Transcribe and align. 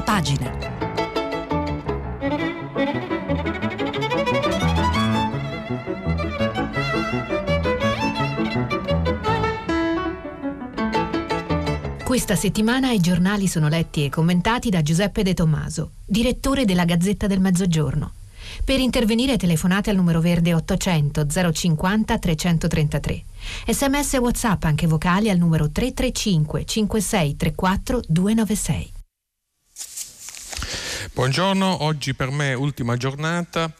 Prima 0.00 0.02
pagina. 0.02 0.58
Questa 12.04 12.34
settimana 12.34 12.90
i 12.92 13.00
giornali 13.00 13.46
sono 13.46 13.68
letti 13.68 14.04
e 14.04 14.08
commentati 14.08 14.70
da 14.70 14.82
Giuseppe 14.82 15.22
De 15.22 15.34
Tommaso, 15.34 15.92
direttore 16.04 16.64
della 16.64 16.84
Gazzetta 16.84 17.26
del 17.26 17.40
Mezzogiorno. 17.40 18.12
Per 18.64 18.80
intervenire 18.80 19.36
telefonate 19.36 19.90
al 19.90 19.96
numero 19.96 20.20
verde 20.20 20.54
800 20.54 21.26
050 21.52 22.18
333. 22.18 23.24
Sms 23.68 24.14
e 24.14 24.18
WhatsApp 24.18 24.64
anche 24.64 24.86
vocali 24.86 25.30
al 25.30 25.38
numero 25.38 25.70
335 25.70 26.64
5634 26.64 28.00
296. 28.08 28.98
Buongiorno, 31.20 31.82
oggi 31.82 32.14
per 32.14 32.30
me 32.30 32.54
ultima 32.54 32.96
giornata 32.96 33.70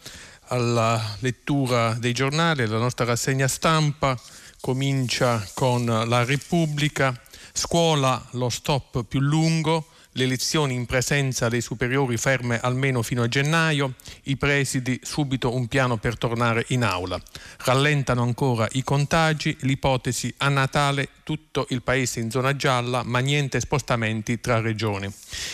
alla 0.49 1.17
lettura 1.21 1.95
dei 1.95 2.13
giornali, 2.13 2.66
la 2.66 2.77
nostra 2.77 3.07
rassegna 3.07 3.49
stampa 3.49 4.15
comincia 4.61 5.43
con 5.55 5.87
la 5.87 6.23
Repubblica 6.23 7.19
Scuola 7.55 8.23
lo 8.33 8.51
stop 8.51 9.05
più 9.05 9.21
lungo, 9.21 9.87
le 10.20 10.27
lezioni 10.27 10.74
in 10.74 10.84
presenza 10.84 11.48
dei 11.48 11.62
superiori 11.62 12.19
ferme 12.19 12.60
almeno 12.60 13.01
fino 13.02 13.23
a 13.23 13.29
gennaio, 13.29 13.95
i 14.24 14.37
presidi 14.37 15.01
subito 15.02 15.55
un 15.55 15.66
piano 15.66 15.96
per 15.96 16.19
tornare 16.19 16.66
in 16.69 16.83
aula. 16.83 17.19
Rallentano 17.59 18.23
ancora 18.23 18.69
i 18.73 18.84
contagi, 18.84 19.56
l'ipotesi 19.60 20.33
a 20.38 20.51
Natale 20.51 21.09
tutto 21.23 21.66
il 21.70 21.80
paese 21.80 22.20
in 22.20 22.30
zona 22.30 22.55
gialla, 22.55 23.02
ma 23.02 23.20
niente 23.20 23.60
spostamenti 23.60 24.41
tra 24.41 24.60
regioni. 24.60 25.10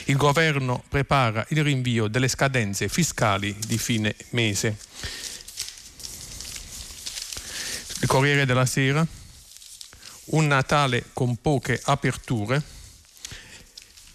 Il 0.06 0.16
governo 0.16 0.82
prepara 0.88 1.46
il 1.50 1.62
rinvio 1.62 2.08
delle 2.08 2.28
scadenze 2.28 2.88
fiscali 2.88 3.56
di 3.66 3.78
fine 3.78 4.16
mese. 4.30 4.76
Il 8.00 8.08
Corriere 8.08 8.44
della 8.44 8.66
Sera 8.66 9.06
un 10.26 10.46
Natale 10.48 11.04
con 11.12 11.36
poche 11.36 11.80
aperture, 11.84 12.60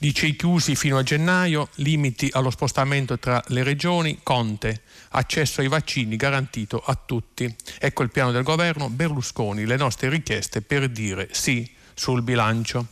licei 0.02 0.36
chiusi 0.36 0.76
fino 0.76 0.98
a 0.98 1.04
gennaio, 1.04 1.70
limiti 1.76 2.30
allo 2.32 2.50
spostamento 2.50 3.18
tra 3.18 3.44
le 3.48 3.64
regioni, 3.64 4.20
Conte, 4.24 4.82
accesso 5.10 5.62
ai 5.62 5.68
vaccini 5.68 6.16
garantito 6.16 6.82
a 6.84 6.96
tutti. 6.96 7.54
Ecco 7.80 8.04
il 8.04 8.10
piano 8.10 8.32
del 8.32 8.44
governo, 8.44 8.90
Berlusconi, 8.90 9.66
le 9.66 9.78
nostre 9.78 10.10
richieste 10.10 10.62
per 10.62 10.90
dire 10.90 11.30
sì 11.32 11.70
sul 11.94 12.22
bilancio. 12.22 12.88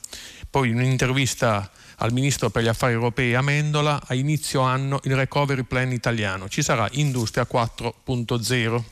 Poi 0.50 0.70
in 0.70 0.76
un'intervista 0.76 1.72
al 2.02 2.14
ministro 2.14 2.50
per 2.50 2.64
gli 2.64 2.68
affari 2.68 2.94
europei 2.94 3.34
Amendola, 3.34 4.02
a 4.06 4.14
inizio 4.14 4.62
anno 4.62 5.00
il 5.04 5.16
recovery 5.16 5.64
plan 5.64 5.92
italiano, 5.92 6.48
ci 6.48 6.62
sarà 6.62 6.88
Industria 6.92 7.48
4.0. 7.52 8.84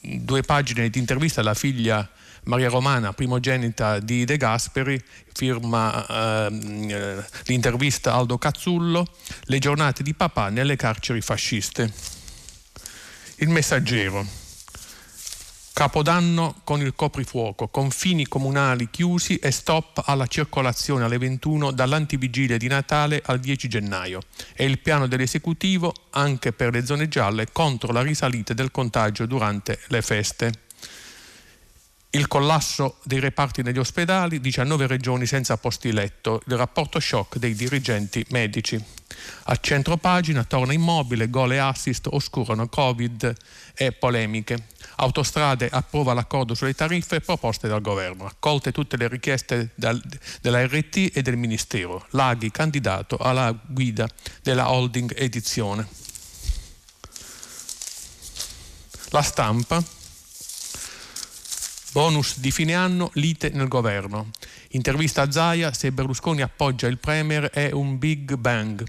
Due 0.00 0.42
pagine 0.42 0.88
di 0.88 0.98
intervista 0.98 1.40
alla 1.40 1.54
figlia 1.54 2.08
Maria 2.44 2.68
Romana, 2.68 3.12
primogenita 3.12 4.00
di 4.00 4.24
De 4.24 4.36
Gasperi, 4.36 5.00
firma 5.32 6.48
eh, 6.48 7.24
l'intervista 7.44 8.14
Aldo 8.14 8.36
Cazzullo, 8.36 9.06
Le 9.44 9.58
giornate 9.58 10.02
di 10.02 10.12
papà 10.12 10.48
nelle 10.48 10.74
carceri 10.74 11.20
fasciste. 11.20 11.92
Il 13.36 13.48
messaggero. 13.48 14.26
Capodanno 15.72 16.56
con 16.64 16.80
il 16.80 16.94
coprifuoco, 16.94 17.68
confini 17.68 18.26
comunali 18.26 18.90
chiusi 18.90 19.36
e 19.36 19.50
stop 19.50 20.02
alla 20.04 20.26
circolazione 20.26 21.04
alle 21.04 21.18
21 21.18 21.70
dall'antivigilia 21.70 22.56
di 22.56 22.66
Natale 22.66 23.22
al 23.24 23.38
10 23.38 23.68
gennaio. 23.68 24.20
È 24.52 24.64
il 24.64 24.80
piano 24.80 25.06
dell'esecutivo 25.06 25.94
anche 26.10 26.52
per 26.52 26.72
le 26.72 26.84
zone 26.84 27.08
gialle 27.08 27.46
contro 27.52 27.92
la 27.92 28.02
risalita 28.02 28.52
del 28.52 28.70
contagio 28.70 29.26
durante 29.26 29.78
le 29.86 30.02
feste 30.02 30.52
il 32.14 32.28
collasso 32.28 32.98
dei 33.04 33.20
reparti 33.20 33.62
negli 33.62 33.78
ospedali, 33.78 34.40
19 34.40 34.86
regioni 34.86 35.24
senza 35.24 35.56
posti 35.56 35.92
letto, 35.92 36.42
il 36.46 36.56
rapporto 36.56 37.00
shock 37.00 37.38
dei 37.38 37.54
dirigenti 37.54 38.24
medici. 38.30 38.82
A 39.44 39.56
centro 39.56 39.96
pagina 39.96 40.44
torna 40.44 40.74
immobile, 40.74 41.30
gol 41.30 41.52
e 41.52 41.58
assist 41.58 42.08
oscurano 42.10 42.68
Covid 42.68 43.34
e 43.74 43.92
polemiche. 43.92 44.66
Autostrade 44.96 45.68
approva 45.70 46.12
l'accordo 46.12 46.54
sulle 46.54 46.74
tariffe 46.74 47.20
proposte 47.20 47.66
dal 47.66 47.80
governo. 47.80 48.26
Accolte 48.26 48.72
tutte 48.72 48.98
le 48.98 49.08
richieste 49.08 49.70
dal, 49.74 50.00
della 50.42 50.66
RT 50.66 51.12
e 51.14 51.22
del 51.22 51.38
Ministero. 51.38 52.06
Laghi 52.10 52.50
candidato 52.50 53.16
alla 53.16 53.58
guida 53.66 54.06
della 54.42 54.70
holding 54.70 55.14
edizione. 55.16 55.86
La 59.10 59.22
stampa 59.22 59.82
Bonus 61.92 62.38
di 62.38 62.50
fine 62.50 62.74
anno, 62.74 63.10
lite 63.14 63.50
nel 63.50 63.68
governo. 63.68 64.30
Intervista 64.70 65.20
a 65.20 65.30
Zaia, 65.30 65.74
se 65.74 65.92
Berlusconi 65.92 66.40
appoggia 66.40 66.86
il 66.86 66.96
Premier 66.96 67.50
è 67.50 67.70
un 67.70 67.98
big 67.98 68.36
bang. 68.36 68.82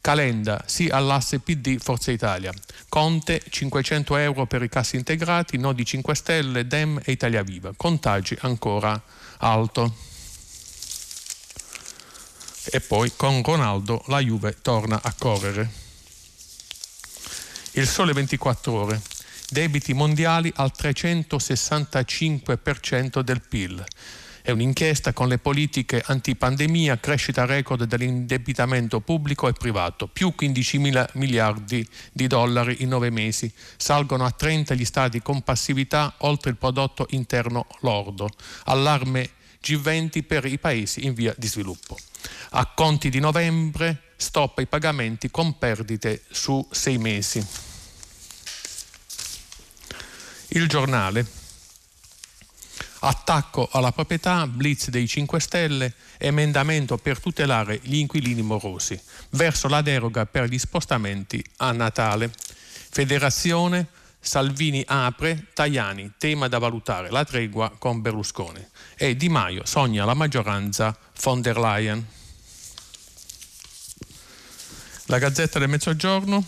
Calenda, 0.00 0.64
sì 0.66 0.88
all'asse 0.88 1.38
PD 1.38 1.78
Forza 1.78 2.10
Italia. 2.10 2.52
Conte, 2.88 3.40
500 3.48 4.16
euro 4.16 4.46
per 4.46 4.64
i 4.64 4.68
cassi 4.68 4.96
integrati, 4.96 5.56
no 5.56 5.72
di 5.72 5.84
5 5.84 6.16
Stelle, 6.16 6.66
Dem 6.66 7.00
e 7.04 7.12
Italia 7.12 7.44
Viva. 7.44 7.72
Contagi 7.76 8.36
ancora 8.40 9.00
alto. 9.36 9.94
E 12.64 12.80
poi 12.80 13.12
con 13.14 13.40
Ronaldo 13.40 14.02
la 14.08 14.18
Juve 14.18 14.56
torna 14.60 15.00
a 15.00 15.14
correre. 15.16 15.70
Il 17.74 17.86
sole 17.86 18.12
24 18.12 18.72
ore 18.72 19.00
debiti 19.48 19.94
mondiali 19.94 20.52
al 20.56 20.72
365% 20.76 23.20
del 23.20 23.40
PIL. 23.40 23.84
È 24.42 24.50
un'inchiesta 24.50 25.12
con 25.12 25.28
le 25.28 25.38
politiche 25.38 26.02
antipandemia, 26.04 26.98
crescita 26.98 27.44
record 27.44 27.84
dell'indebitamento 27.84 28.98
pubblico 29.00 29.46
e 29.46 29.52
privato, 29.52 30.06
più 30.06 30.34
15 30.34 30.78
mila 30.78 31.06
miliardi 31.14 31.86
di 32.12 32.26
dollari 32.26 32.78
in 32.80 32.88
nove 32.88 33.10
mesi. 33.10 33.52
Salgono 33.76 34.24
a 34.24 34.30
30 34.30 34.74
gli 34.74 34.86
stati 34.86 35.20
con 35.20 35.42
passività 35.42 36.14
oltre 36.18 36.50
il 36.50 36.56
prodotto 36.56 37.06
interno 37.10 37.66
lordo. 37.80 38.30
Allarme 38.64 39.30
G20 39.62 40.24
per 40.24 40.46
i 40.46 40.58
paesi 40.58 41.04
in 41.04 41.12
via 41.12 41.34
di 41.36 41.46
sviluppo. 41.46 41.98
A 42.50 42.72
conti 42.74 43.10
di 43.10 43.20
novembre, 43.20 44.04
stop 44.16 44.58
ai 44.58 44.66
pagamenti 44.66 45.30
con 45.30 45.58
perdite 45.58 46.22
su 46.30 46.66
sei 46.70 46.96
mesi. 46.96 47.67
Il 50.48 50.66
giornale. 50.66 51.26
Attacco 53.00 53.68
alla 53.70 53.92
proprietà, 53.92 54.46
blitz 54.46 54.88
dei 54.88 55.06
5 55.06 55.38
Stelle, 55.40 55.94
emendamento 56.16 56.96
per 56.96 57.20
tutelare 57.20 57.78
gli 57.82 57.96
inquilini 57.96 58.42
morosi, 58.42 58.98
verso 59.30 59.68
la 59.68 59.82
deroga 59.82 60.24
per 60.26 60.48
gli 60.48 60.58
spostamenti 60.58 61.44
a 61.58 61.72
Natale. 61.72 62.32
Federazione, 62.90 63.88
Salvini 64.18 64.82
apre, 64.86 65.48
Tajani, 65.52 66.12
tema 66.18 66.48
da 66.48 66.58
valutare, 66.58 67.10
la 67.10 67.24
tregua 67.24 67.70
con 67.78 68.00
Berlusconi. 68.00 68.66
E 68.96 69.16
Di 69.16 69.28
Maio 69.28 69.64
sogna 69.64 70.04
la 70.04 70.14
maggioranza 70.14 70.96
von 71.20 71.40
der 71.40 71.58
Leyen. 71.58 72.06
La 75.04 75.18
Gazzetta 75.18 75.58
del 75.58 75.68
Mezzogiorno, 75.68 76.44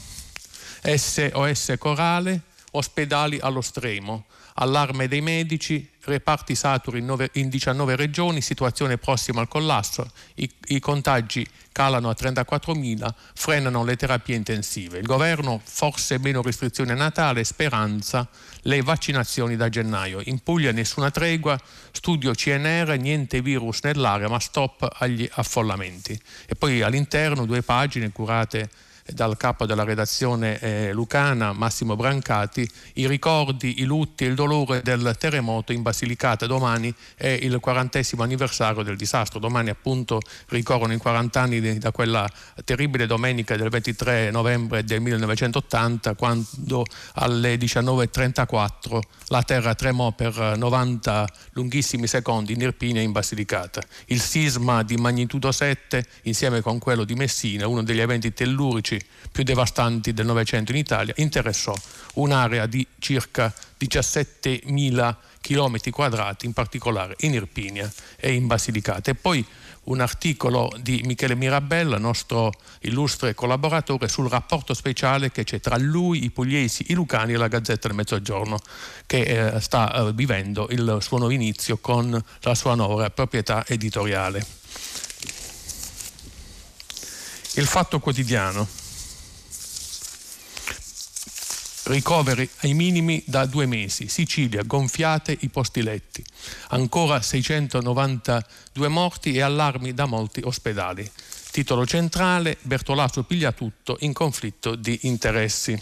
SOS 0.82 1.74
Corale, 1.78 2.42
ospedali 2.72 3.38
allo 3.40 3.60
stremo, 3.60 4.26
allarme 4.54 5.08
dei 5.08 5.20
medici, 5.20 5.88
reparti 6.02 6.54
saturi 6.54 6.98
in, 6.98 7.04
nove, 7.04 7.30
in 7.34 7.48
19 7.48 7.96
regioni, 7.96 8.40
situazione 8.40 8.98
prossima 8.98 9.40
al 9.40 9.48
collasso, 9.48 10.10
i, 10.36 10.50
i 10.66 10.80
contagi 10.80 11.46
calano 11.72 12.10
a 12.10 12.16
34.000, 12.18 13.08
frenano 13.34 13.84
le 13.84 13.96
terapie 13.96 14.34
intensive. 14.34 14.98
Il 14.98 15.06
governo 15.06 15.60
forse 15.62 16.18
meno 16.18 16.42
restrizioni 16.42 16.90
a 16.90 16.94
Natale, 16.94 17.44
speranza, 17.44 18.28
le 18.62 18.82
vaccinazioni 18.82 19.56
da 19.56 19.68
gennaio. 19.68 20.20
In 20.24 20.40
Puglia 20.40 20.72
nessuna 20.72 21.10
tregua, 21.10 21.58
studio 21.92 22.32
CNR, 22.32 22.96
niente 22.98 23.40
virus 23.40 23.80
nell'area, 23.82 24.28
ma 24.28 24.40
stop 24.40 24.88
agli 24.98 25.28
affollamenti. 25.32 26.20
E 26.46 26.54
poi 26.54 26.82
all'interno 26.82 27.46
due 27.46 27.62
pagine 27.62 28.10
curate 28.10 28.68
dal 29.12 29.36
capo 29.36 29.66
della 29.66 29.84
redazione 29.84 30.58
eh, 30.60 30.92
lucana 30.92 31.52
Massimo 31.52 31.96
Brancati 31.96 32.68
i 32.94 33.06
ricordi, 33.06 33.80
i 33.80 33.84
lutti 33.84 34.24
e 34.24 34.28
il 34.28 34.34
dolore 34.34 34.82
del 34.82 35.16
terremoto 35.18 35.72
in 35.72 35.82
Basilicata. 35.82 36.46
Domani 36.46 36.94
è 37.14 37.28
il 37.28 37.58
quarantesimo 37.60 38.22
anniversario 38.22 38.82
del 38.82 38.96
disastro, 38.96 39.38
domani 39.38 39.70
appunto 39.70 40.20
ricorrono 40.48 40.92
i 40.92 40.98
40 40.98 41.40
anni 41.40 41.78
da 41.78 41.92
quella 41.92 42.28
terribile 42.64 43.06
domenica 43.06 43.56
del 43.56 43.68
23 43.68 44.30
novembre 44.30 44.84
del 44.84 45.00
1980 45.00 46.14
quando 46.14 46.84
alle 47.14 47.56
19.34 47.56 48.98
la 49.28 49.42
terra 49.42 49.74
tremò 49.74 50.12
per 50.12 50.56
90 50.56 51.28
lunghissimi 51.52 52.06
secondi 52.06 52.52
in 52.52 52.60
Irpinia 52.60 53.00
e 53.00 53.04
in 53.04 53.12
Basilicata. 53.12 53.80
Il 54.06 54.20
sisma 54.20 54.82
di 54.82 54.96
magnitudo 54.96 55.52
7 55.52 56.04
insieme 56.22 56.60
con 56.60 56.78
quello 56.78 57.04
di 57.04 57.14
Messina, 57.14 57.66
uno 57.66 57.82
degli 57.82 58.00
eventi 58.00 58.32
tellurici 58.32 58.99
più 59.30 59.44
devastanti 59.44 60.12
del 60.12 60.26
Novecento 60.26 60.72
in 60.72 60.78
Italia, 60.78 61.14
interessò 61.16 61.74
un'area 62.14 62.66
di 62.66 62.86
circa 62.98 63.52
17.000 63.78 65.14
km 65.40 65.90
quadrati, 65.90 66.46
in 66.46 66.52
particolare 66.52 67.14
in 67.20 67.34
Irpinia 67.34 67.90
e 68.16 68.32
in 68.32 68.46
Basilicata. 68.46 69.10
E 69.10 69.14
poi 69.14 69.44
un 69.84 70.00
articolo 70.00 70.72
di 70.80 71.02
Michele 71.04 71.34
Mirabella, 71.34 71.98
nostro 71.98 72.52
illustre 72.80 73.34
collaboratore, 73.34 74.08
sul 74.08 74.28
rapporto 74.28 74.74
speciale 74.74 75.30
che 75.30 75.44
c'è 75.44 75.60
tra 75.60 75.76
lui, 75.78 76.24
i 76.24 76.30
pugliesi, 76.30 76.86
i 76.88 76.94
lucani 76.94 77.32
e 77.32 77.36
la 77.36 77.48
Gazzetta 77.48 77.88
del 77.88 77.96
Mezzogiorno, 77.96 78.58
che 79.06 79.54
eh, 79.54 79.60
sta 79.60 79.92
eh, 79.92 80.12
vivendo 80.12 80.68
il 80.70 80.98
suo 81.00 81.18
nuovo 81.18 81.32
inizio 81.32 81.78
con 81.78 82.22
la 82.40 82.54
sua 82.54 82.74
nuova 82.74 83.10
proprietà 83.10 83.64
editoriale. 83.66 84.44
Il 87.54 87.66
fatto 87.66 87.98
quotidiano. 87.98 88.79
Ricoveri 91.84 92.48
ai 92.60 92.74
minimi 92.74 93.22
da 93.26 93.46
due 93.46 93.66
mesi. 93.66 94.08
Sicilia, 94.08 94.62
gonfiate 94.62 95.36
i 95.40 95.48
posti 95.48 95.82
letti. 95.82 96.24
Ancora 96.68 97.20
692 97.20 98.88
morti 98.88 99.32
e 99.34 99.40
allarmi 99.40 99.94
da 99.94 100.06
molti 100.06 100.40
ospedali. 100.44 101.10
Titolo 101.50 101.86
centrale, 101.86 102.58
Bertolaso 102.62 103.24
piglia 103.24 103.52
tutto 103.52 103.96
in 104.00 104.12
conflitto 104.12 104.74
di 104.76 104.98
interessi. 105.02 105.80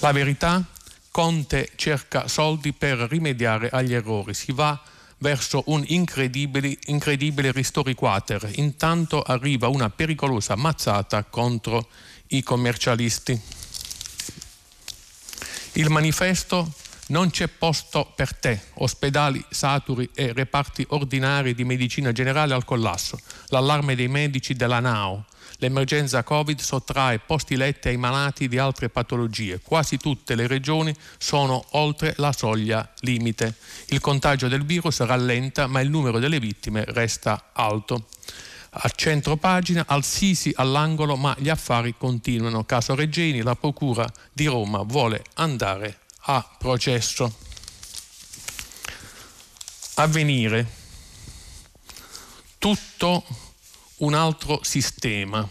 La 0.00 0.12
verità, 0.12 0.64
Conte 1.12 1.70
cerca 1.76 2.26
soldi 2.26 2.72
per 2.72 2.96
rimediare 2.98 3.68
agli 3.70 3.92
errori. 3.92 4.32
Si 4.32 4.50
va 4.50 4.80
verso 5.18 5.62
un 5.66 5.84
incredibile, 5.86 6.76
incredibile 6.86 7.52
ristori 7.52 7.94
quater. 7.94 8.50
Intanto 8.54 9.22
arriva 9.22 9.68
una 9.68 9.90
pericolosa 9.90 10.56
mazzata 10.56 11.22
contro 11.24 11.78
i 11.78 12.11
commercialisti. 12.40 13.40
Il 15.72 15.90
manifesto 15.90 16.72
non 17.08 17.30
c'è 17.30 17.48
posto 17.48 18.12
per 18.14 18.34
te, 18.34 18.60
ospedali 18.74 19.44
saturi 19.50 20.08
e 20.14 20.32
reparti 20.32 20.86
ordinari 20.90 21.54
di 21.54 21.64
medicina 21.64 22.12
generale 22.12 22.54
al 22.54 22.64
collasso, 22.64 23.18
l'allarme 23.48 23.96
dei 23.96 24.08
medici 24.08 24.54
della 24.54 24.80
NAO, 24.80 25.26
L'emergenza 25.62 26.24
Covid 26.24 26.58
sottrae 26.58 27.20
posti 27.20 27.54
letti 27.54 27.86
ai 27.86 27.96
malati 27.96 28.48
di 28.48 28.58
altre 28.58 28.88
patologie. 28.88 29.60
Quasi 29.60 29.96
tutte 29.96 30.34
le 30.34 30.48
regioni 30.48 30.92
sono 31.18 31.64
oltre 31.70 32.14
la 32.16 32.32
soglia 32.32 32.92
limite. 33.02 33.54
Il 33.86 34.00
contagio 34.00 34.48
del 34.48 34.64
virus 34.64 34.98
rallenta, 35.02 35.68
ma 35.68 35.80
il 35.80 35.88
numero 35.88 36.18
delle 36.18 36.40
vittime 36.40 36.84
resta 36.88 37.50
alto. 37.52 38.08
A 38.74 38.88
centro 38.88 39.36
pagina, 39.36 39.84
al 39.86 40.02
Sisi 40.02 40.50
all'angolo, 40.56 41.16
ma 41.16 41.36
gli 41.38 41.50
affari 41.50 41.94
continuano. 41.98 42.64
Caso 42.64 42.94
Reggini, 42.94 43.42
la 43.42 43.54
Procura 43.54 44.10
di 44.32 44.46
Roma 44.46 44.82
vuole 44.82 45.24
andare 45.34 45.98
a 46.20 46.56
processo. 46.58 47.34
Avvenire. 49.96 50.66
Tutto 52.56 53.24
un 53.96 54.14
altro 54.14 54.60
sistema. 54.62 55.46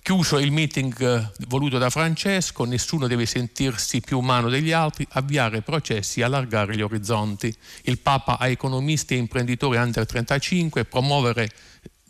Chiuso 0.00 0.38
il 0.38 0.52
meeting 0.52 0.98
eh, 1.02 1.32
voluto 1.48 1.78
da 1.78 1.90
Francesco, 1.90 2.64
nessuno 2.64 3.08
deve 3.08 3.26
sentirsi 3.26 4.00
più 4.00 4.18
umano 4.18 4.48
degli 4.48 4.70
altri, 4.70 5.04
avviare 5.10 5.62
processi 5.62 6.20
e 6.20 6.22
allargare 6.22 6.76
gli 6.76 6.80
orizzonti. 6.80 7.52
Il 7.82 7.98
Papa 7.98 8.38
a 8.38 8.46
economisti 8.46 9.14
e 9.14 9.18
imprenditori 9.18 9.76
under 9.78 10.06
35, 10.06 10.84
promuovere 10.84 11.50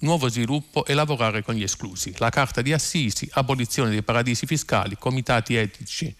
nuovo 0.00 0.28
sviluppo 0.28 0.84
e 0.84 0.94
lavorare 0.94 1.42
con 1.42 1.54
gli 1.54 1.62
esclusi. 1.62 2.14
La 2.18 2.30
Carta 2.30 2.62
di 2.62 2.72
Assisi, 2.72 3.28
abolizione 3.32 3.90
dei 3.90 4.02
paradisi 4.02 4.46
fiscali, 4.46 4.96
comitati 4.98 5.54
etici 5.54 6.14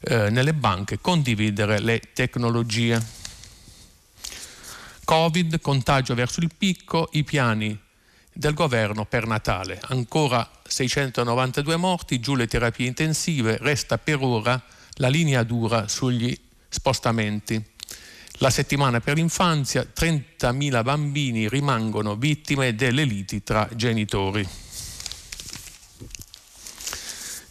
eh, 0.00 0.30
nelle 0.30 0.54
banche, 0.54 0.98
condividere 1.00 1.78
le 1.78 2.00
tecnologie. 2.12 3.20
Covid, 5.04 5.60
contagio 5.60 6.14
verso 6.14 6.40
il 6.40 6.50
picco, 6.56 7.08
i 7.12 7.24
piani 7.24 7.78
del 8.32 8.54
governo 8.54 9.04
per 9.04 9.26
Natale. 9.26 9.78
Ancora 9.82 10.48
692 10.66 11.76
morti, 11.76 12.20
giù 12.20 12.34
le 12.34 12.46
terapie 12.46 12.86
intensive, 12.86 13.58
resta 13.58 13.98
per 13.98 14.22
ora 14.22 14.60
la 14.94 15.08
linea 15.08 15.42
dura 15.42 15.88
sugli 15.88 16.36
spostamenti. 16.68 17.71
La 18.42 18.50
settimana 18.50 18.98
per 18.98 19.14
l'infanzia, 19.14 19.86
30.000 19.96 20.82
bambini 20.82 21.48
rimangono 21.48 22.16
vittime 22.16 22.74
delle 22.74 23.04
liti 23.04 23.44
tra 23.44 23.68
genitori. 23.72 24.44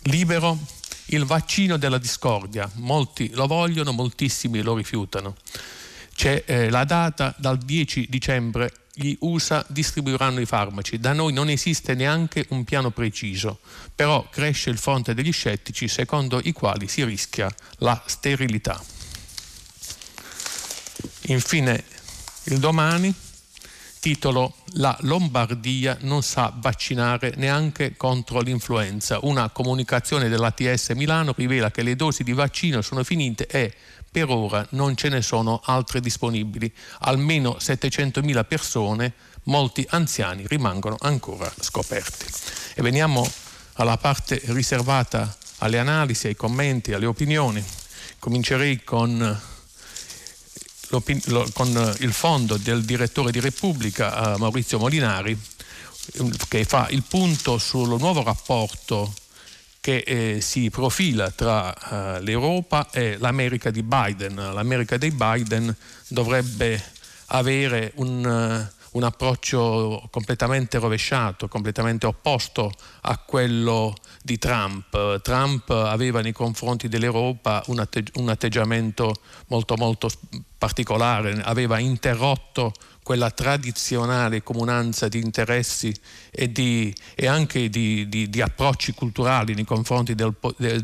Libero 0.02 0.60
il 1.06 1.24
vaccino 1.24 1.78
della 1.78 1.98
discordia, 1.98 2.70
molti 2.74 3.30
lo 3.30 3.48
vogliono, 3.48 3.94
moltissimi 3.94 4.62
lo 4.62 4.76
rifiutano. 4.76 5.38
C'è 6.14 6.44
eh, 6.46 6.70
la 6.70 6.84
data 6.84 7.34
dal 7.38 7.58
10 7.58 8.08
dicembre 8.10 8.74
gli 8.94 9.16
USA 9.22 9.66
distribuiranno 9.70 10.42
i 10.42 10.46
farmaci. 10.46 11.00
Da 11.00 11.14
noi 11.14 11.32
non 11.32 11.48
esiste 11.48 11.96
neanche 11.96 12.46
un 12.50 12.66
piano 12.66 12.92
preciso, 12.92 13.60
però 13.96 14.28
cresce 14.30 14.70
il 14.70 14.78
fronte 14.78 15.14
degli 15.14 15.32
scettici 15.32 15.88
secondo 15.88 16.42
i 16.44 16.52
quali 16.52 16.90
si 16.90 17.02
rischia 17.06 17.50
la 17.78 18.04
sterilità. 18.06 19.01
Infine, 21.32 21.82
il 22.46 22.60
domani, 22.60 23.14
titolo 24.02 24.56
La 24.74 24.98
Lombardia 25.02 25.98
non 26.02 26.24
sa 26.24 26.54
vaccinare 26.54 27.34
neanche 27.38 27.96
contro 27.96 28.42
l'influenza. 28.42 29.20
Una 29.22 29.50
comunicazione 29.50 30.28
dell'ATS 30.28 30.90
Milano 30.90 31.34
rivela 31.38 31.72
che 31.72 31.84
le 31.84 31.96
dosi 31.96 32.24
di 32.24 32.34
vaccino 32.34 32.82
sono 32.82 33.06
finite 33.06 33.48
e 33.48 33.74
per 34.12 34.30
ora 34.30 34.66
non 34.72 34.98
ce 34.98 35.08
ne 35.08 35.22
sono 35.22 35.62
altre 35.64 36.02
disponibili. 36.02 36.72
Almeno 37.00 37.56
700.000 37.60 38.46
persone, 38.46 39.14
molti 39.44 39.86
anziani, 39.90 40.46
rimangono 40.48 40.98
ancora 41.00 41.50
scoperti. 41.58 42.26
E 42.74 42.82
veniamo 42.82 43.26
alla 43.74 43.96
parte 43.96 44.42
riservata 44.48 45.34
alle 45.60 45.80
analisi, 45.80 46.28
ai 46.28 46.36
commenti, 46.36 46.92
alle 46.92 47.06
opinioni. 47.06 47.64
Comincerei 48.20 48.84
con, 48.84 49.40
con 51.54 51.96
il 52.00 52.14
fondo 52.14 52.58
del 52.58 52.84
direttore 52.84 53.32
di 53.32 53.40
Repubblica, 53.40 54.36
Maurizio 54.38 54.78
Molinari, 54.78 55.40
che 56.48 56.66
fa 56.66 56.88
il 56.90 57.04
punto 57.08 57.58
sul 57.58 57.98
nuovo 58.00 58.24
rapporto 58.24 59.14
che 59.82 60.04
eh, 60.06 60.42
si 60.42 60.70
profila 60.70 61.32
tra 61.32 61.74
uh, 61.74 62.24
l'Europa 62.24 62.90
e 62.92 63.18
l'America 63.18 63.72
di 63.72 63.82
Biden. 63.82 64.36
L'America 64.36 64.96
di 64.96 65.10
Biden 65.10 65.76
dovrebbe 66.08 66.82
avere 67.28 67.92
un, 67.96 68.24
uh, 68.24 68.98
un, 68.98 69.04
approccio 69.04 70.08
completamente 70.12 70.78
rovesciato, 70.78 71.48
completamente 71.48 72.06
opposto 72.06 72.72
a 73.02 73.18
quello 73.18 73.96
di 74.24 74.38
Trump. 74.38 75.22
Trump 75.22 75.70
aveva 75.70 76.22
nei 76.22 76.32
confronti 76.32 76.88
dell'Europa 76.88 77.64
un, 77.68 77.80
atteggi- 77.80 78.12
un 78.16 78.30
atteggiamento 78.30 79.14
molto 79.48 79.76
molto 79.76 80.10
particolare, 80.58 81.42
aveva 81.44 81.80
interrotto 81.80 82.72
quella 83.12 83.30
tradizionale 83.30 84.42
comunanza 84.42 85.10
di 85.10 85.20
interessi 85.20 85.94
e, 86.32 86.50
di, 86.50 86.96
e 87.14 87.28
anche 87.28 87.70
di, 87.70 88.08
di, 88.08 88.30
di, 88.30 88.40
approcci 88.40 88.94
culturali 88.94 89.54
nei 89.54 89.66
confronti 89.66 90.16
del, 90.16 90.34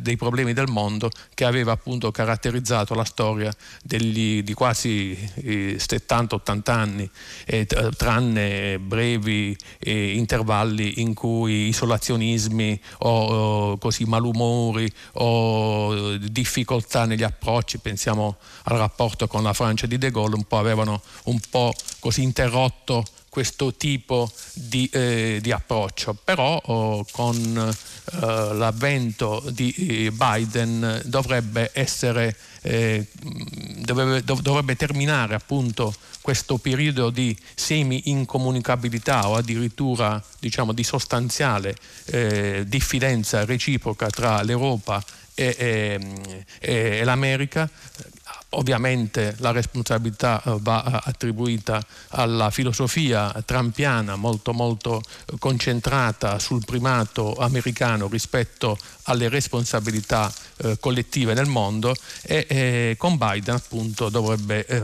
dei 0.01 0.17
problemi 0.17 0.51
del 0.51 0.67
mondo 0.67 1.09
che 1.33 1.45
aveva 1.45 1.71
appunto 1.71 2.11
caratterizzato 2.11 2.93
la 2.95 3.05
storia 3.05 3.49
degli, 3.81 4.43
di 4.43 4.53
quasi 4.53 5.17
70-80 5.37 6.61
eh, 6.65 6.71
anni, 6.71 7.09
eh, 7.45 7.65
tranne 7.95 8.77
brevi 8.77 9.55
eh, 9.79 10.17
intervalli 10.17 10.99
in 10.99 11.13
cui 11.13 11.69
isolazionismi 11.69 12.81
o, 12.99 13.09
o 13.09 13.77
così 13.77 14.03
malumori 14.03 14.91
o 15.13 16.17
difficoltà 16.17 17.05
negli 17.05 17.23
approcci, 17.23 17.77
pensiamo 17.77 18.35
al 18.63 18.77
rapporto 18.77 19.27
con 19.27 19.43
la 19.43 19.53
Francia 19.53 19.87
di 19.87 19.97
De 19.97 20.11
Gaulle, 20.11 20.35
un 20.35 20.43
po' 20.43 20.57
avevano 20.57 21.01
un 21.23 21.39
po' 21.49 21.73
così 22.01 22.16
interrotto 22.21 23.03
questo 23.29 23.75
tipo 23.75 24.31
di, 24.53 24.89
eh, 24.91 25.37
di 25.41 25.51
approccio, 25.51 26.17
però 26.23 26.59
oh, 26.65 27.05
con 27.11 27.35
eh, 27.35 28.19
l'avvento 28.19 29.43
di 29.51 29.71
eh, 29.77 30.11
Biden 30.11 31.01
dovrebbe 31.05 31.69
essere 31.73 32.35
eh, 32.63 33.05
dovrebbe, 33.77 34.23
dovrebbe, 34.23 34.75
terminare 34.75 35.35
appunto 35.35 35.93
questo 36.21 36.57
periodo 36.57 37.11
di 37.11 37.37
semi-incomunicabilità 37.53 39.29
o 39.29 39.35
addirittura 39.35 40.21
diciamo, 40.39 40.73
di 40.73 40.83
sostanziale 40.83 41.75
eh, 42.05 42.63
diffidenza 42.67 43.45
reciproca 43.45 44.09
tra 44.09 44.41
l'Europa 44.41 45.03
e, 45.35 45.55
e, 45.57 45.99
e 46.59 47.03
l'America 47.03 47.69
Ovviamente 48.51 49.35
la 49.39 49.51
responsabilità 49.51 50.41
eh, 50.41 50.55
va 50.61 51.01
attribuita 51.03 51.83
alla 52.09 52.49
filosofia 52.49 53.43
trampiana 53.45 54.15
molto 54.15 54.53
molto 54.53 55.01
concentrata 55.37 56.39
sul 56.39 56.63
primato 56.63 57.35
americano 57.35 58.07
rispetto 58.07 58.77
alle 59.03 59.27
responsabilità 59.27 60.33
eh, 60.57 60.77
collettive 60.79 61.33
nel 61.33 61.47
mondo 61.47 61.93
e 62.23 62.45
eh, 62.47 62.95
con 62.97 63.17
Biden 63.17 63.55
appunto 63.55 64.07
dovrebbe 64.07 64.65
eh, 64.65 64.81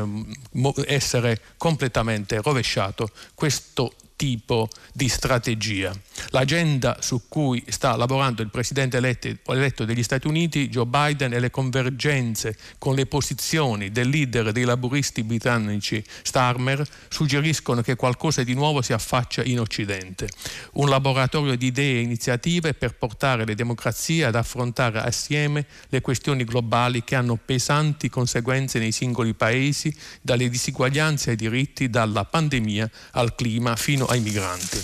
essere 0.86 1.40
completamente 1.56 2.42
rovesciato 2.42 3.10
questo 3.34 3.94
tipo 4.24 4.70
di 4.94 5.10
strategia. 5.10 5.94
L'agenda 6.30 7.00
su 7.02 7.24
cui 7.28 7.62
sta 7.68 7.98
lavorando 7.98 8.42
il 8.42 8.50
presidente 8.50 8.96
eletto 8.96 9.84
degli 9.84 10.02
Stati 10.02 10.28
Uniti, 10.28 10.70
Joe 10.70 10.86
Biden, 10.86 11.34
e 11.34 11.42
le 11.42 11.52
convergenze 11.52 12.56
con 12.78 12.96
le 12.96 13.06
posizioni 13.06 13.92
del 13.92 14.08
leader 14.08 14.54
dei 14.54 14.64
laburisti 14.64 15.24
britannici 15.24 16.02
Starmer 16.22 16.88
suggeriscono 17.10 17.82
che 17.82 17.98
qualcosa 17.98 18.44
di 18.44 18.54
nuovo 18.54 18.82
si 18.82 18.94
affaccia 18.94 19.44
in 19.44 19.60
Occidente. 19.60 20.30
Un 20.74 20.88
laboratorio 20.88 21.58
di 21.58 21.66
idee 21.66 21.98
e 21.98 22.04
iniziative 22.04 22.74
per 22.74 22.96
portare 22.96 23.44
le 23.44 23.56
democrazie 23.56 24.24
ad 24.24 24.36
affrontare 24.36 25.00
assieme 25.00 25.66
le 25.90 26.00
questioni 26.00 26.46
globali 26.46 27.04
che 27.04 27.16
hanno 27.16 27.38
pesanti 27.44 28.08
conseguenze 28.08 28.80
nei 28.80 28.94
singoli 28.94 29.34
paesi, 29.34 29.94
dalle 30.22 30.48
disuguaglianze 30.48 31.32
ai 31.32 31.36
diritti, 31.36 31.90
dalla 31.90 32.24
pandemia 32.24 32.90
al 33.12 33.36
clima 33.36 33.76
fino 33.76 34.12
ai 34.14 34.22
migranti. 34.22 34.84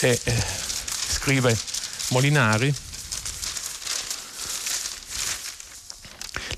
E, 0.00 0.20
eh, 0.22 0.44
scrive 1.08 1.56
Molinari, 2.08 2.72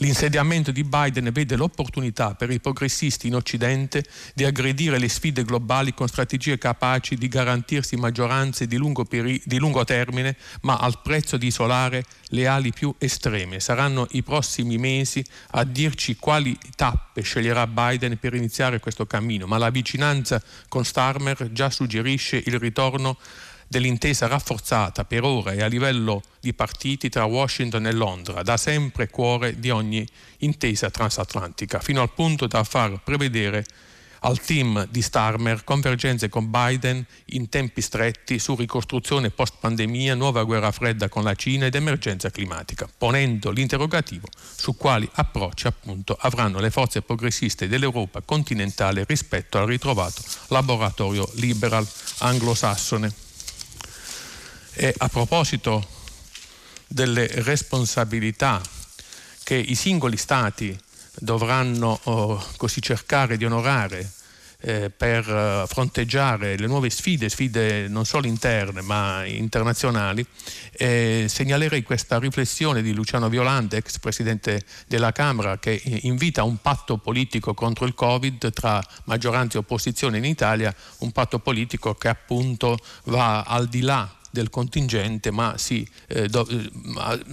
L'insediamento 0.03 0.73
di 0.73 0.83
Biden 0.83 1.31
vede 1.33 1.55
l'opportunità 1.55 2.35
per 2.35 2.51
i 2.51 2.59
progressisti 2.59 3.29
in 3.29 3.37
Occidente 3.37 4.05
di 4.35 4.43
aggredire 4.43 4.99
le 4.99 5.09
sfide 5.09 5.45
globali 5.45 5.95
con 5.95 6.09
strategie 6.09 6.59
capaci 6.59 7.15
di 7.15 7.29
garantirsi 7.29 7.95
maggioranze 7.95 8.67
di 8.67 8.77
lungo, 8.77 9.05
peri- 9.05 9.41
di 9.45 9.59
lungo 9.59 9.85
termine, 9.85 10.37
ma 10.63 10.77
al 10.77 10.99
prezzo 11.05 11.37
di 11.37 11.47
isolare 11.47 12.05
le 12.31 12.49
ali 12.49 12.73
più 12.73 12.93
estreme. 12.99 13.61
Saranno 13.61 14.09
i 14.11 14.25
prossimi 14.25 14.77
mesi 14.77 15.25
a 15.53 15.63
dirci 15.63 16.17
quali 16.17 16.59
tappe 16.75 17.23
sceglierà 17.23 17.69
Biden 17.69 18.19
per 18.19 18.35
iniziare 18.35 18.81
questo 18.81 19.07
cammino, 19.07 19.47
ma 19.47 19.57
la 19.57 19.71
vicinanza 19.71 20.43
con 20.67 20.85
Starmer 20.85 21.53
già 21.53 21.71
suggerisce 21.71 22.43
il 22.45 22.59
ritorno 22.59 23.19
dell'intesa 23.73 24.27
rafforzata 24.27 25.07
per 25.07 25.25
ora 25.25 25.53
e 25.53 25.63
a 25.63 25.67
livello 25.67 26.23
di 26.41 26.53
partiti 26.53 27.09
tra 27.09 27.25
Washington 27.25 27.87
e 27.87 27.93
Londra, 27.93 28.43
da 28.43 28.59
sempre 28.59 29.09
cuore 29.09 29.59
di 29.59 29.71
ogni 29.71 30.07
intesa 30.41 30.91
transatlantica, 30.91 31.81
fino 31.81 32.03
al 32.03 32.13
punto 32.13 32.47
da 32.47 32.65
far 32.65 33.01
prevedere 33.03 33.65
al 34.25 34.39
team 34.41 34.87
di 34.91 35.01
Starmer 35.01 35.65
convergenze 35.65 36.29
con 36.29 36.51
Biden 36.51 37.05
in 37.31 37.49
tempi 37.49 37.81
stretti 37.81 38.39
su 38.39 38.55
ricostruzione 38.55 39.31
post-pandemia, 39.31 40.15
nuova 40.15 40.45
guerra 40.45 40.71
fredda 40.71 41.09
con 41.09 41.25
la 41.25 41.35
Cina 41.35 41.65
ed 41.65 41.75
emergenza 41.75 42.31
climatica, 42.31 42.87
ponendo 42.97 43.51
l'interrogativo 43.51 44.29
su 44.55 44.77
quali 44.77 45.09
approcci 45.15 45.67
appunto 45.67 46.15
avranno 46.21 46.61
le 46.61 46.71
forze 46.71 47.01
progressiste 47.01 47.69
dell'Europa 47.69 48.21
continentale 48.21 49.05
rispetto 49.09 49.57
al 49.57 49.67
ritrovato 49.67 50.23
laboratorio 50.49 51.27
liberal 51.37 51.89
anglosassone. 52.19 53.32
E 54.75 54.95
a 54.97 55.09
proposito 55.09 55.87
delle 56.87 57.27
responsabilità 57.43 58.61
che 59.43 59.55
i 59.55 59.75
singoli 59.75 60.17
Stati 60.17 60.79
dovranno 61.19 62.01
oh, 62.05 62.45
così 62.57 62.81
cercare 62.81 63.37
di 63.37 63.45
onorare 63.45 64.11
eh, 64.65 64.91
per 64.91 65.29
uh, 65.29 65.67
fronteggiare 65.67 66.57
le 66.57 66.67
nuove 66.67 66.89
sfide, 66.89 67.29
sfide 67.29 67.89
non 67.89 68.05
solo 68.05 68.27
interne 68.27 68.81
ma 68.81 69.25
internazionali, 69.27 70.25
eh, 70.73 71.27
segnalerei 71.29 71.83
questa 71.83 72.19
riflessione 72.19 72.81
di 72.81 72.95
Luciano 72.95 73.29
Violante, 73.29 73.77
ex 73.77 73.99
presidente 73.99 74.63
della 74.87 75.13
Camera, 75.13 75.59
che 75.59 75.81
invita 76.03 76.43
a 76.43 76.45
un 76.45 76.59
patto 76.59 76.97
politico 76.99 77.55
contro 77.55 77.87
il 77.87 77.95
Covid 77.95 78.53
tra 78.53 78.81
maggioranza 79.05 79.57
e 79.57 79.61
opposizione 79.61 80.19
in 80.19 80.25
Italia, 80.25 80.75
un 80.99 81.11
patto 81.11 81.41
politico 81.41 81.95
che 81.95 82.09
appunto 82.09 82.79
va 83.05 83.43
al 83.43 83.69
di 83.69 83.81
là 83.81 84.17
del 84.33 84.49
contingente, 84.49 85.31
ma 85.31 85.57
si, 85.59 85.87
eh, 86.09 86.27
do, 86.27 86.49
eh, 86.49 86.71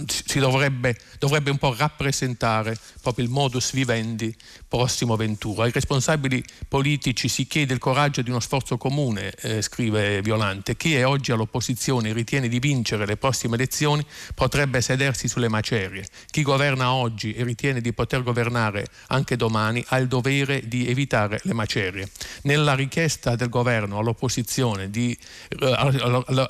si 0.06 0.38
dovrebbe, 0.38 0.96
dovrebbe, 1.18 1.50
un 1.50 1.56
po' 1.56 1.74
rappresentare 1.76 2.78
proprio 3.00 3.24
il 3.24 3.30
modus 3.30 3.72
vivendi 3.72 4.32
prossimo 4.68 5.16
venturo. 5.16 5.62
Ai 5.62 5.70
responsabili 5.72 6.44
politici 6.68 7.28
si 7.28 7.46
chiede 7.46 7.72
il 7.72 7.80
coraggio 7.80 8.20
di 8.20 8.28
uno 8.28 8.38
sforzo 8.38 8.76
comune, 8.76 9.32
eh, 9.40 9.62
scrive 9.62 10.20
Violante. 10.20 10.76
Chi 10.76 10.94
è 10.94 11.06
oggi 11.06 11.32
all'opposizione 11.32 12.10
e 12.10 12.12
ritiene 12.12 12.48
di 12.48 12.58
vincere 12.58 13.06
le 13.06 13.16
prossime 13.16 13.54
elezioni 13.54 14.04
potrebbe 14.34 14.82
sedersi 14.82 15.26
sulle 15.26 15.48
macerie. 15.48 16.06
Chi 16.30 16.42
governa 16.42 16.92
oggi 16.92 17.32
e 17.32 17.42
ritiene 17.44 17.80
di 17.80 17.94
poter 17.94 18.22
governare 18.22 18.86
anche 19.06 19.36
domani 19.36 19.82
ha 19.88 19.96
il 19.96 20.06
dovere 20.06 20.68
di 20.68 20.86
evitare 20.86 21.40
le 21.44 21.54
macerie. 21.54 22.10
Nella 22.42 22.74
richiesta 22.74 23.36
del 23.36 23.48
governo 23.48 23.98
all'opposizione 23.98 24.90
di, 24.90 25.16
eh, 25.48 25.74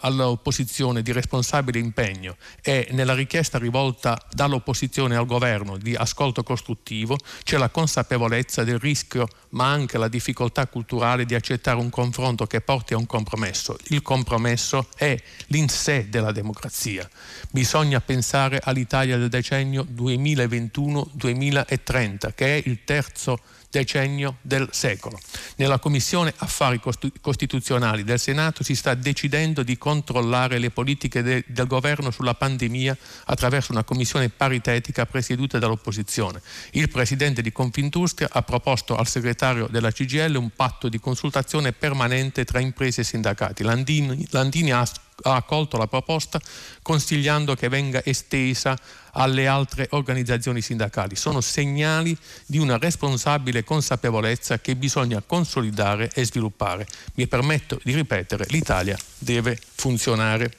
all'opposizione 0.01 0.39
dall'opposizione 0.41 1.03
di 1.03 1.13
responsabile 1.13 1.79
impegno 1.79 2.37
e 2.63 2.89
nella 2.93 3.13
richiesta 3.15 3.59
rivolta 3.59 4.19
dall'opposizione 4.33 5.15
al 5.15 5.27
governo 5.27 5.77
di 5.77 5.95
ascolto 5.95 6.43
costruttivo 6.43 7.19
c'è 7.45 7.59
la 7.59 7.69
consapevolezza 7.69 8.65
del 8.65 8.79
rischio 8.79 9.29
ma 9.51 9.71
anche 9.71 9.99
la 9.99 10.09
difficoltà 10.09 10.67
culturale 10.67 11.27
di 11.27 11.35
accettare 11.35 11.79
un 11.79 11.91
confronto 11.91 12.47
che 12.47 12.63
porti 12.63 12.95
a 12.95 12.97
un 12.97 13.05
compromesso. 13.07 13.77
Il 13.89 14.01
compromesso 14.03 14.89
è 14.97 15.15
l'in 15.49 15.69
sé 15.69 16.09
della 16.09 16.33
democrazia. 16.33 17.07
Bisogna 17.51 18.01
pensare 18.01 18.61
all'Italia 18.63 19.19
del 19.19 19.29
decennio 19.29 19.85
2021-2030 19.85 22.33
che 22.35 22.57
è 22.57 22.63
il 22.65 22.85
terzo 22.85 23.41
decennio 23.71 24.39
del 24.43 24.69
secolo. 24.73 25.19
Nella 25.57 25.79
Commissione 25.79 26.35
Affari 26.39 26.81
Costituzionali 27.21 28.03
del 28.03 28.19
Senato 28.19 28.65
si 28.65 28.75
sta 28.75 28.95
decidendo 28.95 29.63
di 29.63 29.79
controllare 29.79 30.59
le 30.59 30.71
politiche 30.71 31.23
de- 31.23 31.45
del 31.47 31.67
governo 31.67 32.11
sulla 32.11 32.35
pandemia 32.35 32.97
attraverso 33.27 33.73
una 33.73 33.85
commissione 33.85 34.29
paritetica 34.29 35.07
presieduta 35.07 35.59
dall'opposizione. 35.59 36.43
Il 36.73 36.89
presidente 36.89 37.43
di 37.43 37.53
Confindustria 37.53 38.29
ha 38.33 38.43
proposto 38.43 38.97
al 38.97 39.07
segretario 39.07 39.69
della 39.69 39.93
CGL 39.93 40.35
un 40.35 40.51
patto 40.51 40.89
di 40.89 40.99
consultazione 40.99 41.73
permanente 41.73 42.45
tra 42.45 42.59
imprese 42.61 43.03
e 43.03 43.05
sindacati. 43.05 43.63
Landini, 43.63 44.27
Landini 44.31 44.73
ha 44.73 44.85
ha 45.23 45.35
accolto 45.35 45.77
la 45.77 45.87
proposta 45.87 46.41
consigliando 46.83 47.55
che 47.55 47.69
venga 47.69 48.05
estesa 48.05 48.79
alle 49.13 49.47
altre 49.47 49.89
organizzazioni 49.91 50.61
sindacali. 50.61 51.17
Sono 51.17 51.41
segnali 51.41 52.17
di 52.47 52.59
una 52.59 52.79
responsabile 52.79 53.65
consapevolezza 53.65 54.59
che 54.59 54.77
bisogna 54.77 55.23
consolidare 55.25 56.11
e 56.15 56.25
sviluppare. 56.25 56.87
Mi 57.15 57.27
permetto 57.27 57.81
di 57.83 57.95
ripetere, 57.95 58.47
l'Italia 58.49 58.97
deve 59.19 59.59
funzionare 59.75 60.53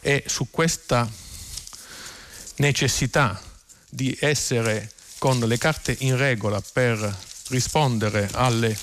e 0.00 0.24
su 0.26 0.48
questa 0.50 1.08
necessità 2.56 3.40
di 3.88 4.16
essere 4.20 4.90
con 5.18 5.38
le 5.40 5.58
carte 5.58 5.96
in 6.00 6.16
regola 6.16 6.62
per 6.72 7.16
rispondere 7.48 8.28
alle, 8.32 8.76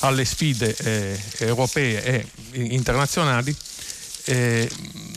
alle 0.00 0.24
sfide 0.24 0.74
eh, 0.76 1.20
europee 1.38 2.02
e 2.02 2.26
internazionali 2.52 3.54
eh, 4.26 4.68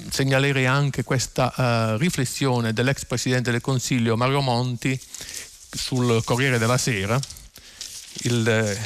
segnalerei 0.09 0.65
anche 0.65 1.03
questa 1.03 1.53
uh, 1.55 1.97
riflessione 1.97 2.73
dell'ex 2.73 3.05
Presidente 3.05 3.51
del 3.51 3.61
Consiglio 3.61 4.15
Mario 4.15 4.41
Monti 4.41 4.99
sul 5.71 6.23
Corriere 6.23 6.57
della 6.57 6.77
Sera, 6.77 7.19
il, 8.23 8.47
eh, 8.47 8.77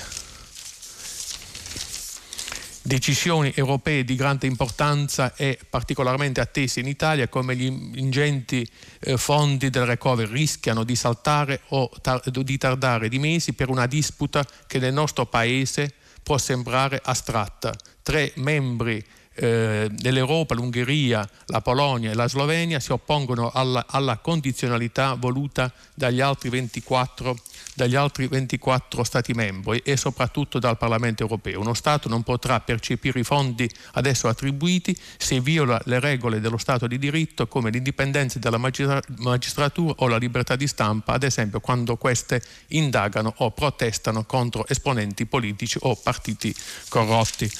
decisioni 2.81 3.51
europee 3.55 4.03
di 4.03 4.15
grande 4.15 4.45
importanza 4.47 5.33
e 5.35 5.57
particolarmente 5.69 6.41
attese 6.41 6.81
in 6.81 6.87
Italia 6.87 7.27
come 7.29 7.55
gli 7.55 7.65
ingenti 7.65 8.67
eh, 8.99 9.17
fondi 9.17 9.69
del 9.69 9.85
recovery 9.85 10.31
rischiano 10.31 10.83
di 10.83 10.95
saltare 10.95 11.61
o 11.69 11.89
tar- 12.01 12.29
di 12.29 12.57
tardare 12.57 13.07
di 13.07 13.19
mesi 13.19 13.53
per 13.53 13.69
una 13.69 13.87
disputa 13.87 14.45
che 14.67 14.79
nel 14.79 14.93
nostro 14.93 15.25
Paese 15.25 15.93
può 16.21 16.37
sembrare 16.37 17.01
astratta. 17.03 17.73
Tre 18.01 18.31
membri 18.35 19.03
eh, 19.35 19.89
dell'Europa, 19.91 20.55
l'Ungheria, 20.55 21.27
la 21.47 21.61
Polonia 21.61 22.11
e 22.11 22.13
la 22.13 22.27
Slovenia 22.27 22.79
si 22.79 22.91
oppongono 22.91 23.51
alla, 23.51 23.85
alla 23.87 24.17
condizionalità 24.17 25.15
voluta 25.15 25.71
dagli 25.93 26.21
altri 26.21 26.49
24 26.49 27.35
dagli 27.73 27.95
altri 27.95 28.27
24 28.27 29.03
Stati 29.03 29.33
membri 29.33 29.79
e 29.79 29.97
soprattutto 29.97 30.59
dal 30.59 30.77
Parlamento 30.77 31.23
europeo. 31.23 31.59
Uno 31.59 31.73
Stato 31.73 32.07
non 32.07 32.23
potrà 32.23 32.59
percepire 32.59 33.19
i 33.19 33.23
fondi 33.23 33.69
adesso 33.93 34.27
attribuiti 34.27 34.97
se 35.17 35.39
viola 35.39 35.81
le 35.85 35.99
regole 35.99 36.39
dello 36.39 36.57
Stato 36.57 36.87
di 36.87 36.99
diritto 36.99 37.47
come 37.47 37.69
l'indipendenza 37.69 38.39
della 38.39 38.57
magistratura 38.57 39.93
o 39.97 40.07
la 40.07 40.17
libertà 40.17 40.55
di 40.55 40.67
stampa, 40.67 41.13
ad 41.13 41.23
esempio 41.23 41.59
quando 41.59 41.97
queste 41.97 42.41
indagano 42.67 43.33
o 43.37 43.51
protestano 43.51 44.23
contro 44.25 44.67
esponenti 44.67 45.25
politici 45.25 45.77
o 45.81 45.95
partiti 45.95 46.53
corrotti. 46.89 47.51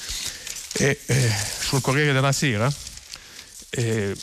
E, 0.75 0.99
eh, 1.05 1.31
sul 1.59 1.81
Corriere 1.81 2.13
della 2.13 2.31
Sera 2.31 2.71
eh, 3.69 4.15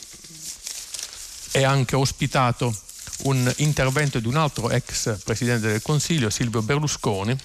è 1.51 1.63
anche 1.63 1.95
ospitato 1.95 2.75
un 3.23 3.51
intervento 3.57 4.19
di 4.19 4.27
un 4.27 4.35
altro 4.35 4.69
ex 4.69 5.21
presidente 5.23 5.67
del 5.67 5.81
Consiglio, 5.81 6.29
Silvio 6.29 6.61
Berlusconi, 6.61 7.37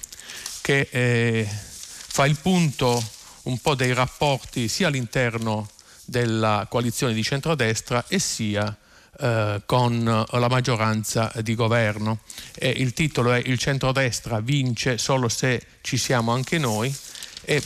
che 0.60 0.88
eh, 0.90 1.48
fa 1.48 2.26
il 2.26 2.36
punto 2.38 3.02
un 3.42 3.58
po' 3.58 3.74
dei 3.74 3.92
rapporti 3.92 4.68
sia 4.68 4.88
all'interno 4.88 5.68
della 6.04 6.66
coalizione 6.68 7.12
di 7.12 7.22
centrodestra 7.22 8.04
e 8.08 8.18
sia 8.18 8.76
eh, 9.18 9.62
con 9.66 10.26
la 10.30 10.48
maggioranza 10.48 11.32
di 11.42 11.54
governo. 11.54 12.20
E 12.54 12.68
il 12.68 12.92
titolo 12.92 13.32
è 13.32 13.42
Il 13.44 13.58
centrodestra 13.58 14.40
vince 14.40 14.98
solo 14.98 15.28
se 15.28 15.64
ci 15.80 15.96
siamo 15.96 16.32
anche 16.32 16.58
noi 16.58 16.94
e 17.48 17.62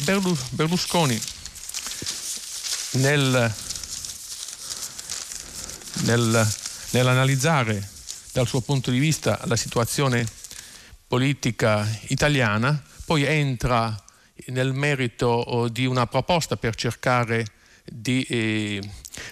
Berlusconi 0.50 1.18
nel, 2.92 3.54
nel, 6.02 6.48
nell'analizzare 6.90 7.88
dal 8.32 8.46
suo 8.46 8.60
punto 8.60 8.90
di 8.90 8.98
vista 8.98 9.40
la 9.44 9.56
situazione 9.56 10.26
politica 11.06 11.88
italiana, 12.08 12.80
poi 13.06 13.24
entra 13.24 13.96
nel 14.48 14.74
merito 14.74 15.26
oh, 15.26 15.68
di 15.68 15.86
una 15.86 16.06
proposta 16.06 16.56
per 16.56 16.74
cercare 16.74 17.46
di 17.82 18.22
eh, 18.28 18.82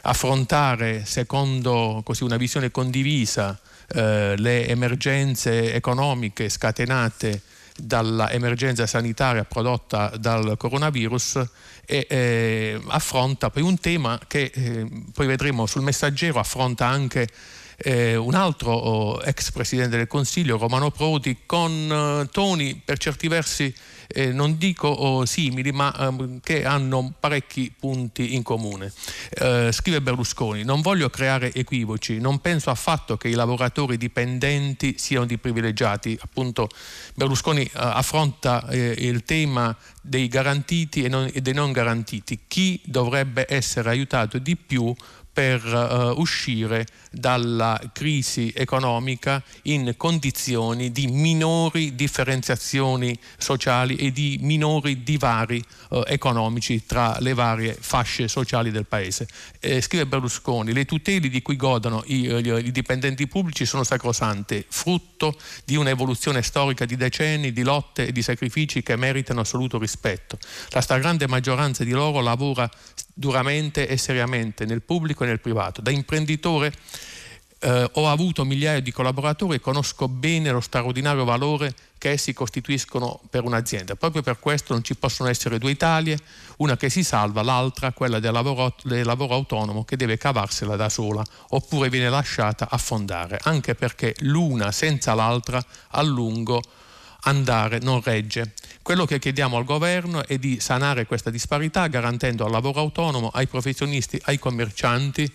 affrontare 0.03 1.05
secondo 1.05 2.01
così, 2.05 2.25
una 2.25 2.39
visione 2.39 2.71
condivisa 2.71 3.61
eh, 3.89 4.35
le 4.39 4.67
emergenze 4.67 5.75
economiche 5.75 6.49
scatenate 6.49 7.43
dall'emergenza 7.79 8.87
sanitaria 8.87 9.45
prodotta 9.45 10.13
dal 10.19 10.57
coronavirus 10.57 11.47
e 11.87 12.07
eh, 12.09 12.81
affronta 12.89 13.51
poi 13.51 13.63
un 13.63 13.79
tema 13.79 14.19
che 14.27 14.51
eh, 14.53 14.87
poi 15.13 15.27
vedremo 15.27 15.67
sul 15.67 15.83
messaggero 15.83 16.39
affronta 16.39 16.87
anche 16.87 17.29
eh, 17.81 18.17
un 18.17 18.35
altro 18.35 18.73
oh, 18.73 19.23
ex 19.23 19.53
presidente 19.53 19.97
del 19.97 20.09
Consiglio, 20.09 20.59
Romano 20.59 20.91
Prodi, 20.91 21.39
con 21.47 21.73
eh, 21.73 22.29
toni 22.33 22.81
per 22.85 22.99
certi 22.99 23.29
versi 23.29 23.73
eh, 24.09 24.33
non 24.33 24.57
dico 24.57 24.89
oh, 24.89 25.25
simili, 25.27 25.71
ma 25.71 25.95
ehm, 25.97 26.41
che 26.43 26.65
hanno 26.65 27.13
parecchi 27.21 27.73
punti 27.79 28.35
in 28.35 28.43
comune. 28.43 28.93
Eh, 29.31 29.71
scrive 29.71 30.01
Berlusconi, 30.01 30.65
non 30.65 30.81
voglio 30.81 31.11
creare 31.11 31.53
equivoci, 31.53 32.19
non 32.19 32.41
penso 32.41 32.71
affatto 32.71 33.17
che 33.17 33.29
i 33.29 33.35
lavoratori 33.35 33.97
dipendenti 33.97 34.97
siano 34.99 35.27
di 35.27 35.39
privilegiati. 35.39 36.19
Appunto 36.21 36.69
Berlusconi 37.15 37.63
eh, 37.63 37.71
affronta 37.75 38.67
eh, 38.69 38.95
il 38.97 39.23
tema 39.25 39.77
dei 40.01 40.27
garantiti 40.29 41.03
e, 41.03 41.09
non, 41.09 41.31
e 41.33 41.41
dei 41.43 41.53
non 41.55 41.71
garantiti. 41.73 42.41
Chi 42.49 42.81
dovrebbe 42.85 43.45
essere 43.49 43.91
aiutato 43.91 44.39
di 44.39 44.57
più 44.57 44.95
per 45.39 45.65
uh, 45.65 46.21
uscire 46.21 46.85
dalla 47.13 47.81
crisi 47.93 48.53
economica 48.57 49.41
in 49.63 49.95
condizioni 49.97 50.91
di 50.91 51.07
minori 51.07 51.95
differenziazioni 51.95 53.17
sociali 53.37 53.95
e 53.95 54.11
di 54.11 54.39
minori 54.41 55.05
divari 55.05 55.65
uh, 55.91 56.03
economici 56.07 56.85
tra 56.87 57.17
le 57.21 57.35
varie 57.35 57.77
fasce 57.79 58.27
sociali 58.27 58.73
del 58.73 58.87
paese. 58.87 59.29
Eh, 59.61 59.81
scrive 59.81 60.07
Berlusconi, 60.07 60.73
le 60.73 60.85
tutele 60.85 61.29
di 61.29 61.41
cui 61.41 61.55
godono 61.55 62.03
i, 62.07 62.23
i 62.25 62.73
dipendenti 62.73 63.29
pubblici 63.29 63.65
sono 63.65 63.85
sacrosante, 63.85 64.67
frutto 64.69 65.37
di 65.65 65.77
un'evoluzione 65.77 66.43
storica 66.43 66.85
di 66.85 66.97
decenni 66.97 67.53
di 67.53 67.63
lotte 67.63 68.09
e 68.09 68.13
di 68.13 68.23
sacrifici 68.23 68.83
che 68.83 68.97
meritano 68.97 69.43
assoluto 69.43 69.79
rispetto. 69.79 70.37
La 70.71 70.81
stragrande 70.81 71.29
maggioranza 71.29 71.85
di 71.85 71.93
loro 71.93 72.21
lavora 72.23 72.69
duramente 73.19 73.89
e 73.89 73.97
seriamente 73.97 74.65
nel 74.65 74.81
pubblico 74.81 75.25
e 75.25 75.27
nel 75.27 75.41
privato. 75.41 75.81
Da 75.81 75.91
imprenditore 75.91 76.73
eh, 77.59 77.91
ho 77.93 78.09
avuto 78.09 78.45
migliaia 78.45 78.79
di 78.79 78.93
collaboratori 78.93 79.57
e 79.57 79.61
conosco 79.61 80.07
bene 80.07 80.53
lo 80.53 80.61
straordinario 80.61 81.25
valore 81.25 81.75
che 81.99 82.11
essi 82.11 82.33
costituiscono 82.33 83.21
per 83.29 83.43
un'azienda. 83.43 83.97
Proprio 83.97 84.23
per 84.23 84.39
questo 84.39 84.73
non 84.73 84.85
ci 84.85 84.95
possono 84.95 85.29
essere 85.29 85.59
due 85.59 85.73
Italie, 85.73 86.17
una 86.59 86.77
che 86.77 86.91
si 86.91 87.03
salva, 87.03 87.43
l'altra 87.43 87.93
quella 87.93 88.21
del 88.21 88.31
lavoro, 88.31 88.77
del 88.85 89.05
lavoro 89.05 89.35
autonomo 89.35 89.85
che 89.85 89.97
deve 89.97 90.17
cavarsela 90.17 90.77
da 90.77 90.89
sola 90.89 91.25
oppure 91.49 91.89
viene 91.89 92.09
lasciata 92.09 92.69
affondare, 92.71 93.41
anche 93.43 93.75
perché 93.75 94.15
l'una 94.21 94.71
senza 94.71 95.15
l'altra 95.15 95.61
a 95.89 96.03
lungo 96.03 96.63
andare 97.23 97.81
non 97.81 98.01
regge. 98.01 98.55
Quello 98.89 99.05
che 99.05 99.19
chiediamo 99.19 99.59
al 99.59 99.65
governo 99.65 100.27
è 100.27 100.39
di 100.39 100.61
sanare 100.61 101.05
questa 101.05 101.29
disparità 101.29 101.87
garantendo 101.89 102.47
al 102.47 102.51
lavoro 102.51 102.81
autonomo, 102.81 103.29
ai 103.29 103.47
professionisti, 103.47 104.19
ai 104.23 104.39
commercianti, 104.39 105.31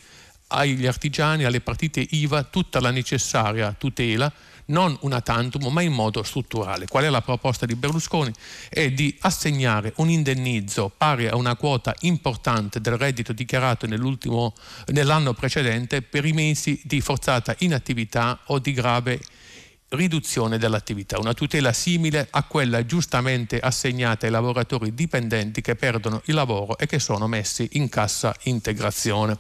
agli 0.48 0.88
artigiani, 0.88 1.44
alle 1.44 1.62
partite 1.62 2.04
IVA 2.04 2.42
tutta 2.46 2.80
la 2.80 2.90
necessaria 2.90 3.72
tutela 3.78 4.34
non 4.66 4.98
una 5.02 5.22
tantum 5.22 5.72
ma 5.72 5.84
in 5.84 5.94
modo 5.94 6.24
strutturale. 6.24 6.88
Qual 6.88 7.04
è 7.04 7.10
la 7.10 7.22
proposta 7.22 7.68
di 7.68 7.76
Berlusconi? 7.76 8.34
È 8.70 8.90
di 8.90 9.16
assegnare 9.20 9.94
un 9.98 10.10
indennizzo 10.10 10.92
pari 10.98 11.28
a 11.28 11.36
una 11.36 11.56
quota 11.56 11.94
importante 12.00 12.82
del 12.82 12.98
reddito 12.98 13.34
dichiarato 13.34 13.86
nell'anno 13.86 15.34
precedente 15.34 16.02
per 16.02 16.26
i 16.26 16.34
mesi 16.34 16.82
di 16.84 17.02
forzata 17.02 17.54
inattività 17.60 18.40
o 18.46 18.58
di 18.58 18.74
grave 18.74 19.22
riduzione 19.94 20.58
dell'attività, 20.58 21.20
una 21.20 21.34
tutela 21.34 21.74
simile 21.74 22.28
a 22.30 22.44
quella 22.44 22.86
giustamente 22.86 23.60
assegnata 23.60 24.26
ai 24.26 24.32
lavoratori 24.32 24.94
dipendenti 24.94 25.62
che 25.62 25.76
perdono 25.76 26.22
il 26.26 26.34
lavoro 26.36 26.78
e 26.78 26.86
che 26.86 27.00
sono 27.00 27.28
messi 27.28 27.68
in 27.74 27.90
cassa 27.90 28.36
integrazione. 28.44 29.38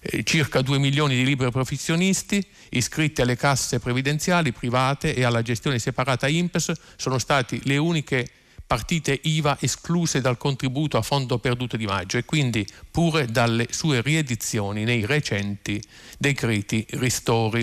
Eh, 0.00 0.22
circa 0.24 0.60
2 0.60 0.78
milioni 0.78 1.16
di 1.16 1.24
liberi 1.24 1.50
professionisti 1.50 2.44
iscritti 2.70 3.22
alle 3.22 3.36
casse 3.36 3.78
previdenziali 3.78 4.52
private 4.52 5.14
e 5.14 5.24
alla 5.24 5.42
gestione 5.42 5.78
separata 5.78 6.28
INPS 6.28 6.72
sono 6.96 7.18
stati 7.18 7.60
le 7.64 7.76
uniche 7.76 8.30
partite 8.66 9.18
IVA 9.22 9.56
escluse 9.60 10.20
dal 10.20 10.36
contributo 10.36 10.96
a 10.96 11.02
fondo 11.02 11.38
perduto 11.38 11.76
di 11.76 11.86
maggio 11.86 12.18
e 12.18 12.24
quindi 12.24 12.66
pure 12.90 13.26
dalle 13.26 13.68
sue 13.70 14.02
riedizioni 14.02 14.82
nei 14.82 15.06
recenti 15.06 15.80
decreti 16.18 16.84
ristori. 16.90 17.62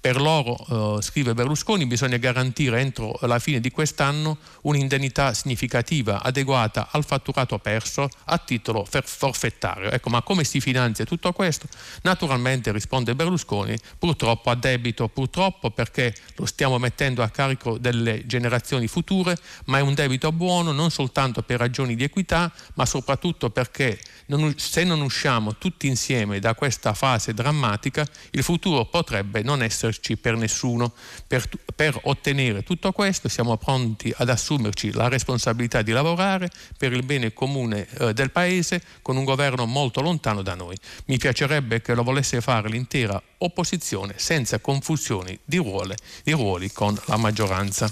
Per 0.00 0.20
loro, 0.20 0.98
eh, 0.98 1.02
scrive 1.02 1.34
Berlusconi, 1.34 1.86
bisogna 1.86 2.16
garantire 2.16 2.80
entro 2.80 3.18
la 3.22 3.38
fine 3.38 3.60
di 3.60 3.70
quest'anno 3.70 4.38
un'indennità 4.62 5.34
significativa 5.34 6.22
adeguata 6.22 6.88
al 6.90 7.04
fatturato 7.04 7.58
perso 7.58 8.08
a 8.24 8.38
titolo 8.38 8.84
forfettario. 8.84 9.90
Ecco, 9.90 10.10
ma 10.10 10.22
come 10.22 10.44
si 10.44 10.60
finanzia 10.60 11.04
tutto 11.04 11.32
questo? 11.32 11.66
Naturalmente, 12.02 12.72
risponde 12.72 13.14
Berlusconi, 13.14 13.76
purtroppo 13.98 14.50
a 14.50 14.54
debito, 14.54 15.08
purtroppo 15.08 15.70
perché 15.70 16.14
lo 16.36 16.46
stiamo 16.46 16.78
mettendo 16.78 17.22
a 17.22 17.28
carico 17.28 17.78
delle 17.78 18.26
generazioni 18.26 18.86
future, 18.88 19.36
ma 19.66 19.78
è 19.78 19.80
un 19.80 19.94
debito 19.94 20.32
buono 20.32 20.72
non 20.72 20.90
soltanto 20.90 21.42
per 21.42 21.58
ragioni 21.58 21.94
di 21.94 22.04
equità, 22.04 22.52
ma 22.74 22.86
soprattutto 22.86 23.50
perché 23.50 23.98
non, 24.26 24.54
se 24.56 24.84
non 24.84 25.00
usciamo 25.00 25.56
tutti 25.56 25.86
insieme 25.86 26.38
da 26.38 26.54
questa 26.54 26.94
fase 26.94 27.34
drammatica, 27.34 28.06
il 28.30 28.42
futuro 28.42 28.84
potrebbe 28.84 29.42
non 29.42 29.59
esserci 29.62 30.16
per 30.16 30.36
nessuno. 30.36 30.92
Per, 31.26 31.48
per 31.74 31.98
ottenere 32.04 32.62
tutto 32.62 32.92
questo 32.92 33.28
siamo 33.28 33.56
pronti 33.56 34.12
ad 34.16 34.28
assumerci 34.28 34.92
la 34.92 35.08
responsabilità 35.08 35.82
di 35.82 35.92
lavorare 35.92 36.50
per 36.76 36.92
il 36.92 37.02
bene 37.02 37.32
comune 37.32 37.86
eh, 37.98 38.12
del 38.12 38.30
Paese 38.30 38.82
con 39.02 39.16
un 39.16 39.24
governo 39.24 39.66
molto 39.66 40.00
lontano 40.00 40.42
da 40.42 40.54
noi. 40.54 40.76
Mi 41.06 41.18
piacerebbe 41.18 41.80
che 41.80 41.94
lo 41.94 42.02
volesse 42.02 42.40
fare 42.40 42.68
l'intera 42.68 43.20
opposizione 43.38 44.14
senza 44.16 44.58
confusioni 44.58 45.38
di 45.44 45.56
ruoli, 45.56 45.94
di 46.22 46.32
ruoli 46.32 46.70
con 46.72 46.98
la 47.06 47.16
maggioranza. 47.16 47.90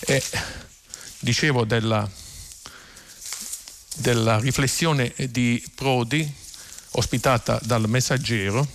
E 0.00 0.22
dicevo 1.20 1.64
della 1.64 2.08
della 3.96 4.38
riflessione 4.38 5.12
di 5.30 5.62
Prodi, 5.74 6.30
ospitata 6.92 7.58
dal 7.62 7.88
Messaggero, 7.88 8.66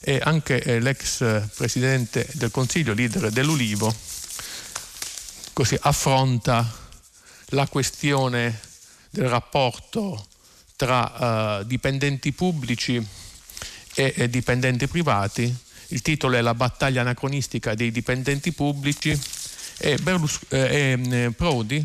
e 0.00 0.20
anche 0.22 0.62
eh, 0.62 0.80
l'ex 0.80 1.18
presidente 1.56 2.26
del 2.32 2.50
Consiglio, 2.50 2.94
leader 2.94 3.30
dell'Ulivo, 3.30 3.94
così 5.52 5.76
affronta 5.80 6.86
la 7.50 7.66
questione 7.66 8.60
del 9.10 9.28
rapporto 9.28 10.26
tra 10.76 11.58
uh, 11.58 11.64
dipendenti 11.64 12.32
pubblici 12.32 13.04
e, 13.94 14.14
e 14.16 14.30
dipendenti 14.30 14.86
privati. 14.86 15.52
Il 15.88 16.02
titolo 16.02 16.36
è 16.36 16.40
La 16.40 16.54
battaglia 16.54 17.00
anacronistica 17.00 17.74
dei 17.74 17.90
dipendenti 17.90 18.52
pubblici 18.52 19.18
e, 19.78 19.96
Berlus- 19.98 20.40
eh, 20.48 20.98
eh, 21.10 21.30
Prodi 21.32 21.84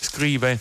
scrive 0.00 0.58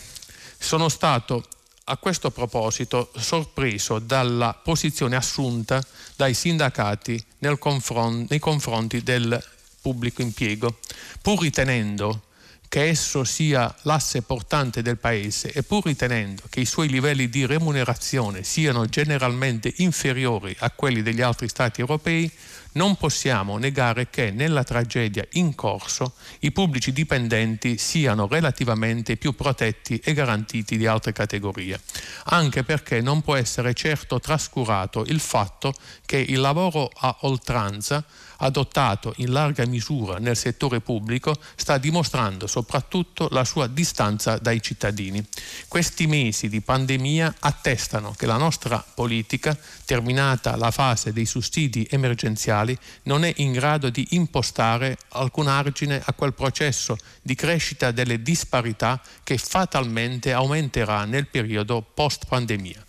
sono 0.57 0.87
stato 0.87 1.47
a 1.89 1.97
questo 1.97 2.29
proposito 2.29 3.11
sorpreso 3.17 3.97
dalla 3.97 4.53
posizione 4.53 5.15
assunta 5.15 5.83
dai 6.15 6.33
sindacati 6.33 7.21
confront- 7.57 8.29
nei 8.29 8.39
confronti 8.39 9.01
del 9.01 9.43
pubblico 9.81 10.21
impiego, 10.21 10.77
pur 11.21 11.41
ritenendo 11.41 12.23
che 12.67 12.87
esso 12.87 13.23
sia 13.23 13.73
l'asse 13.81 14.21
portante 14.21 14.83
del 14.83 14.99
Paese 14.99 15.51
e 15.51 15.63
pur 15.63 15.85
ritenendo 15.85 16.43
che 16.49 16.59
i 16.59 16.65
suoi 16.65 16.87
livelli 16.87 17.27
di 17.27 17.47
remunerazione 17.47 18.43
siano 18.43 18.85
generalmente 18.85 19.73
inferiori 19.77 20.55
a 20.59 20.69
quelli 20.69 21.01
degli 21.01 21.21
altri 21.21 21.49
Stati 21.49 21.81
europei, 21.81 22.31
non 22.73 22.95
possiamo 22.95 23.57
negare 23.57 24.09
che 24.09 24.31
nella 24.31 24.63
tragedia 24.63 25.25
in 25.31 25.55
corso 25.55 26.13
i 26.39 26.51
pubblici 26.51 26.91
dipendenti 26.91 27.77
siano 27.77 28.27
relativamente 28.27 29.17
più 29.17 29.33
protetti 29.33 29.99
e 30.03 30.13
garantiti 30.13 30.77
di 30.77 30.85
altre 30.85 31.13
categorie, 31.13 31.79
anche 32.25 32.63
perché 32.63 33.01
non 33.01 33.21
può 33.21 33.35
essere 33.35 33.73
certo 33.73 34.19
trascurato 34.19 35.03
il 35.07 35.19
fatto 35.19 35.73
che 36.05 36.17
il 36.17 36.39
lavoro 36.39 36.89
a 36.93 37.17
oltranza 37.21 38.03
adottato 38.39 39.13
in 39.17 39.31
larga 39.31 39.65
misura 39.65 40.17
nel 40.17 40.35
settore 40.35 40.81
pubblico 40.81 41.35
sta 41.55 41.77
dimostrando 41.77 42.47
soprattutto 42.47 43.27
la 43.31 43.43
sua 43.43 43.67
distanza 43.67 44.37
dai 44.37 44.61
cittadini. 44.61 45.25
Questi 45.67 46.07
mesi 46.07 46.49
di 46.49 46.61
pandemia 46.61 47.35
attestano 47.39 48.13
che 48.17 48.25
la 48.25 48.37
nostra 48.37 48.83
politica, 48.93 49.57
terminata 49.85 50.55
la 50.55 50.71
fase 50.71 51.13
dei 51.13 51.25
sussidi 51.25 51.87
emergenziali, 51.89 52.77
non 53.03 53.23
è 53.23 53.33
in 53.37 53.51
grado 53.51 53.89
di 53.89 54.05
impostare 54.11 54.97
alcun 55.09 55.47
argine 55.47 56.01
a 56.03 56.13
quel 56.13 56.33
processo 56.33 56.97
di 57.21 57.35
crescita 57.35 57.91
delle 57.91 58.21
disparità 58.21 59.01
che 59.23 59.37
fatalmente 59.37 60.33
aumenterà 60.33 61.05
nel 61.05 61.27
periodo 61.27 61.81
post 61.81 62.25
pandemia. 62.27 62.83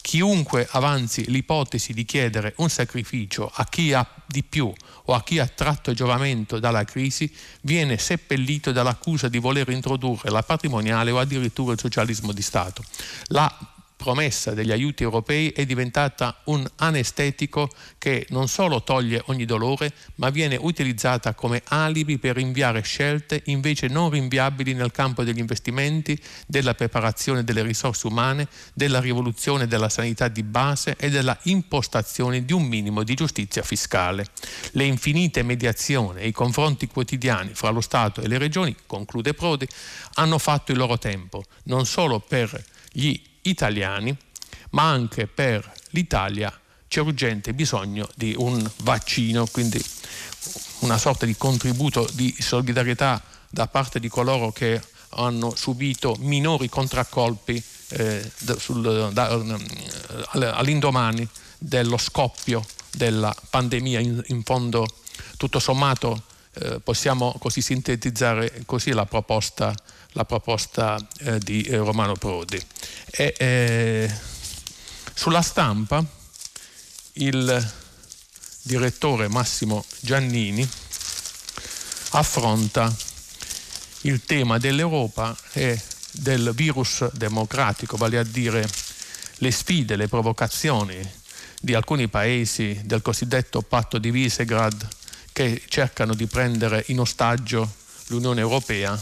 Chiunque 0.00 0.66
avanzi 0.70 1.30
l'ipotesi 1.30 1.92
di 1.92 2.04
chiedere 2.04 2.54
un 2.58 2.70
sacrificio 2.70 3.50
a 3.52 3.64
chi 3.66 3.92
ha 3.92 4.06
di 4.26 4.42
più 4.42 4.72
o 5.04 5.14
a 5.14 5.22
chi 5.22 5.38
ha 5.38 5.46
tratto 5.46 5.92
giovamento 5.92 6.58
dalla 6.58 6.84
crisi 6.84 7.32
viene 7.62 7.98
seppellito 7.98 8.72
dall'accusa 8.72 9.28
di 9.28 9.38
voler 9.38 9.68
introdurre 9.70 10.30
la 10.30 10.42
patrimoniale 10.42 11.10
o 11.10 11.18
addirittura 11.18 11.72
il 11.72 11.80
socialismo 11.80 12.32
di 12.32 12.42
Stato. 12.42 12.82
La 13.26 13.54
promessa 13.98 14.54
degli 14.54 14.70
aiuti 14.70 15.02
europei 15.02 15.50
è 15.50 15.66
diventata 15.66 16.40
un 16.44 16.64
anestetico 16.76 17.68
che 17.98 18.26
non 18.30 18.46
solo 18.46 18.84
toglie 18.84 19.20
ogni 19.26 19.44
dolore, 19.44 19.92
ma 20.14 20.30
viene 20.30 20.56
utilizzata 20.58 21.34
come 21.34 21.62
alibi 21.64 22.16
per 22.18 22.36
rinviare 22.36 22.80
scelte 22.82 23.42
invece 23.46 23.88
non 23.88 24.08
rinviabili 24.08 24.72
nel 24.72 24.92
campo 24.92 25.24
degli 25.24 25.40
investimenti, 25.40 26.18
della 26.46 26.74
preparazione 26.74 27.42
delle 27.42 27.62
risorse 27.62 28.06
umane, 28.06 28.46
della 28.72 29.00
rivoluzione 29.00 29.66
della 29.66 29.88
sanità 29.88 30.28
di 30.28 30.44
base 30.44 30.94
e 30.96 31.10
della 31.10 31.36
impostazione 31.42 32.44
di 32.44 32.52
un 32.52 32.62
minimo 32.62 33.02
di 33.02 33.14
giustizia 33.14 33.62
fiscale. 33.62 34.26
Le 34.70 34.84
infinite 34.84 35.42
mediazioni 35.42 36.20
e 36.20 36.28
i 36.28 36.32
confronti 36.32 36.86
quotidiani 36.86 37.50
fra 37.52 37.70
lo 37.70 37.80
Stato 37.80 38.20
e 38.20 38.28
le 38.28 38.38
regioni, 38.38 38.76
conclude 38.86 39.34
Prodi, 39.34 39.66
hanno 40.14 40.38
fatto 40.38 40.70
il 40.70 40.78
loro 40.78 40.98
tempo, 40.98 41.42
non 41.64 41.84
solo 41.84 42.20
per 42.20 42.64
gli 42.92 43.20
italiani, 43.48 44.16
ma 44.70 44.88
anche 44.88 45.26
per 45.26 45.72
l'Italia 45.90 46.52
c'è 46.88 47.00
urgente 47.00 47.52
bisogno 47.52 48.08
di 48.14 48.34
un 48.36 48.68
vaccino, 48.78 49.46
quindi 49.46 49.82
una 50.80 50.98
sorta 50.98 51.26
di 51.26 51.36
contributo 51.36 52.08
di 52.12 52.34
solidarietà 52.38 53.22
da 53.50 53.66
parte 53.66 54.00
di 54.00 54.08
coloro 54.08 54.52
che 54.52 54.80
hanno 55.10 55.54
subito 55.54 56.16
minori 56.20 56.68
contraccolpi 56.68 57.62
eh, 57.90 58.30
sul, 58.58 59.10
da, 59.12 59.42
all'indomani 60.32 61.26
dello 61.58 61.96
scoppio 61.96 62.64
della 62.92 63.34
pandemia. 63.50 64.00
In, 64.00 64.22
in 64.26 64.42
fondo, 64.42 64.86
tutto 65.36 65.58
sommato, 65.58 66.22
eh, 66.54 66.80
possiamo 66.80 67.34
così 67.38 67.60
sintetizzare 67.60 68.62
così 68.66 68.92
la 68.92 69.06
proposta 69.06 69.74
la 70.18 70.24
proposta 70.24 70.98
eh, 71.20 71.38
di 71.38 71.62
eh, 71.62 71.76
Romano 71.76 72.14
Prodi. 72.14 72.60
E, 73.12 73.34
eh, 73.38 74.12
sulla 75.14 75.42
stampa 75.42 76.04
il 77.14 77.72
direttore 78.62 79.28
Massimo 79.28 79.84
Giannini 80.00 80.68
affronta 82.10 82.92
il 84.02 84.24
tema 84.24 84.58
dell'Europa 84.58 85.36
e 85.52 85.80
del 86.10 86.50
virus 86.52 87.08
democratico, 87.12 87.96
vale 87.96 88.18
a 88.18 88.24
dire 88.24 88.68
le 89.36 89.50
sfide, 89.52 89.94
le 89.94 90.08
provocazioni 90.08 90.98
di 91.60 91.74
alcuni 91.74 92.08
paesi 92.08 92.80
del 92.84 93.02
cosiddetto 93.02 93.62
patto 93.62 93.98
di 93.98 94.10
Visegrad 94.10 94.88
che 95.32 95.62
cercano 95.68 96.14
di 96.14 96.26
prendere 96.26 96.82
in 96.88 96.98
ostaggio 96.98 97.72
l'Unione 98.08 98.40
Europea 98.40 98.98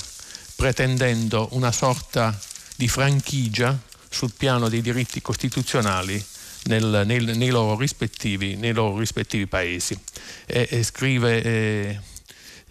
pretendendo 0.56 1.48
una 1.52 1.70
sorta 1.70 2.36
di 2.74 2.88
franchigia 2.88 3.78
sul 4.08 4.32
piano 4.36 4.68
dei 4.68 4.80
diritti 4.80 5.20
costituzionali 5.20 6.24
nel, 6.64 7.02
nei, 7.04 7.22
nei, 7.36 7.50
loro 7.50 7.76
nei, 8.56 8.72
loro 8.72 8.98
rispettivi, 8.98 9.46
paesi. 9.46 9.98
E, 10.46 10.66
e 10.70 10.82
scrive 10.82 11.42
eh, 11.42 12.00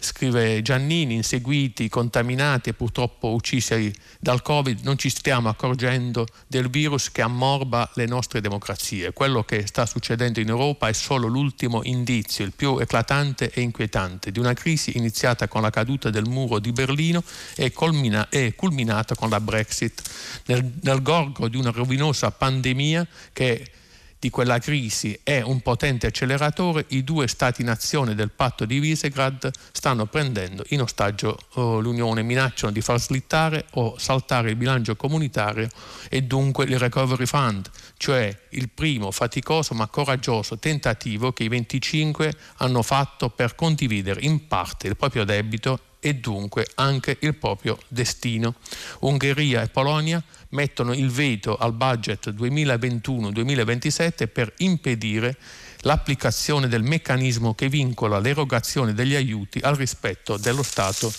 scrive 0.06 0.62
Giannini, 0.62 1.14
inseguiti, 1.14 1.88
contaminati 1.88 2.70
e 2.70 2.74
purtroppo 2.74 3.32
uccisi 3.32 3.92
dal 4.18 4.40
Covid, 4.40 4.80
non 4.82 4.96
ci 4.96 5.10
stiamo 5.10 5.48
accorgendo 5.48 6.26
del 6.46 6.70
virus 6.70 7.10
che 7.10 7.22
ammorba 7.22 7.90
le 7.94 8.06
nostre 8.06 8.40
democrazie. 8.40 9.12
Quello 9.12 9.42
che 9.42 9.66
sta 9.66 9.84
succedendo 9.84 10.40
in 10.40 10.48
Europa 10.48 10.88
è 10.88 10.92
solo 10.92 11.26
l'ultimo 11.26 11.80
indizio, 11.82 12.44
il 12.44 12.52
più 12.52 12.78
eclatante 12.78 13.50
e 13.50 13.60
inquietante, 13.60 14.30
di 14.30 14.38
una 14.38 14.54
crisi 14.54 14.96
iniziata 14.96 15.48
con 15.48 15.62
la 15.62 15.70
caduta 15.70 16.10
del 16.10 16.26
muro 16.26 16.58
di 16.58 16.72
Berlino 16.72 17.22
e, 17.54 17.72
culmina, 17.72 18.28
e 18.28 18.54
culminata 18.54 19.14
con 19.14 19.28
la 19.28 19.40
Brexit, 19.40 20.02
nel, 20.46 20.72
nel 20.82 21.02
gorgo 21.02 21.48
di 21.48 21.56
una 21.56 21.70
rovinosa 21.70 22.30
pandemia 22.30 23.06
che 23.32 23.70
di 24.18 24.30
quella 24.30 24.58
crisi 24.58 25.18
è 25.22 25.40
un 25.42 25.60
potente 25.60 26.06
acceleratore, 26.06 26.86
i 26.88 27.04
due 27.04 27.28
Stati-nazione 27.28 28.14
del 28.14 28.30
patto 28.30 28.64
di 28.64 28.78
Visegrad 28.78 29.50
stanno 29.72 30.06
prendendo 30.06 30.64
in 30.68 30.80
ostaggio 30.80 31.38
oh, 31.54 31.80
l'Unione, 31.80 32.22
minacciano 32.22 32.72
di 32.72 32.80
far 32.80 33.00
slittare 33.00 33.66
o 33.72 33.98
saltare 33.98 34.50
il 34.50 34.56
bilancio 34.56 34.96
comunitario 34.96 35.68
e 36.08 36.22
dunque 36.22 36.64
il 36.64 36.78
Recovery 36.78 37.26
Fund, 37.26 37.68
cioè 37.96 38.36
il 38.50 38.70
primo 38.70 39.10
faticoso 39.10 39.74
ma 39.74 39.86
coraggioso 39.86 40.58
tentativo 40.58 41.32
che 41.32 41.44
i 41.44 41.48
25 41.48 42.34
hanno 42.56 42.82
fatto 42.82 43.28
per 43.28 43.54
condividere 43.54 44.20
in 44.22 44.46
parte 44.46 44.88
il 44.88 44.96
proprio 44.96 45.24
debito 45.24 45.80
e 46.06 46.14
dunque 46.14 46.68
anche 46.76 47.16
il 47.22 47.34
proprio 47.34 47.76
destino. 47.88 48.54
Ungheria 49.00 49.62
e 49.62 49.68
Polonia 49.68 50.22
mettono 50.50 50.94
il 50.94 51.10
veto 51.10 51.56
al 51.56 51.72
budget 51.72 52.30
2021-2027 52.30 54.28
per 54.28 54.52
impedire 54.58 55.36
l'applicazione 55.80 56.68
del 56.68 56.84
meccanismo 56.84 57.56
che 57.56 57.68
vincola 57.68 58.20
l'erogazione 58.20 58.94
degli 58.94 59.16
aiuti 59.16 59.58
al 59.58 59.74
rispetto 59.74 60.36
dello 60.36 60.62
Stato 60.62 61.12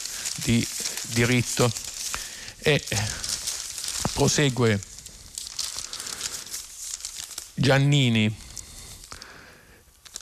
di 0.46 0.66
diritto. 1.12 1.70
E 2.60 2.82
prosegue 4.14 4.80
Giannini 7.56 8.34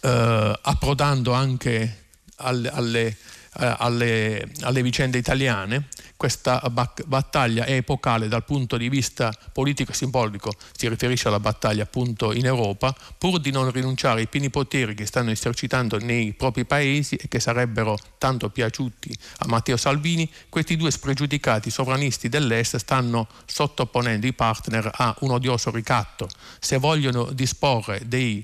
eh, 0.01 0.59
approdando 0.59 1.33
anche 1.33 2.05
alle, 2.37 2.69
alle, 2.69 3.17
alle, 3.57 4.49
alle 4.61 4.81
vicende 4.81 5.17
italiane 5.17 5.87
questa 6.17 6.61
battaglia 7.05 7.65
è 7.65 7.73
epocale 7.73 8.27
dal 8.27 8.45
punto 8.45 8.77
di 8.77 8.87
vista 8.87 9.33
politico 9.51 9.91
e 9.91 9.95
simbolico, 9.95 10.53
si 10.75 10.87
riferisce 10.87 11.27
alla 11.27 11.41
battaglia 11.41 11.83
appunto 11.83 12.31
in 12.31 12.45
Europa, 12.45 12.95
pur 13.17 13.39
di 13.39 13.51
non 13.51 13.69
rinunciare 13.69 14.21
ai 14.21 14.27
pieni 14.27 14.49
poteri 14.49 14.95
che 14.95 15.05
stanno 15.05 15.31
esercitando 15.31 15.97
nei 15.99 16.33
propri 16.33 16.65
paesi 16.65 17.15
e 17.15 17.27
che 17.27 17.39
sarebbero 17.39 17.97
tanto 18.17 18.49
piaciuti 18.49 19.13
a 19.39 19.47
Matteo 19.47 19.75
Salvini, 19.75 20.29
questi 20.47 20.77
due 20.77 20.89
spregiudicati 20.89 21.69
sovranisti 21.69 22.29
dell'Est 22.29 22.77
stanno 22.77 23.27
sottoponendo 23.45 24.25
i 24.25 24.33
partner 24.33 24.89
a 24.93 25.15
un 25.19 25.31
odioso 25.31 25.69
ricatto. 25.69 26.29
Se 26.59 26.77
vogliono 26.77 27.25
disporre 27.25 28.01
dei 28.05 28.43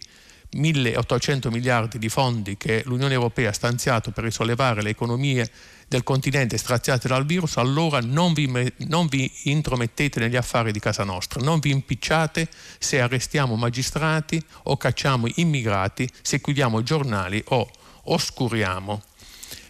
1800 0.53 1.49
miliardi 1.49 1.97
di 1.97 2.09
fondi 2.09 2.57
che 2.57 2.83
l'Unione 2.85 3.13
Europea 3.13 3.49
ha 3.49 3.53
stanziato 3.53 4.11
per 4.11 4.25
risollevare 4.25 4.81
le 4.81 4.89
economie 4.89 5.49
del 5.87 6.03
continente 6.03 6.57
straziate 6.57 7.07
dal 7.07 7.25
virus, 7.25 7.57
allora 7.57 7.99
non 7.99 8.33
vi, 8.33 8.49
non 8.87 9.07
vi, 9.07 9.29
intromettete 9.43 10.19
negli 10.19 10.37
affari 10.37 10.71
di 10.71 10.79
casa 10.79 11.03
nostra, 11.03 11.41
non 11.41 11.59
vi 11.59 11.71
impicciate 11.71 12.47
se 12.79 13.01
arrestiamo 13.01 13.55
magistrati 13.55 14.41
o 14.63 14.77
cacciamo 14.77 15.27
immigrati, 15.35 16.09
se 16.21 16.39
chiudiamo 16.39 16.81
giornali 16.83 17.43
o 17.49 17.69
oscuriamo 18.03 19.01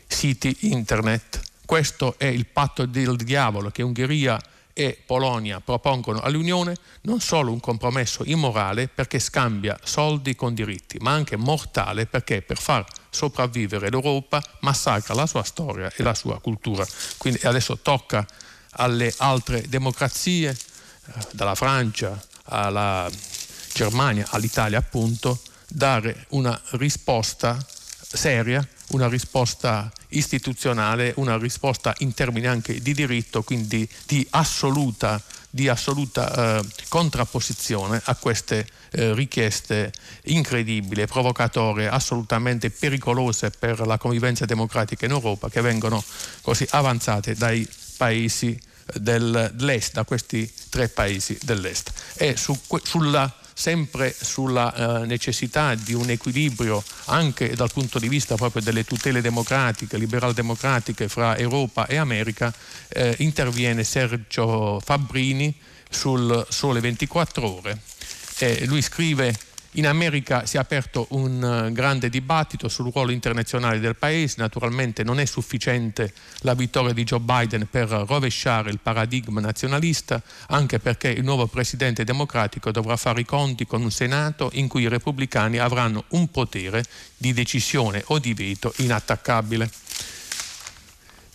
siti 0.07 0.55
internet. 0.61 1.41
Questo 1.65 2.15
è 2.17 2.25
il 2.25 2.45
patto 2.45 2.85
del 2.85 3.15
diavolo 3.15 3.71
che 3.71 3.81
Ungheria 3.81 4.39
e 4.73 5.01
Polonia 5.05 5.59
propongono 5.59 6.19
all'Unione 6.21 6.75
non 7.01 7.19
solo 7.19 7.51
un 7.51 7.59
compromesso 7.59 8.23
immorale 8.25 8.87
perché 8.87 9.19
scambia 9.19 9.77
soldi 9.83 10.35
con 10.35 10.53
diritti, 10.53 10.97
ma 10.99 11.11
anche 11.11 11.35
mortale 11.35 12.05
perché 12.05 12.41
per 12.41 12.57
far 12.57 12.85
sopravvivere 13.09 13.89
l'Europa 13.89 14.41
massacra 14.61 15.13
la 15.13 15.25
sua 15.25 15.43
storia 15.43 15.91
e 15.95 16.03
la 16.03 16.13
sua 16.13 16.39
cultura. 16.39 16.85
Quindi 17.17 17.39
adesso 17.43 17.77
tocca 17.79 18.25
alle 18.71 19.13
altre 19.17 19.67
democrazie, 19.67 20.49
eh, 20.49 21.13
dalla 21.31 21.55
Francia 21.55 22.19
alla 22.45 23.09
Germania, 23.73 24.25
all'Italia 24.29 24.77
appunto, 24.79 25.39
dare 25.67 26.25
una 26.29 26.59
risposta 26.71 27.57
seria, 27.67 28.65
una 28.91 29.07
risposta 29.07 29.91
istituzionale, 30.09 31.13
una 31.17 31.37
risposta 31.37 31.93
in 31.99 32.13
termini 32.13 32.47
anche 32.47 32.79
di 32.81 32.93
diritto, 32.93 33.43
quindi 33.43 33.87
di 34.05 34.25
assoluta, 34.31 35.21
di 35.49 35.67
assoluta 35.67 36.59
eh, 36.59 36.65
contrapposizione 36.87 38.01
a 38.05 38.15
queste 38.15 38.67
eh, 38.91 39.13
richieste 39.13 39.91
incredibili, 40.23 41.05
provocatorie, 41.05 41.87
assolutamente 41.87 42.69
pericolose 42.69 43.49
per 43.51 43.85
la 43.85 43.97
convivenza 43.97 44.45
democratica 44.45 45.05
in 45.05 45.11
Europa 45.11 45.49
che 45.49 45.61
vengono 45.61 46.03
così 46.41 46.67
avanzate 46.71 47.35
dai 47.35 47.67
paesi 47.97 48.59
dell'est, 48.95 49.93
da 49.93 50.03
questi 50.03 50.51
tre 50.69 50.89
paesi 50.89 51.37
dell'est. 51.43 51.91
E 52.15 52.35
su, 52.35 52.57
sulla 52.83 53.33
sempre 53.53 54.15
sulla 54.19 54.73
eh, 55.01 55.05
necessità 55.05 55.75
di 55.75 55.93
un 55.93 56.09
equilibrio 56.09 56.83
anche 57.05 57.55
dal 57.55 57.71
punto 57.71 57.99
di 57.99 58.09
vista 58.09 58.35
proprio 58.35 58.61
delle 58.61 58.83
tutele 58.83 59.21
democratiche, 59.21 59.97
liberal-democratiche 59.97 61.07
fra 61.07 61.37
Europa 61.37 61.87
e 61.87 61.97
America, 61.97 62.53
eh, 62.89 63.15
interviene 63.19 63.83
Sergio 63.83 64.79
Fabbrini 64.83 65.53
sul 65.89 66.45
Sole 66.49 66.79
24 66.79 67.57
Ore. 67.57 67.79
Eh, 68.39 68.65
lui 68.65 68.81
scrive 68.81 69.37
in 69.75 69.87
America 69.87 70.45
si 70.45 70.57
è 70.57 70.59
aperto 70.59 71.07
un 71.11 71.41
eh, 71.43 71.71
grande 71.71 72.09
dibattito 72.09 72.67
sul 72.67 72.91
ruolo 72.91 73.11
internazionale 73.11 73.79
del 73.79 73.95
Paese, 73.95 74.35
naturalmente 74.39 75.03
non 75.03 75.19
è 75.19 75.25
sufficiente 75.25 76.13
la 76.39 76.53
vittoria 76.53 76.91
di 76.91 77.03
Joe 77.03 77.19
Biden 77.19 77.67
per 77.69 77.87
rovesciare 77.87 78.69
il 78.69 78.79
paradigma 78.79 79.39
nazionalista, 79.39 80.21
anche 80.47 80.79
perché 80.79 81.09
il 81.09 81.23
nuovo 81.23 81.47
Presidente 81.47 82.03
democratico 82.03 82.71
dovrà 82.71 82.97
fare 82.97 83.21
i 83.21 83.25
conti 83.25 83.65
con 83.65 83.81
un 83.81 83.91
Senato 83.91 84.49
in 84.53 84.67
cui 84.67 84.81
i 84.81 84.89
repubblicani 84.89 85.57
avranno 85.57 86.03
un 86.09 86.29
potere 86.31 86.83
di 87.15 87.31
decisione 87.31 88.03
o 88.07 88.19
di 88.19 88.33
veto 88.33 88.73
inattaccabile. 88.77 89.69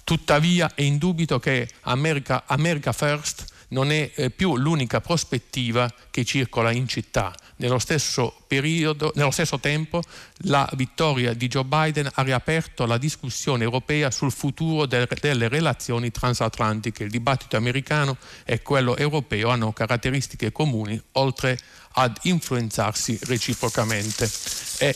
Tuttavia 0.05 0.73
è 0.75 0.83
indubito 0.83 1.41
che 1.41 1.69
America, 1.83 2.45
America 2.47 2.93
First 2.93 3.55
non 3.69 3.91
è 3.91 4.11
eh, 4.15 4.31
più 4.31 4.57
l'unica 4.57 5.01
prospettiva 5.01 5.93
che 6.11 6.25
circola 6.25 6.71
in 6.71 6.87
città. 6.87 7.35
Nello 7.57 7.79
stesso, 7.79 8.43
periodo, 8.47 9.13
nello 9.15 9.31
stesso 9.31 9.59
tempo 9.59 10.03
la 10.41 10.69
vittoria 10.75 11.33
di 11.33 11.49
Joe 11.49 11.65
Biden 11.65 12.09
ha 12.13 12.23
riaperto 12.23 12.85
la 12.85 12.99
discussione 12.99 13.65
europea 13.65 14.11
sul 14.11 14.31
futuro 14.31 14.87
del, 14.87 15.09
delle 15.21 15.49
relazioni 15.49 16.11
transatlantiche. 16.11 17.05
Il 17.05 17.11
dibattito 17.11 17.57
americano 17.57 18.19
e 18.45 18.63
quello 18.63 18.97
europeo 18.97 19.49
hanno 19.49 19.73
caratteristiche 19.73 20.53
comuni 20.53 21.01
oltre 21.13 21.59
ad 21.93 22.17
influenzarsi 22.23 23.19
reciprocamente. 23.23 24.31
E 24.79 24.95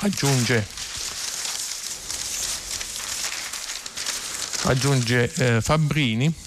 aggiunge, 0.00 0.66
aggiunge 4.64 5.32
eh, 5.34 5.60
Fabbrini, 5.62 6.41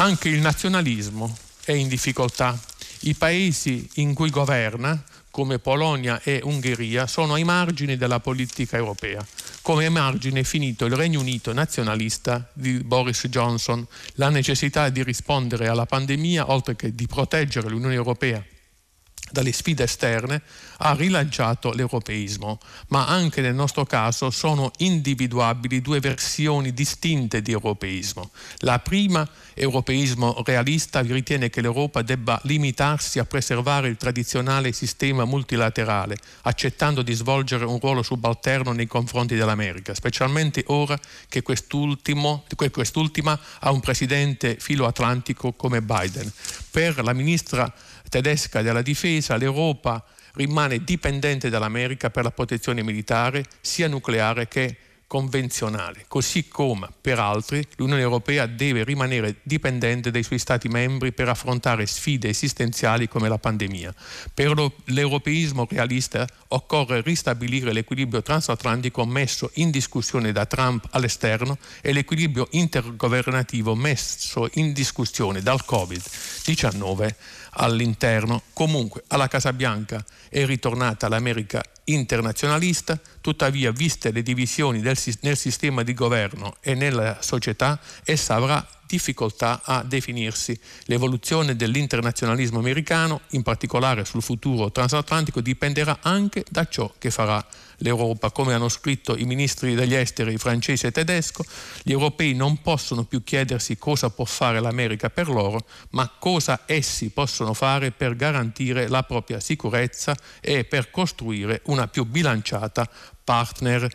anche 0.00 0.30
il 0.30 0.40
nazionalismo 0.40 1.36
è 1.62 1.72
in 1.72 1.86
difficoltà. 1.86 2.58
I 3.00 3.14
paesi 3.14 3.86
in 3.96 4.14
cui 4.14 4.30
governa, 4.30 5.02
come 5.30 5.58
Polonia 5.58 6.22
e 6.22 6.40
Ungheria, 6.42 7.06
sono 7.06 7.34
ai 7.34 7.44
margini 7.44 7.98
della 7.98 8.18
politica 8.18 8.78
europea. 8.78 9.24
Come 9.60 9.84
ai 9.84 9.90
margini 9.90 10.40
è 10.40 10.44
finito 10.44 10.86
il 10.86 10.94
Regno 10.94 11.20
Unito 11.20 11.52
nazionalista 11.52 12.50
di 12.54 12.82
Boris 12.82 13.26
Johnson. 13.28 13.86
La 14.14 14.30
necessità 14.30 14.88
di 14.88 15.02
rispondere 15.02 15.68
alla 15.68 15.84
pandemia, 15.84 16.50
oltre 16.50 16.76
che 16.76 16.94
di 16.94 17.06
proteggere 17.06 17.68
l'Unione 17.68 17.94
Europea 17.94 18.42
dalle 19.30 19.52
sfide 19.52 19.84
esterne, 19.84 20.42
ha 20.78 20.94
rilanciato 20.94 21.72
l'europeismo, 21.72 22.58
ma 22.88 23.06
anche 23.06 23.40
nel 23.40 23.54
nostro 23.54 23.84
caso 23.84 24.30
sono 24.30 24.70
individuabili 24.78 25.80
due 25.80 26.00
versioni 26.00 26.72
distinte 26.72 27.42
di 27.42 27.52
europeismo. 27.52 28.30
La 28.58 28.78
prima, 28.78 29.28
europeismo 29.54 30.42
realista, 30.44 31.00
ritiene 31.00 31.50
che 31.50 31.60
l'Europa 31.60 32.02
debba 32.02 32.40
limitarsi 32.44 33.18
a 33.18 33.24
preservare 33.24 33.88
il 33.88 33.96
tradizionale 33.96 34.72
sistema 34.72 35.24
multilaterale, 35.24 36.16
accettando 36.42 37.02
di 37.02 37.12
svolgere 37.12 37.64
un 37.64 37.78
ruolo 37.78 38.02
subalterno 38.02 38.72
nei 38.72 38.86
confronti 38.86 39.36
dell'America, 39.36 39.94
specialmente 39.94 40.64
ora 40.68 40.98
che 41.28 41.42
quest'ultima 41.42 43.38
ha 43.60 43.70
un 43.70 43.80
presidente 43.80 44.56
filoatlantico 44.58 45.52
come 45.52 45.82
Biden. 45.82 46.30
Per 46.70 47.02
la 47.02 47.12
ministra 47.12 47.70
tedesca 48.10 48.60
della 48.60 48.82
difesa, 48.82 49.38
l'Europa 49.38 50.04
rimane 50.34 50.84
dipendente 50.84 51.48
dall'America 51.48 52.10
per 52.10 52.24
la 52.24 52.30
protezione 52.30 52.82
militare 52.82 53.44
sia 53.62 53.88
nucleare 53.88 54.46
che 54.48 54.76
convenzionale, 55.10 56.04
così 56.06 56.46
come 56.46 56.88
per 57.00 57.18
altri 57.18 57.66
l'Unione 57.74 58.00
Europea 58.00 58.46
deve 58.46 58.84
rimanere 58.84 59.38
dipendente 59.42 60.12
dai 60.12 60.22
suoi 60.22 60.38
Stati 60.38 60.68
membri 60.68 61.10
per 61.10 61.28
affrontare 61.28 61.84
sfide 61.84 62.28
esistenziali 62.28 63.08
come 63.08 63.28
la 63.28 63.36
pandemia. 63.36 63.92
Per 64.32 64.72
l'europeismo 64.84 65.66
realista 65.68 66.24
occorre 66.48 67.00
ristabilire 67.00 67.72
l'equilibrio 67.72 68.22
transatlantico 68.22 69.04
messo 69.04 69.50
in 69.54 69.72
discussione 69.72 70.30
da 70.30 70.46
Trump 70.46 70.86
all'esterno 70.90 71.58
e 71.80 71.92
l'equilibrio 71.92 72.46
intergovernativo 72.52 73.74
messo 73.74 74.48
in 74.54 74.72
discussione 74.72 75.42
dal 75.42 75.64
Covid-19 75.68 77.14
all'interno. 77.50 78.42
Comunque 78.52 79.04
alla 79.08 79.28
Casa 79.28 79.52
Bianca 79.52 80.04
è 80.28 80.44
ritornata 80.44 81.08
l'America 81.08 81.62
internazionalista, 81.84 82.98
tuttavia 83.20 83.70
viste 83.72 84.12
le 84.12 84.22
divisioni 84.22 84.80
del, 84.80 84.96
nel 85.20 85.36
sistema 85.36 85.82
di 85.82 85.94
governo 85.94 86.56
e 86.60 86.74
nella 86.74 87.18
società, 87.20 87.78
essa 88.04 88.34
avrà 88.34 88.66
difficoltà 88.86 89.60
a 89.64 89.82
definirsi. 89.84 90.58
L'evoluzione 90.84 91.54
dell'internazionalismo 91.54 92.58
americano, 92.58 93.22
in 93.30 93.42
particolare 93.42 94.04
sul 94.04 94.22
futuro 94.22 94.72
transatlantico, 94.72 95.40
dipenderà 95.40 95.98
anche 96.02 96.44
da 96.48 96.66
ciò 96.66 96.92
che 96.98 97.10
farà 97.10 97.44
l'Europa. 97.80 98.30
Come 98.30 98.54
hanno 98.54 98.68
scritto 98.68 99.16
i 99.16 99.24
ministri 99.24 99.74
degli 99.74 99.94
esteri 99.94 100.38
francese 100.38 100.88
e 100.88 100.92
tedesco, 100.92 101.44
gli 101.82 101.92
europei 101.92 102.34
non 102.34 102.62
possono 102.62 103.04
più 103.04 103.22
chiedersi 103.22 103.76
cosa 103.76 104.10
può 104.10 104.24
fare 104.24 104.60
l'America 104.60 105.10
per 105.10 105.28
loro, 105.28 105.66
ma 105.90 106.10
cosa 106.18 106.62
essi 106.66 107.10
possono 107.10 107.54
fare 107.54 107.90
per 107.90 108.16
garantire 108.16 108.88
la 108.88 109.02
propria 109.02 109.40
sicurezza 109.40 110.16
e 110.40 110.64
per 110.64 110.90
costruire 110.90 111.62
una 111.64 111.88
più 111.88 112.04
bilanciata 112.04 112.88
partner, 113.22 113.88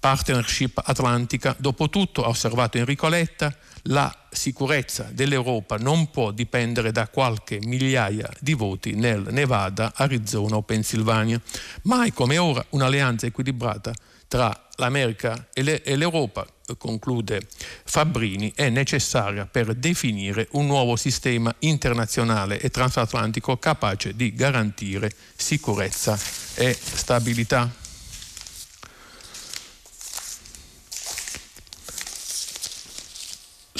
partnership 0.00 0.80
atlantica. 0.82 1.54
Dopotutto, 1.58 2.24
ha 2.24 2.28
osservato 2.28 2.78
Enrico 2.78 3.08
Letta, 3.08 3.54
la 3.84 4.14
sicurezza 4.30 5.08
dell'Europa 5.12 5.76
non 5.76 6.10
può 6.10 6.32
dipendere 6.32 6.90
da 6.90 7.08
qualche 7.08 7.58
migliaia 7.62 8.28
di 8.40 8.54
voti 8.54 8.92
nel 8.92 9.26
Nevada, 9.30 9.92
Arizona 9.94 10.56
o 10.56 10.62
Pennsylvania. 10.62 11.40
Mai 11.82 12.12
come 12.12 12.38
ora 12.38 12.64
un'alleanza 12.70 13.26
equilibrata 13.26 13.92
tra 14.26 14.68
l'America 14.76 15.48
e, 15.52 15.62
l'Europa, 15.96 16.46
conclude 16.78 17.46
Fabbrini, 17.84 18.52
è 18.54 18.68
necessaria 18.68 19.44
per 19.44 19.74
definire 19.74 20.46
un 20.52 20.66
nuovo 20.66 20.94
sistema 20.96 21.52
internazionale 21.60 22.60
e 22.60 22.70
transatlantico 22.70 23.56
capace 23.56 24.14
di 24.14 24.32
garantire 24.32 25.10
sicurezza 25.34 26.18
e 26.54 26.76
stabilità. 26.80 27.89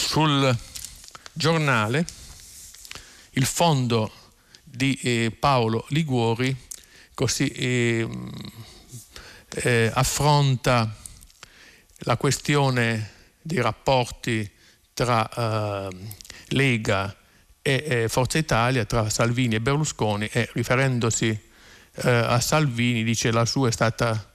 Sul 0.00 0.56
giornale 1.32 2.04
il 3.32 3.44
fondo 3.44 4.10
di 4.64 4.98
eh, 5.02 5.36
Paolo 5.38 5.84
Liguori 5.90 6.56
così 7.14 7.48
eh, 7.48 8.08
eh, 9.48 9.90
affronta 9.92 10.96
la 12.04 12.16
questione 12.16 13.10
dei 13.42 13.60
rapporti 13.60 14.50
tra 14.94 15.28
eh, 15.28 15.96
Lega 16.48 17.14
e 17.62 18.06
Forza 18.08 18.38
Italia, 18.38 18.86
tra 18.86 19.10
Salvini 19.10 19.56
e 19.56 19.60
Berlusconi 19.60 20.26
e 20.32 20.48
riferendosi 20.54 21.28
eh, 21.28 22.10
a 22.10 22.40
Salvini 22.40 23.04
dice 23.04 23.30
la 23.30 23.44
sua 23.44 23.68
è 23.68 23.72
stata 23.72 24.29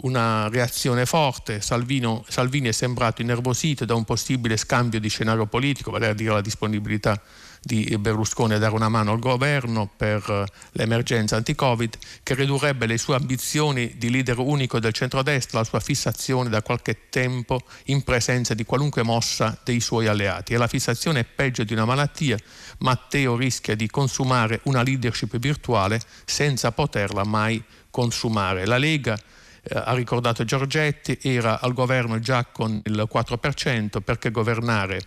una 0.00 0.48
reazione 0.48 1.04
forte, 1.04 1.60
Salvino, 1.60 2.24
Salvini 2.26 2.68
è 2.68 2.72
sembrato 2.72 3.20
innervosito 3.20 3.84
da 3.84 3.94
un 3.94 4.04
possibile 4.04 4.56
scambio 4.56 4.98
di 4.98 5.08
scenario 5.08 5.46
politico, 5.46 5.90
vale 5.90 6.08
a 6.08 6.14
dire 6.14 6.32
la 6.32 6.40
disponibilità 6.40 7.20
di 7.64 7.96
Berlusconi 7.98 8.54
a 8.54 8.58
dare 8.58 8.74
una 8.74 8.88
mano 8.88 9.12
al 9.12 9.20
governo 9.20 9.88
per 9.94 10.24
eh, 10.28 10.44
l'emergenza 10.72 11.36
anti-Covid, 11.36 11.96
che 12.22 12.34
ridurrebbe 12.34 12.86
le 12.86 12.98
sue 12.98 13.14
ambizioni 13.14 13.94
di 13.96 14.10
leader 14.10 14.38
unico 14.38 14.80
del 14.80 14.92
centrodestra, 14.92 15.58
la 15.58 15.64
sua 15.64 15.78
fissazione 15.78 16.48
da 16.48 16.62
qualche 16.62 17.08
tempo 17.08 17.60
in 17.84 18.02
presenza 18.02 18.54
di 18.54 18.64
qualunque 18.64 19.02
mossa 19.02 19.56
dei 19.62 19.78
suoi 19.78 20.08
alleati. 20.08 20.54
E 20.54 20.56
la 20.56 20.66
fissazione 20.66 21.20
è 21.20 21.24
peggio 21.24 21.62
di 21.62 21.72
una 21.72 21.84
malattia. 21.84 22.36
Matteo 22.78 23.36
rischia 23.36 23.76
di 23.76 23.88
consumare 23.88 24.60
una 24.64 24.82
leadership 24.82 25.36
virtuale 25.38 26.00
senza 26.24 26.72
poterla 26.72 27.24
mai 27.24 27.62
consumare. 27.90 28.66
La 28.66 28.78
Lega 28.78 29.16
eh, 29.64 29.78
ha 29.78 29.94
ricordato 29.94 30.44
Giorgetti, 30.44 31.18
era 31.22 31.60
al 31.60 31.72
governo 31.72 32.18
già 32.18 32.44
con 32.44 32.80
il 32.84 33.08
4% 33.12 34.00
perché 34.00 34.30
governare 34.30 35.02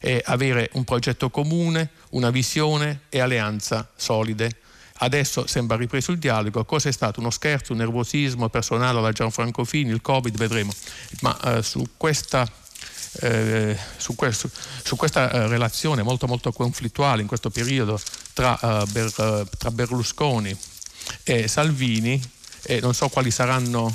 è 0.00 0.20
avere 0.24 0.70
un 0.72 0.84
progetto 0.84 1.30
comune, 1.30 1.90
una 2.10 2.30
visione 2.30 3.02
e 3.08 3.20
alleanza 3.20 3.88
solide. 3.94 4.50
Adesso 4.94 5.46
sembra 5.46 5.76
ripreso 5.76 6.12
il 6.12 6.18
dialogo, 6.18 6.64
cosa 6.64 6.88
è 6.88 6.92
stato? 6.92 7.20
Uno 7.20 7.30
scherzo, 7.30 7.72
un 7.72 7.78
nervosismo 7.78 8.48
personale 8.48 8.98
alla 8.98 9.12
Gianfranco 9.12 9.64
Fini, 9.64 9.90
il 9.90 10.00
Covid, 10.00 10.36
vedremo. 10.36 10.72
Ma 11.20 11.58
eh, 11.58 11.62
su 11.62 11.84
questa 11.96 12.48
eh, 13.20 13.76
su, 13.98 14.14
questo, 14.14 14.50
su, 14.82 14.96
questa 14.96 15.30
eh, 15.30 15.46
relazione 15.46 16.02
molto 16.02 16.26
molto 16.26 16.50
conflittuale 16.50 17.20
in 17.20 17.28
questo 17.28 17.50
periodo 17.50 18.00
tra, 18.32 18.58
uh, 18.58 18.86
Ber, 18.90 19.46
tra 19.58 19.70
Berlusconi 19.70 20.56
e 21.22 21.46
Salvini 21.46 22.18
e 22.62 22.80
non 22.80 22.94
so 22.94 23.08
quali 23.08 23.30
saranno 23.30 23.94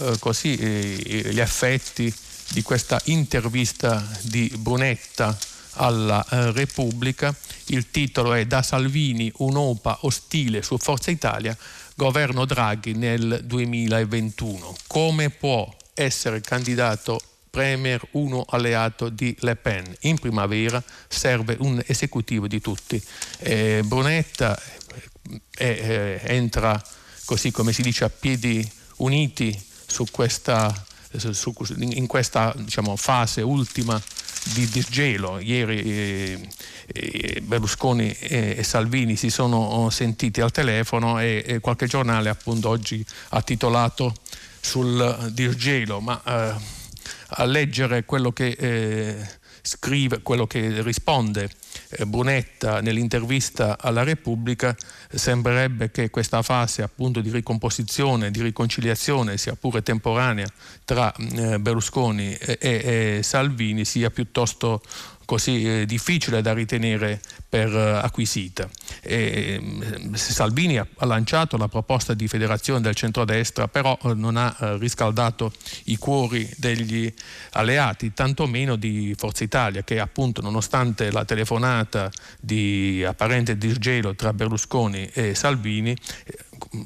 eh, 0.00 0.16
così 0.18 0.56
eh, 0.56 1.32
gli 1.32 1.40
effetti 1.40 2.12
di 2.50 2.62
questa 2.62 3.00
intervista 3.04 4.04
di 4.22 4.52
Brunetta 4.56 5.36
alla 5.74 6.24
eh, 6.28 6.52
Repubblica. 6.52 7.34
Il 7.66 7.90
titolo 7.90 8.32
è 8.32 8.46
Da 8.46 8.62
Salvini 8.62 9.30
un'OPA 9.36 9.98
ostile 10.02 10.62
su 10.62 10.76
Forza 10.78 11.10
Italia, 11.10 11.56
governo 11.94 12.44
Draghi 12.44 12.94
nel 12.94 13.42
2021. 13.44 14.76
Come 14.86 15.30
può 15.30 15.72
essere 15.94 16.40
candidato 16.40 17.20
Premier 17.50 18.00
uno 18.12 18.44
alleato 18.48 19.08
di 19.08 19.36
Le 19.40 19.56
Pen? 19.56 19.84
In 20.00 20.18
primavera 20.18 20.82
serve 21.08 21.56
un 21.60 21.80
esecutivo 21.86 22.48
di 22.48 22.60
tutti. 22.60 23.00
Eh, 23.38 23.82
Brunetta 23.84 24.60
eh, 25.56 26.20
entra 26.24 26.82
così 27.30 27.52
come 27.52 27.72
si 27.72 27.82
dice 27.82 28.02
a 28.02 28.10
piedi 28.10 28.68
uniti 28.96 29.56
su 29.86 30.04
questa, 30.10 30.74
su, 31.16 31.54
in 31.76 32.08
questa 32.08 32.52
diciamo, 32.56 32.96
fase 32.96 33.40
ultima 33.40 34.02
di 34.52 34.68
disgelo. 34.68 35.38
Ieri 35.38 35.80
eh, 35.80 36.48
eh, 36.88 37.40
Berlusconi 37.40 38.10
e, 38.10 38.56
e, 38.58 38.64
Salvini 38.64 39.14
si 39.14 39.30
sono 39.30 39.90
sentiti 39.90 40.40
al 40.40 40.50
telefono 40.50 41.20
e, 41.20 41.44
e, 41.46 41.60
qualche 41.60 41.86
giornale 41.86 42.30
appunto 42.30 42.68
oggi 42.68 43.04
ha 43.28 43.42
titolato 43.42 44.12
sul 44.60 45.30
disgelo, 45.30 46.00
ma 46.00 46.20
eh, 46.24 46.54
a 47.28 47.44
leggere 47.44 48.04
quello 48.04 48.32
che 48.32 48.48
eh, 48.58 49.28
scrive, 49.62 50.20
quello 50.22 50.48
che 50.48 50.82
risponde 50.82 51.44
eh, 51.44 51.50
Brunetta 52.06 52.80
nell'intervista 52.80 53.76
alla 53.78 54.02
Repubblica, 54.02 54.76
sembrerebbe 55.08 55.90
che 55.90 56.10
questa 56.10 56.42
fase 56.42 56.82
appunto 56.82 57.20
di 57.20 57.30
ricomposizione, 57.30 58.30
di 58.30 58.42
riconciliazione, 58.42 59.36
sia 59.36 59.54
pure 59.54 59.82
temporanea, 59.82 60.46
tra 60.84 61.12
eh, 61.12 61.58
Berlusconi 61.58 62.32
e, 62.34 62.58
e 62.60 63.20
Salvini 63.22 63.84
sia 63.84 64.10
piuttosto 64.10 64.80
così 65.30 65.62
eh, 65.62 65.86
difficile 65.86 66.42
da 66.42 66.52
ritenere 66.52 67.20
per 67.48 67.72
eh, 67.72 68.00
acquisita. 68.02 68.68
E, 69.00 69.60
mm, 69.62 70.14
Salvini 70.14 70.76
ha, 70.76 70.86
lanciato 71.06 71.56
la 71.56 71.68
proposta 71.68 72.14
di 72.14 72.26
federazione 72.26 72.80
del 72.80 72.96
centrodestra, 72.96 73.68
però 73.68 73.96
eh, 74.02 74.14
non 74.14 74.36
ha 74.36 74.56
riscaldato 74.76 75.52
i 75.84 75.96
cuori 75.98 76.50
degli 76.56 77.12
alleati, 77.52 78.12
tantomeno 78.12 78.74
di 78.74 79.14
Forza 79.16 79.44
Italia, 79.44 79.84
che 79.84 80.00
appunto 80.00 80.40
nonostante 80.42 81.12
la 81.12 81.24
telefonata 81.24 82.10
di 82.40 83.04
apparente 83.06 83.56
disgelo 83.56 84.16
tra 84.16 84.32
Berlusconi 84.32 85.08
e 85.12 85.36
Salvini, 85.36 85.96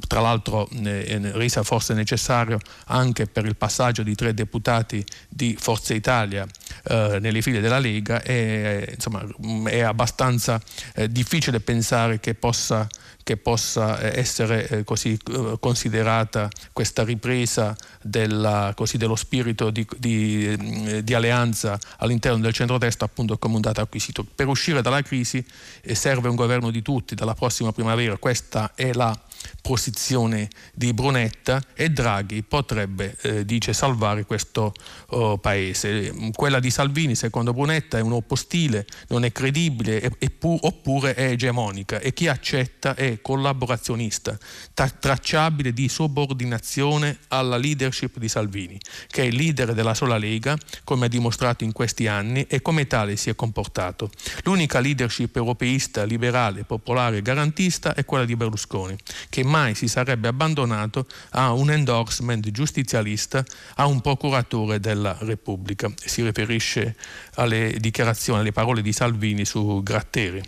tra 0.07 0.21
l'altro 0.21 0.69
eh, 0.85 1.19
resa 1.33 1.63
forse 1.63 1.95
necessario 1.95 2.59
anche 2.87 3.27
per 3.27 3.47
il 3.47 3.57
passaggio 3.57 4.03
di 4.03 4.15
tre 4.15 4.35
deputati 4.35 5.03
di 5.29 5.57
Forza 5.59 5.95
Italia 5.95 6.47
eh, 6.87 7.19
nelle 7.21 7.41
file 7.41 7.61
della 7.61 7.79
Lega, 7.79 8.23
è, 8.23 8.85
insomma, 8.93 9.25
è 9.65 9.81
abbastanza 9.81 10.61
eh, 10.95 11.11
difficile 11.11 11.61
pensare 11.61 12.21
che 12.21 12.35
possa, 12.35 12.87
che 13.23 13.39
possa 13.39 13.99
eh, 14.01 14.19
essere 14.19 14.69
eh, 14.69 14.85
così 14.85 15.19
eh, 15.31 15.57
considerata 15.59 16.51
questa 16.73 17.03
ripresa 17.03 17.75
della, 18.03 18.73
così, 18.77 18.99
dello 18.99 19.17
spirito 19.17 19.71
di, 19.71 19.87
di, 19.97 21.03
di, 21.03 21.15
alleanza 21.15 21.79
all'interno 21.99 22.39
del 22.41 22.53
centrodestra 22.53 23.07
appunto 23.07 23.39
come 23.39 23.55
un 23.55 23.63
dato 23.63 23.81
acquisito. 23.81 24.23
Per 24.23 24.47
uscire 24.47 24.83
dalla 24.83 25.01
crisi 25.01 25.45
serve 25.93 26.29
un 26.29 26.37
governo 26.37 26.71
di 26.71 26.83
tutti 26.83 27.15
dalla 27.15 27.35
prossima 27.35 27.73
primavera, 27.73 28.19
questa 28.19 28.73
è 28.75 28.93
la 28.93 29.19
posizione 29.61 30.49
di 30.73 30.93
Brunetta 30.93 31.63
e 31.75 31.91
Draghi 31.91 32.43
potrebbe, 32.43 33.17
eh, 33.23 33.45
dice, 33.45 33.73
salvare 33.73 34.25
questo 34.25 34.75
oh, 35.15 35.39
paese. 35.39 36.13
Quella 36.35 36.61
di 36.61 36.71
Salvini, 36.71 37.15
secondo 37.15 37.53
Brunetta, 37.53 37.99
è 37.99 38.01
un 38.01 38.21
ostile, 38.27 38.87
non 39.09 39.25
è 39.25 39.33
credibile 39.33 40.01
è, 40.01 40.11
è 40.19 40.31
pu- 40.31 40.59
oppure 40.61 41.15
è 41.15 41.31
egemonica 41.31 42.01
e 42.01 42.13
chi 42.13 42.29
accetta 42.29 42.95
è 42.95 43.21
collaborazionista, 43.21 44.37
tra- 44.73 44.89
tracciabile 44.89 45.73
di 45.73 45.89
subordinazione 45.89 47.19
alla 47.29 47.57
leadership 47.57 48.19
di 48.19 48.29
Salvini, 48.29 48.79
che 49.09 49.23
è 49.23 49.27
il 49.27 49.37
leader 49.37 49.75
della 49.75 49.95
sola 49.95 50.17
Lega, 50.17 50.57
come 50.85 51.07
ha 51.07 51.09
dimostrato 51.09 51.65
in 51.65 51.73
questi 51.73 52.07
anni 52.07 52.47
e 52.49 52.61
come 52.63 52.87
tale 52.87 53.17
si 53.17 53.31
è 53.31 53.35
comportato. 53.35 54.11
L'unica 54.43 54.81
leadership 54.81 55.37
europeista, 55.37 56.05
liberale, 56.05 56.65
popolare 56.65 57.19
e 57.19 57.23
garantista 57.23 57.95
è 57.95 58.05
quella 58.05 58.25
di 58.25 58.37
Berlusconi, 58.37 58.97
che 59.29 59.45
mai 59.45 59.75
si 59.75 59.89
sarebbe 59.89 60.29
abbandonato 60.29 61.07
a 61.31 61.53
un 61.53 61.71
endorsement 61.71 62.51
giustizialista 62.51 63.45
a 63.77 63.87
un 63.87 64.01
procuratore 64.01 64.81
della 64.81 65.04
Repubblica. 65.13 65.93
Si 65.95 66.23
riferisce 66.23 66.97
alle 67.35 67.77
dichiarazioni, 67.79 68.41
alle 68.41 68.53
parole 68.53 68.83
di 68.83 68.93
Salvini 68.93 69.45
su 69.45 69.83
Gratteri, 69.83 70.43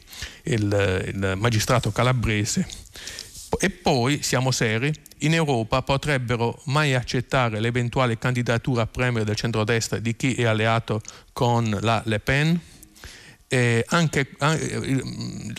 il, 0.44 1.04
il 1.06 1.34
magistrato 1.36 1.92
calabrese. 1.92 2.66
E 3.58 3.70
poi, 3.70 4.22
siamo 4.22 4.50
seri, 4.50 4.92
in 5.18 5.32
Europa 5.32 5.80
potrebbero 5.82 6.60
mai 6.64 6.94
accettare 6.94 7.60
l'eventuale 7.60 8.18
candidatura 8.18 8.82
a 8.82 8.86
premier 8.86 9.24
del 9.24 9.36
centrodestra 9.36 9.98
di 9.98 10.14
chi 10.14 10.34
è 10.34 10.44
alleato 10.44 11.00
con 11.32 11.76
la 11.80 12.02
Le 12.04 12.20
Pen? 12.20 12.60
Eh, 13.48 13.84
anche, 13.88 14.28
eh, 14.40 15.52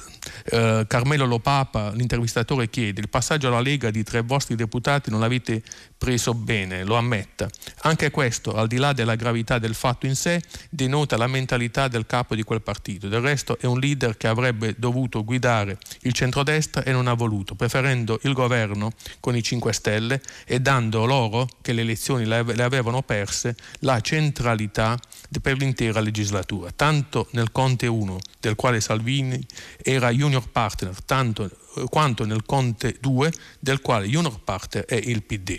eh, 0.50 0.86
Carmelo 0.88 1.26
Lopapa, 1.26 1.92
l'intervistatore, 1.92 2.70
chiede 2.70 3.02
il 3.02 3.10
passaggio 3.10 3.48
alla 3.48 3.60
Lega 3.60 3.92
di 3.92 4.04
tre 4.04 4.22
vostri 4.22 4.56
deputati 4.56 5.10
non 5.10 5.20
l'avete 5.20 5.62
preso 5.98 6.34
bene, 6.34 6.84
lo 6.84 6.96
ammetta. 6.96 7.50
Anche 7.82 8.12
questo, 8.12 8.54
al 8.54 8.68
di 8.68 8.78
là 8.78 8.94
della 8.94 9.16
gravità 9.16 9.60
del 9.60 9.76
fatto 9.76 10.06
in 10.06 10.16
sé, 10.16 10.42
denota 10.70 11.18
la 11.18 11.28
mentalità 11.28 11.88
del 11.88 12.06
capo 12.06 12.36
di 12.36 12.44
quel 12.44 12.62
partito. 12.62 13.08
Del 13.08 13.22
resto 13.22 13.58
è 13.60 13.66
un 13.66 13.80
leader 13.80 14.16
che 14.16 14.28
avrebbe 14.28 14.76
dovuto 14.78 15.24
guidare 15.24 15.78
il 16.02 16.14
centrodestra 16.14 16.84
e 16.84 16.92
non 16.92 17.08
ha 17.08 17.14
voluto, 17.14 17.56
preferendo 17.56 18.20
il 18.24 18.34
governo 18.34 18.92
con 19.20 19.36
i 19.36 19.44
5 19.44 19.74
Stelle 19.74 20.22
e 20.46 20.60
dando 20.62 21.06
loro, 21.06 21.48
che 21.62 21.74
le 21.74 21.82
elezioni 21.82 22.26
le 22.26 22.64
avevano 22.64 23.02
perse, 23.02 23.56
la 23.80 24.00
centralità 24.00 24.98
per 25.42 25.58
l'intera 25.58 26.00
legislatura. 26.00 26.72
Tanto 26.76 27.28
nel 27.32 27.52
Conte 27.52 27.88
1, 27.88 28.18
del 28.40 28.56
quale 28.56 28.82
Salvini 28.82 29.44
era 29.78 30.10
junior 30.12 30.50
partner, 30.50 30.94
tanto 31.04 31.46
eh, 31.46 31.84
quanto 31.90 32.26
nel 32.26 32.46
Conte 32.46 32.98
2, 33.00 33.32
del 33.60 33.82
quale 33.82 34.08
junior 34.08 34.40
partner 34.40 34.86
è 34.86 34.96
il 34.96 35.24
PD. 35.24 35.58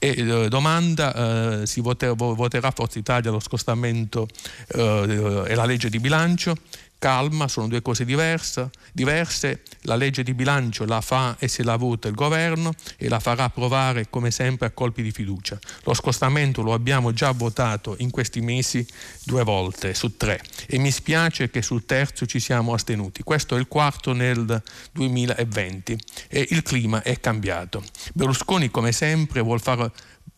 E 0.00 0.14
eh, 0.16 0.48
domanda, 0.48 1.60
eh, 1.62 1.66
si 1.66 1.80
voterà, 1.80 2.12
voterà 2.14 2.70
Forza 2.70 2.98
Italia 2.98 3.30
lo 3.30 3.40
scostamento 3.40 4.28
eh, 4.68 5.44
e 5.48 5.54
la 5.54 5.64
legge 5.64 5.90
di 5.90 5.98
bilancio? 5.98 6.54
Calma, 6.98 7.48
sono 7.48 7.68
due 7.68 7.80
cose 7.82 8.04
diverse, 8.04 8.70
diverse. 8.92 9.62
La 9.82 9.94
legge 9.94 10.22
di 10.22 10.34
bilancio 10.34 10.84
la 10.84 11.00
fa 11.00 11.36
e 11.38 11.48
se 11.48 11.62
la 11.62 11.76
vota 11.76 12.08
il 12.08 12.14
governo 12.14 12.72
e 12.96 13.08
la 13.08 13.20
farà 13.20 13.44
approvare 13.44 14.10
come 14.10 14.30
sempre 14.30 14.66
a 14.66 14.70
colpi 14.70 15.02
di 15.02 15.10
fiducia. 15.10 15.58
Lo 15.84 15.94
scostamento 15.94 16.62
lo 16.62 16.72
abbiamo 16.72 17.12
già 17.12 17.30
votato 17.30 17.94
in 17.98 18.10
questi 18.10 18.40
mesi 18.40 18.86
due 19.24 19.44
volte 19.44 19.94
su 19.94 20.16
tre 20.16 20.40
e 20.66 20.78
mi 20.78 20.90
spiace 20.90 21.50
che 21.50 21.62
sul 21.62 21.86
terzo 21.86 22.26
ci 22.26 22.40
siamo 22.40 22.74
astenuti. 22.74 23.22
Questo 23.22 23.56
è 23.56 23.58
il 23.58 23.68
quarto 23.68 24.12
nel 24.12 24.62
2020 24.92 25.98
e 26.28 26.46
il 26.50 26.62
clima 26.62 27.02
è 27.02 27.18
cambiato. 27.20 27.82
Berlusconi 28.14 28.70
come 28.70 28.92
sempre 28.92 29.40
vuol 29.40 29.60
far 29.60 29.90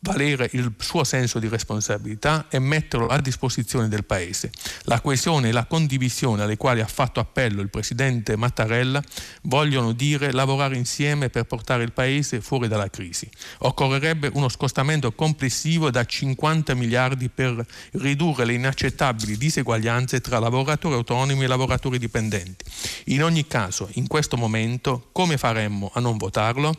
valere 0.02 0.48
il 0.52 0.72
suo 0.78 1.04
senso 1.04 1.38
di 1.38 1.48
responsabilità 1.48 2.46
e 2.48 2.58
metterlo 2.58 3.06
a 3.06 3.20
disposizione 3.20 3.88
del 3.88 4.04
Paese. 4.04 4.50
La 4.84 5.00
coesione 5.00 5.48
e 5.48 5.52
la 5.52 5.66
condivisione 5.66 6.42
alle 6.42 6.56
quali 6.56 6.80
ha 6.80 6.86
fatto 6.86 7.20
appello 7.20 7.60
il 7.60 7.68
Presidente 7.68 8.36
Mattarella 8.36 9.02
vogliono 9.42 9.92
dire 9.92 10.32
lavorare 10.32 10.76
insieme 10.76 11.28
per 11.28 11.44
portare 11.44 11.82
il 11.82 11.92
Paese 11.92 12.40
fuori 12.40 12.66
dalla 12.66 12.88
crisi. 12.88 13.28
Occorrerebbe 13.58 14.30
uno 14.34 14.48
scostamento 14.48 15.12
complessivo 15.12 15.90
da 15.90 16.04
50 16.04 16.74
miliardi 16.74 17.28
per 17.28 17.64
ridurre 17.92 18.46
le 18.46 18.54
inaccettabili 18.54 19.36
diseguaglianze 19.36 20.20
tra 20.20 20.38
lavoratori 20.38 20.94
autonomi 20.94 21.44
e 21.44 21.46
lavoratori 21.46 21.98
dipendenti. 21.98 22.64
In 23.06 23.22
ogni 23.22 23.46
caso, 23.46 23.88
in 23.94 24.06
questo 24.06 24.38
momento, 24.38 25.08
come 25.12 25.36
faremmo 25.36 25.90
a 25.92 26.00
non 26.00 26.16
votarlo? 26.16 26.74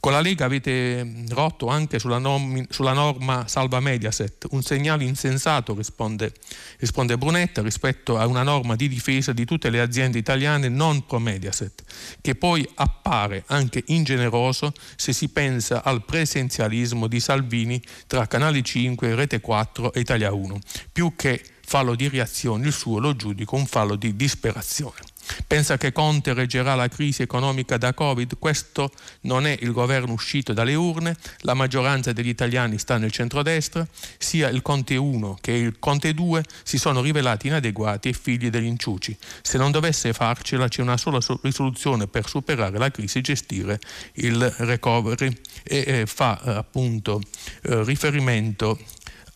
Con 0.00 0.12
la 0.12 0.20
Lega 0.20 0.44
avete 0.44 1.24
rotto 1.30 1.66
anche 1.66 1.98
sulla, 1.98 2.18
norma, 2.18 2.62
sulla 2.70 2.92
norma 2.92 3.48
salva 3.48 3.80
Mediaset, 3.80 4.46
un 4.50 4.62
segnale 4.62 5.02
insensato, 5.02 5.74
risponde, 5.74 6.32
risponde, 6.78 7.18
Brunetta, 7.18 7.62
rispetto 7.62 8.16
a 8.16 8.26
una 8.26 8.44
norma 8.44 8.76
di 8.76 8.88
difesa 8.88 9.32
di 9.32 9.44
tutte 9.44 9.70
le 9.70 9.80
aziende 9.80 10.18
italiane 10.18 10.68
non 10.68 11.04
pro 11.04 11.18
Mediaset, 11.18 11.82
che 12.20 12.36
poi 12.36 12.68
appare 12.76 13.42
anche 13.46 13.82
ingeneroso 13.86 14.72
se 14.94 15.12
si 15.12 15.30
pensa 15.30 15.82
al 15.82 16.04
presenzialismo 16.04 17.08
di 17.08 17.18
Salvini 17.18 17.82
tra 18.06 18.28
Canale 18.28 18.62
5, 18.62 19.16
Rete 19.16 19.40
4 19.40 19.92
e 19.92 20.00
Italia 20.00 20.32
1. 20.32 20.58
Più 20.92 21.14
che 21.16 21.42
fallo 21.64 21.96
di 21.96 22.08
reazione, 22.08 22.66
il 22.66 22.72
suo 22.72 23.00
lo 23.00 23.16
giudico 23.16 23.56
un 23.56 23.66
fallo 23.66 23.96
di 23.96 24.14
disperazione. 24.14 25.00
Pensa 25.46 25.76
che 25.76 25.92
Conte 25.92 26.32
reggerà 26.34 26.74
la 26.74 26.88
crisi 26.88 27.22
economica 27.22 27.76
da 27.76 27.94
Covid? 27.94 28.38
Questo 28.38 28.90
non 29.22 29.46
è 29.46 29.56
il 29.60 29.72
governo 29.72 30.12
uscito 30.12 30.52
dalle 30.52 30.74
urne, 30.74 31.16
la 31.40 31.54
maggioranza 31.54 32.12
degli 32.12 32.28
italiani 32.28 32.78
sta 32.78 32.98
nel 32.98 33.10
centrodestra, 33.10 33.86
sia 34.18 34.48
il 34.48 34.62
Conte 34.62 34.96
1 34.96 35.38
che 35.40 35.52
il 35.52 35.78
Conte 35.78 36.14
2 36.14 36.42
si 36.62 36.78
sono 36.78 37.00
rivelati 37.00 37.46
inadeguati 37.46 38.08
e 38.08 38.12
figli 38.12 38.50
degli 38.50 38.66
inciuci. 38.66 39.16
Se 39.42 39.58
non 39.58 39.70
dovesse 39.70 40.12
farcela 40.12 40.68
c'è 40.68 40.82
una 40.82 40.96
sola 40.96 41.18
risoluzione 41.42 42.06
per 42.06 42.28
superare 42.28 42.78
la 42.78 42.90
crisi 42.90 43.18
e 43.18 43.22
gestire 43.22 43.78
il 44.14 44.48
recovery 44.58 45.34
e 45.62 45.84
eh, 45.86 46.06
fa 46.06 46.40
appunto 46.44 47.20
eh, 47.62 47.84
riferimento 47.84 48.78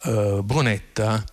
eh, 0.05 0.41
Brunetta 0.43 1.25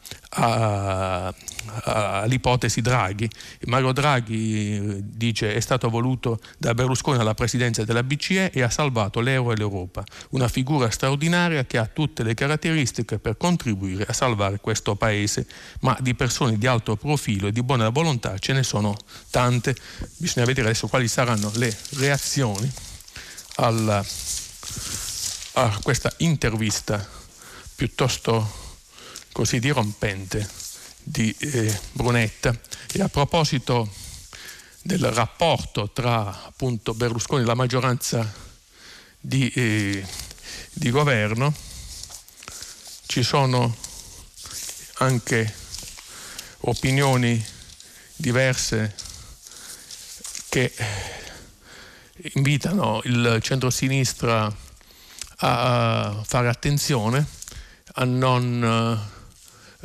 all'ipotesi 1.83 2.81
Draghi. 2.81 3.29
Mario 3.65 3.91
Draghi 3.91 4.75
eh, 4.75 4.99
dice 5.01 5.53
è 5.53 5.59
stato 5.59 5.89
voluto 5.89 6.39
da 6.57 6.73
Berlusconi 6.73 7.19
alla 7.19 7.33
presidenza 7.33 7.83
della 7.83 8.03
BCE 8.03 8.51
e 8.51 8.61
ha 8.61 8.69
salvato 8.69 9.19
l'euro 9.21 9.51
e 9.51 9.55
l'Europa, 9.55 10.03
una 10.31 10.47
figura 10.47 10.89
straordinaria 10.89 11.65
che 11.65 11.77
ha 11.77 11.85
tutte 11.85 12.23
le 12.23 12.33
caratteristiche 12.35 13.17
per 13.17 13.37
contribuire 13.37 14.05
a 14.07 14.13
salvare 14.13 14.59
questo 14.59 14.95
paese, 14.95 15.47
ma 15.81 15.97
di 15.99 16.13
persone 16.13 16.57
di 16.57 16.67
alto 16.67 16.95
profilo 16.95 17.47
e 17.47 17.51
di 17.51 17.63
buona 17.63 17.89
volontà 17.89 18.37
ce 18.37 18.53
ne 18.53 18.63
sono 18.63 18.95
tante, 19.31 19.75
bisogna 20.17 20.45
vedere 20.45 20.67
adesso 20.67 20.87
quali 20.87 21.07
saranno 21.07 21.51
le 21.55 21.75
reazioni 21.97 22.71
alla, 23.55 24.05
a 25.53 25.79
questa 25.81 26.13
intervista 26.17 27.17
piuttosto 27.79 28.75
così 29.31 29.57
dirompente 29.59 30.45
di 31.01 31.33
eh, 31.39 31.79
Brunetta. 31.93 32.53
E 32.91 33.01
a 33.01 33.07
proposito 33.07 33.89
del 34.81 35.09
rapporto 35.13 35.89
tra 35.91 36.43
appunto 36.43 36.93
Berlusconi 36.93 37.43
e 37.43 37.45
la 37.45 37.53
maggioranza 37.53 38.29
di, 39.17 39.49
eh, 39.51 40.05
di 40.73 40.89
governo, 40.89 41.55
ci 43.05 43.23
sono 43.23 43.73
anche 44.95 45.55
opinioni 46.57 47.41
diverse 48.13 48.93
che 50.49 50.73
invitano 52.33 52.99
il 53.05 53.39
centrosinistra 53.41 54.53
a 55.37 56.21
fare 56.25 56.49
attenzione, 56.49 57.37
a 57.93 58.03
non 58.03 59.17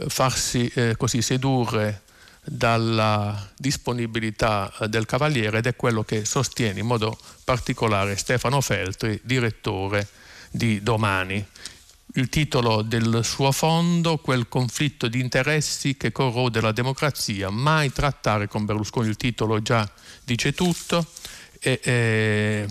farsi 0.09 0.71
eh, 0.75 0.97
così 0.97 1.23
sedurre 1.23 2.03
dalla 2.45 3.51
disponibilità 3.57 4.73
eh, 4.79 4.89
del 4.89 5.07
Cavaliere 5.07 5.59
ed 5.59 5.67
è 5.67 5.77
quello 5.77 6.03
che 6.03 6.25
sostiene 6.25 6.81
in 6.81 6.87
modo 6.87 7.17
particolare 7.45 8.17
Stefano 8.17 8.61
Feltri, 8.61 9.21
direttore 9.23 10.09
di 10.51 10.83
Domani. 10.83 11.45
Il 12.17 12.29
titolo 12.29 12.83
del 12.83 13.25
suo 13.25 13.51
fondo, 13.51 14.19
quel 14.19 14.49
conflitto 14.49 15.09
di 15.09 15.19
interessi 15.19 15.97
che 15.97 16.13
corrode 16.13 16.61
la 16.61 16.71
democrazia, 16.71 17.51
mai 17.51 17.93
trattare 17.93 18.47
con 18.47 18.65
Berlusconi, 18.65 19.09
il 19.09 19.17
titolo 19.17 19.61
già 19.63 19.89
dice 20.23 20.53
tutto. 20.53 21.05
E, 21.59 21.81
e, 21.83 22.67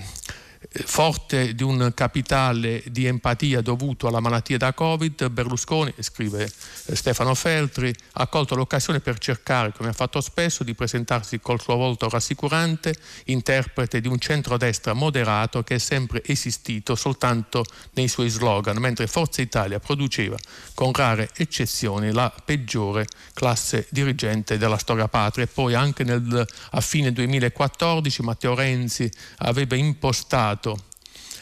forte 0.85 1.53
di 1.55 1.63
un 1.63 1.91
capitale 1.93 2.83
di 2.87 3.05
empatia 3.05 3.61
dovuto 3.61 4.07
alla 4.07 4.19
malattia 4.19 4.57
da 4.57 4.73
Covid, 4.73 5.29
Berlusconi, 5.29 5.93
scrive 5.99 6.49
Stefano 6.49 7.35
Feltri, 7.35 7.93
ha 8.13 8.27
colto 8.27 8.55
l'occasione 8.55 8.99
per 8.99 9.17
cercare, 9.17 9.71
come 9.71 9.89
ha 9.89 9.93
fatto 9.93 10.21
spesso, 10.21 10.63
di 10.63 10.73
presentarsi 10.73 11.39
col 11.39 11.61
suo 11.61 11.75
volto 11.75 12.09
rassicurante, 12.09 12.95
interprete 13.25 14.01
di 14.01 14.07
un 14.07 14.19
centrodestra 14.19 14.93
moderato 14.93 15.63
che 15.63 15.75
è 15.75 15.79
sempre 15.79 16.23
esistito 16.25 16.95
soltanto 16.95 17.65
nei 17.93 18.07
suoi 18.07 18.29
slogan, 18.29 18.77
mentre 18.77 19.07
Forza 19.07 19.41
Italia 19.41 19.79
produceva, 19.79 20.37
con 20.73 20.91
rare 20.93 21.29
eccezioni, 21.35 22.11
la 22.11 22.33
peggiore 22.43 23.07
classe 23.33 23.87
dirigente 23.89 24.57
della 24.57 24.77
storia 24.77 25.07
patria. 25.07 25.45
E 25.45 25.47
poi 25.47 25.73
anche 25.73 26.03
nel, 26.03 26.45
a 26.71 26.81
fine 26.81 27.11
2014 27.11 28.21
Matteo 28.21 28.55
Renzi 28.55 29.09
aveva 29.37 29.75
impostato 29.75 30.52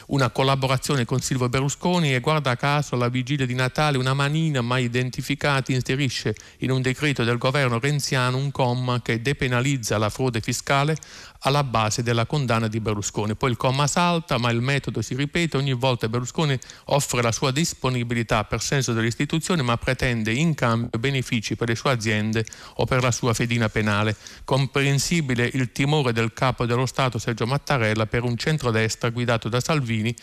una 0.07 0.29
collaborazione 0.29 1.05
con 1.05 1.21
Silvio 1.21 1.47
Berlusconi 1.47 2.13
e 2.13 2.19
guarda 2.19 2.55
caso 2.55 2.95
alla 2.95 3.09
vigilia 3.09 3.45
di 3.45 3.53
Natale 3.53 3.97
una 3.97 4.13
manina 4.13 4.61
mai 4.61 4.85
identificata 4.85 5.71
inserisce 5.71 6.35
in 6.59 6.71
un 6.71 6.81
decreto 6.81 7.23
del 7.23 7.37
governo 7.37 7.79
renziano 7.79 8.37
un 8.37 8.51
comma 8.51 9.01
che 9.01 9.21
depenalizza 9.21 9.97
la 9.97 10.09
frode 10.09 10.41
fiscale 10.41 10.97
alla 11.41 11.63
base 11.63 12.03
della 12.03 12.25
condanna 12.25 12.67
di 12.67 12.79
Berlusconi. 12.79 13.35
Poi 13.35 13.51
il 13.51 13.57
comma 13.57 13.87
salta, 13.87 14.37
ma 14.37 14.49
il 14.51 14.61
metodo 14.61 15.01
si 15.01 15.15
ripete, 15.15 15.57
ogni 15.57 15.73
volta 15.73 16.09
Berlusconi 16.09 16.57
offre 16.85 17.21
la 17.21 17.31
sua 17.31 17.51
disponibilità 17.51 18.43
per 18.43 18.61
senso 18.61 18.93
delle 18.93 19.07
istituzioni, 19.07 19.61
ma 19.61 19.77
pretende 19.77 20.31
in 20.31 20.53
cambio 20.53 20.99
benefici 20.99 21.55
per 21.55 21.69
le 21.69 21.75
sue 21.75 21.91
aziende 21.91 22.45
o 22.75 22.85
per 22.85 23.01
la 23.01 23.11
sua 23.11 23.33
fedina 23.33 23.69
penale. 23.69 24.15
Comprensibile 24.43 25.49
il 25.53 25.71
timore 25.71 26.13
del 26.13 26.33
capo 26.33 26.65
dello 26.65 26.85
Stato 26.85 27.17
Sergio 27.17 27.45
Mattarella 27.45 28.05
per 28.05 28.23
un 28.23 28.37
centrodestra 28.37 29.09
guidato 29.09 29.49
da 29.49 29.59
Salvini 29.59 30.15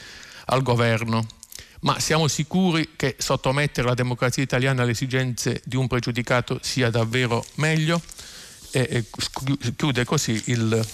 al 0.47 0.63
governo 0.63 1.27
ma 1.81 2.01
siamo 2.01 2.27
sicuri 2.27 2.91
che 2.97 3.15
sottomettere 3.19 3.87
la 3.87 3.95
democrazia 3.95 4.43
italiana 4.43 4.83
alle 4.83 4.91
esigenze 4.93 5.63
di 5.65 5.77
un 5.77 5.87
pregiudicato 5.87 6.59
sia 6.61 6.91
davvero 6.91 7.45
meglio? 7.57 8.01
E 8.71 9.05
chiude 9.77 10.05
così 10.05 10.43
il, 10.47 10.87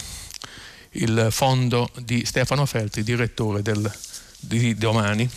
il 0.90 1.28
fondo 1.30 1.90
di 2.02 2.24
Stefano 2.24 2.66
Feltri, 2.66 3.02
direttore 3.02 3.62
del, 3.62 3.92
di 4.38 4.74
Domani. 4.74 5.28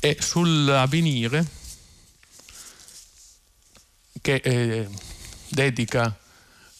E 0.00 0.16
sull'avvenire 0.20 1.46
che 4.20 4.34
eh, 4.34 4.88
dedica 5.48 6.16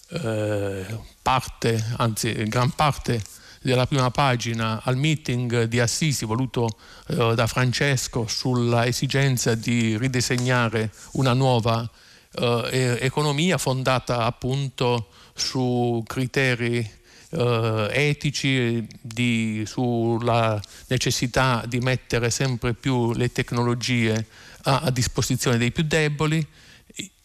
eh, 0.08 0.86
parte, 1.22 1.84
anzi 1.96 2.32
gran 2.44 2.70
parte 2.70 3.22
della 3.64 3.86
prima 3.86 4.10
pagina 4.10 4.82
al 4.82 4.96
meeting 4.96 5.64
di 5.64 5.80
Assisi 5.80 6.26
voluto 6.26 6.78
eh, 7.08 7.34
da 7.34 7.46
Francesco 7.46 8.26
sulla 8.26 8.84
esigenza 8.86 9.54
di 9.54 9.96
ridisegnare 9.96 10.92
una 11.12 11.32
nuova 11.32 11.88
eh, 12.37 12.99
economia 13.01 13.59
fondata 13.59 14.24
appunto 14.24 15.09
su 15.35 16.03
criteri 16.07 17.03
Uh, 17.35 17.89
etici, 17.91 18.87
di, 19.01 19.64
sulla 19.66 20.62
necessità 20.87 21.64
di 21.66 21.80
mettere 21.80 22.30
sempre 22.30 22.74
più 22.74 23.12
le 23.12 23.32
tecnologie 23.32 24.24
a, 24.62 24.82
a, 24.82 24.91
disposizione 24.93 25.59
dei 25.59 25.72
più 25.72 25.82
deboli. 25.82 26.47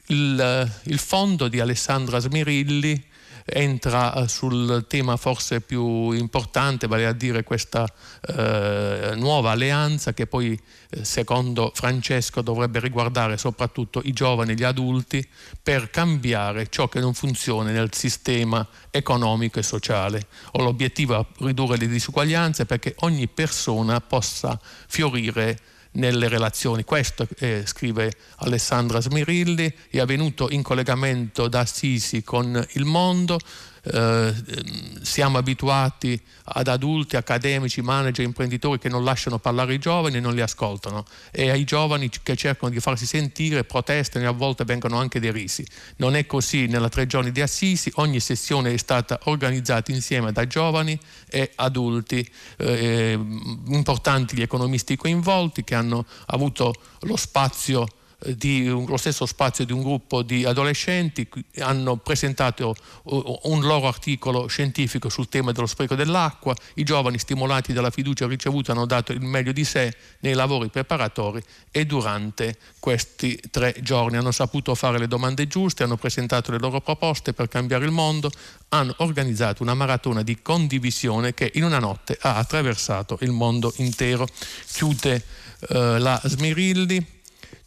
Il, 0.08 0.72
il 0.86 0.98
fondo 0.98 1.48
di 1.48 1.60
Alessandra 1.60 2.18
Smirilli 2.18 3.09
entra 3.52 4.14
eh, 4.14 4.28
sul 4.28 4.86
tema 4.88 5.18
forse 5.18 5.62
più 5.62 6.12
importante, 6.12 6.88
vale 6.88 7.06
a 7.06 7.14
dire 7.14 7.44
questa 7.44 7.86
eh, 8.28 9.14
nuova 9.16 9.52
alleanza 9.52 10.14
che 10.14 10.28
poi 10.28 10.60
eh, 10.90 11.06
secondo 11.06 11.72
Francesco 11.74 12.42
dovrebbe 12.42 12.80
riguardare 12.80 13.38
soprattutto 13.38 14.02
i 14.04 14.14
giovani 14.14 14.52
e 14.52 14.56
gli 14.56 14.64
adulti 14.64 15.28
per 15.62 15.90
cambiare 15.90 16.68
ciò 16.70 16.88
che 16.88 17.00
non 17.00 17.14
funziona 17.14 17.72
nel 17.72 17.94
sistema 17.94 18.66
economico 18.92 19.60
e 19.60 19.64
sociale. 19.64 20.28
Ho 20.54 20.64
l'obiettivo 20.64 21.26
di 21.38 21.46
ridurre 21.46 21.78
le 21.78 21.88
disuguaglianze 21.88 22.66
perché 22.66 22.96
ogni 23.00 23.28
persona 23.28 24.00
possa 24.02 24.60
fiorire 24.88 25.60
nelle 25.92 26.28
relazioni. 26.28 26.84
Questo 26.84 27.28
eh, 27.40 27.64
scrive 27.66 28.12
Alessandra 28.38 29.00
Smirilli, 29.00 29.74
è 29.90 30.00
avvenuto 30.00 30.50
in 30.50 30.62
collegamento 30.62 31.48
da 31.48 31.60
Assisi 31.60 32.24
con 32.24 32.66
il 32.74 32.86
mondo, 32.86 33.40
eh, 33.84 34.34
siamo 35.02 35.38
abituati 35.38 36.20
ad 36.44 36.68
adulti, 36.68 37.16
accademici, 37.16 37.82
manager, 37.82 38.26
imprenditori 38.26 38.80
che 38.80 38.90
non 38.90 39.04
lasciano 39.04 39.40
parlare 39.40 39.74
i 39.74 39.80
giovani 39.80 40.18
e 40.18 40.20
non 40.20 40.34
li 40.34 40.42
ascoltano 40.42 41.06
e 41.32 41.50
ai 41.50 41.64
giovani 41.64 42.10
che 42.24 42.36
cercano 42.36 42.72
di 42.72 42.80
farsi 42.80 43.06
sentire 43.06 43.64
protestano 43.64 44.26
e 44.26 44.28
a 44.28 44.32
volte 44.32 44.66
vengono 44.66 44.98
anche 44.98 45.20
derisi. 45.20 45.66
Non 45.98 46.16
è 46.16 46.26
così 46.26 46.68
nella 46.68 46.90
tre 46.90 47.06
giorni 47.06 47.32
di 47.32 47.42
Assisi, 47.42 47.92
ogni 47.96 48.20
sessione 48.20 48.74
è 48.74 48.78
stata 48.78 49.20
organizzata 49.26 49.92
insieme 49.92 50.32
da 50.32 50.46
giovani 50.48 50.98
e 51.30 51.52
adulti, 51.56 52.28
eh, 52.58 53.14
importanti 53.68 54.36
gli 54.36 54.42
economisti 54.42 54.96
coinvolti 54.96 55.64
che 55.64 55.76
hanno 55.76 56.06
avuto 56.28 56.74
lo 57.02 57.16
spazio 57.16 57.88
di 58.36 58.66
lo 58.66 58.98
stesso 58.98 59.26
spazio 59.26 59.66
di 59.66 59.72
un 59.72 59.82
gruppo 59.82 60.22
di 60.24 60.44
adolescenti, 60.44 61.28
hanno 61.60 61.98
presentato 61.98 62.76
un 63.04 63.62
loro 63.62 63.88
articolo 63.88 64.48
scientifico 64.48 65.10
sul 65.10 65.30
tema 65.30 65.52
dello 65.52 65.68
spreco 65.68 65.96
dell'acqua, 65.96 66.54
i 66.76 66.84
giovani 66.84 67.18
stimolati 67.18 67.72
dalla 67.72 67.90
fiducia 67.90 68.28
ricevuta 68.28 68.74
hanno 68.74 68.86
dato 68.86 69.14
il 69.14 69.22
meglio 69.22 69.52
di 69.52 69.64
sé 69.64 69.96
nei 70.20 70.34
lavori 70.34 70.70
preparatori 70.70 71.42
e 71.72 71.86
durante 71.86 72.58
questi 72.80 73.40
tre 73.50 73.76
giorni. 73.82 74.18
Hanno 74.18 74.32
saputo 74.32 74.76
fare 74.76 75.00
le 75.00 75.08
domande 75.08 75.48
giuste, 75.48 75.84
hanno 75.84 75.98
presentato 75.98 76.52
le 76.52 76.60
loro 76.60 76.82
proposte 76.82 77.34
per 77.34 77.48
cambiare 77.48 77.86
il 77.86 77.92
mondo, 77.92 78.30
hanno 78.70 78.94
organizzato 78.98 79.64
una 79.64 79.74
maratona 79.74 80.24
di 80.24 80.42
condivisione 80.42 81.34
che 81.34 81.52
in 81.56 81.64
una 81.64 81.80
notte 81.80 82.18
ha 82.20 82.36
attraversato 82.36 83.18
il 83.22 83.32
mondo 83.32 83.74
intero. 83.78 84.28
Chiude 84.72 85.24
eh, 85.70 86.00
la 86.00 86.20
Smirilli 86.24 87.18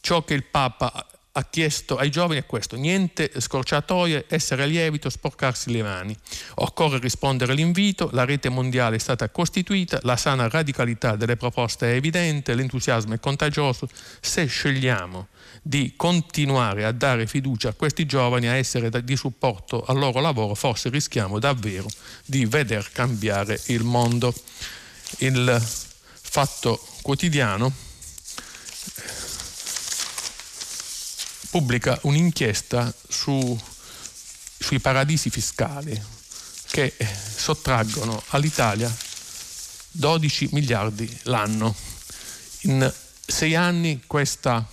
ciò 0.02 0.24
che 0.24 0.34
il 0.34 0.42
Papa 0.44 1.06
ha 1.34 1.44
chiesto 1.48 1.96
ai 1.96 2.10
giovani 2.10 2.40
è 2.40 2.44
questo, 2.44 2.76
niente 2.76 3.30
scorciatoie, 3.40 4.26
essere 4.28 4.66
lievito, 4.66 5.08
sporcarsi 5.08 5.70
le 5.70 5.82
mani. 5.82 6.14
Occorre 6.56 6.98
rispondere 6.98 7.52
all'invito, 7.52 8.10
la 8.12 8.24
rete 8.24 8.50
mondiale 8.50 8.96
è 8.96 8.98
stata 8.98 9.30
costituita, 9.30 10.00
la 10.02 10.16
sana 10.16 10.48
radicalità 10.48 11.16
delle 11.16 11.36
proposte 11.36 11.90
è 11.90 11.94
evidente, 11.94 12.54
l'entusiasmo 12.54 13.14
è 13.14 13.20
contagioso. 13.20 13.88
Se 14.20 14.44
scegliamo 14.44 15.28
di 15.62 15.94
continuare 15.96 16.84
a 16.84 16.92
dare 16.92 17.26
fiducia 17.26 17.70
a 17.70 17.74
questi 17.74 18.04
giovani, 18.04 18.48
a 18.48 18.56
essere 18.56 18.90
di 19.02 19.16
supporto 19.16 19.84
al 19.84 19.96
loro 19.96 20.20
lavoro, 20.20 20.54
forse 20.54 20.90
rischiamo 20.90 21.38
davvero 21.38 21.86
di 22.26 22.44
veder 22.44 22.90
cambiare 22.92 23.58
il 23.66 23.84
mondo. 23.84 24.34
Il 25.18 25.62
fatto 25.62 26.78
quotidiano 27.00 27.91
pubblica 31.52 31.98
un'inchiesta 32.04 32.90
su, 33.06 33.60
sui 34.58 34.78
paradisi 34.78 35.28
fiscali 35.28 36.02
che 36.70 36.94
sottraggono 37.36 38.22
all'Italia 38.28 38.90
12 39.90 40.48
miliardi 40.52 41.18
l'anno. 41.24 41.74
In 42.62 42.90
sei 43.26 43.54
anni 43.54 44.00
questa 44.06 44.66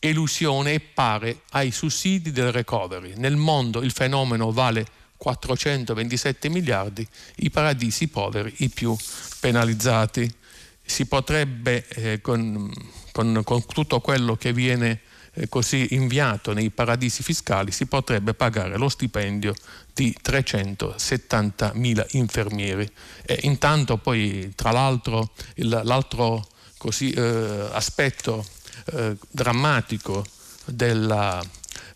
elusione 0.00 0.74
è 0.74 0.80
pare 0.80 1.42
ai 1.50 1.70
sussidi 1.70 2.32
del 2.32 2.50
recovery. 2.50 3.12
Nel 3.14 3.36
mondo 3.36 3.80
il 3.80 3.92
fenomeno 3.92 4.50
vale 4.50 4.84
427 5.16 6.48
miliardi, 6.48 7.06
i 7.36 7.50
paradisi 7.50 8.08
poveri 8.08 8.52
i 8.56 8.70
più 8.70 8.96
penalizzati. 9.38 10.28
Si 10.84 11.06
potrebbe, 11.06 11.86
eh, 11.86 12.20
con, 12.20 12.68
con, 13.12 13.42
con 13.44 13.64
tutto 13.66 14.00
quello 14.00 14.34
che 14.34 14.52
viene 14.52 15.02
eh, 15.34 15.48
così 15.48 15.94
inviato 15.94 16.52
nei 16.52 16.70
paradisi 16.70 17.22
fiscali 17.22 17.70
si 17.70 17.86
potrebbe 17.86 18.34
pagare 18.34 18.76
lo 18.76 18.88
stipendio 18.88 19.54
di 19.94 20.14
370.000 20.22 22.06
infermieri. 22.10 22.90
E 23.24 23.40
intanto 23.42 23.96
poi 23.96 24.52
tra 24.54 24.70
l'altro 24.70 25.30
il, 25.54 25.80
l'altro 25.84 26.46
così, 26.78 27.12
eh, 27.12 27.68
aspetto 27.72 28.44
eh, 28.92 29.16
drammatico 29.30 30.24
della, 30.64 31.42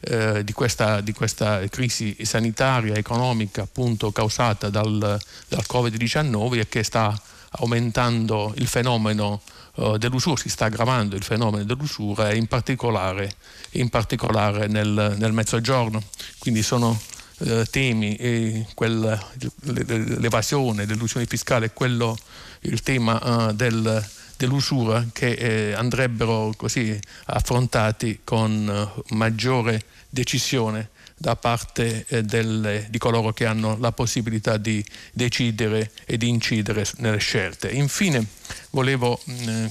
eh, 0.00 0.44
di, 0.44 0.52
questa, 0.52 1.00
di, 1.00 1.12
questa, 1.12 1.66
crisi 1.68 2.16
sanitaria 2.22 2.94
economica 2.94 3.62
appunto 3.62 4.12
causata 4.12 4.70
dal, 4.70 5.18
dal 5.48 5.64
Covid-19 5.68 6.60
è 6.60 6.68
che 6.68 6.82
sta 6.82 7.18
aumentando 7.58 8.52
il 8.56 8.66
fenomeno 8.66 9.40
uh, 9.76 9.96
dell'usura, 9.96 10.36
si 10.36 10.48
sta 10.48 10.66
aggravando 10.66 11.16
il 11.16 11.22
fenomeno 11.22 11.64
dell'usura 11.64 12.34
in 12.34 12.46
particolare, 12.46 13.32
in 13.72 13.88
particolare 13.88 14.66
nel, 14.66 15.14
nel, 15.16 15.32
mezzogiorno. 15.32 16.02
Quindi 16.38 16.62
sono 16.62 17.00
uh, 17.38 17.62
temi, 17.70 18.16
eh, 18.16 18.66
quel, 18.74 19.18
l'evasione, 19.60 20.84
l'illusione 20.84 21.26
fiscale, 21.26 21.72
quello, 21.72 22.16
il 22.60 22.82
tema 22.82 23.46
uh, 23.46 23.52
del, 23.52 24.04
dell'usura 24.36 25.06
che 25.12 25.30
eh, 25.32 25.72
andrebbero 25.72 26.52
così 26.56 26.98
affrontati 27.26 28.20
con 28.24 28.90
maggiore 29.10 29.82
decisione 30.08 30.90
da 31.18 31.34
parte 31.34 32.04
eh, 32.08 32.22
del, 32.22 32.86
di 32.88 32.98
coloro 32.98 33.32
che 33.32 33.46
hanno 33.46 33.76
la 33.78 33.92
possibilità 33.92 34.58
di 34.58 34.84
decidere 35.12 35.90
e 36.04 36.18
di 36.18 36.28
incidere 36.28 36.86
nelle 36.96 37.18
scelte. 37.18 37.70
Infine 37.70 38.24
volevo 38.70 39.20
mm, 39.30 39.66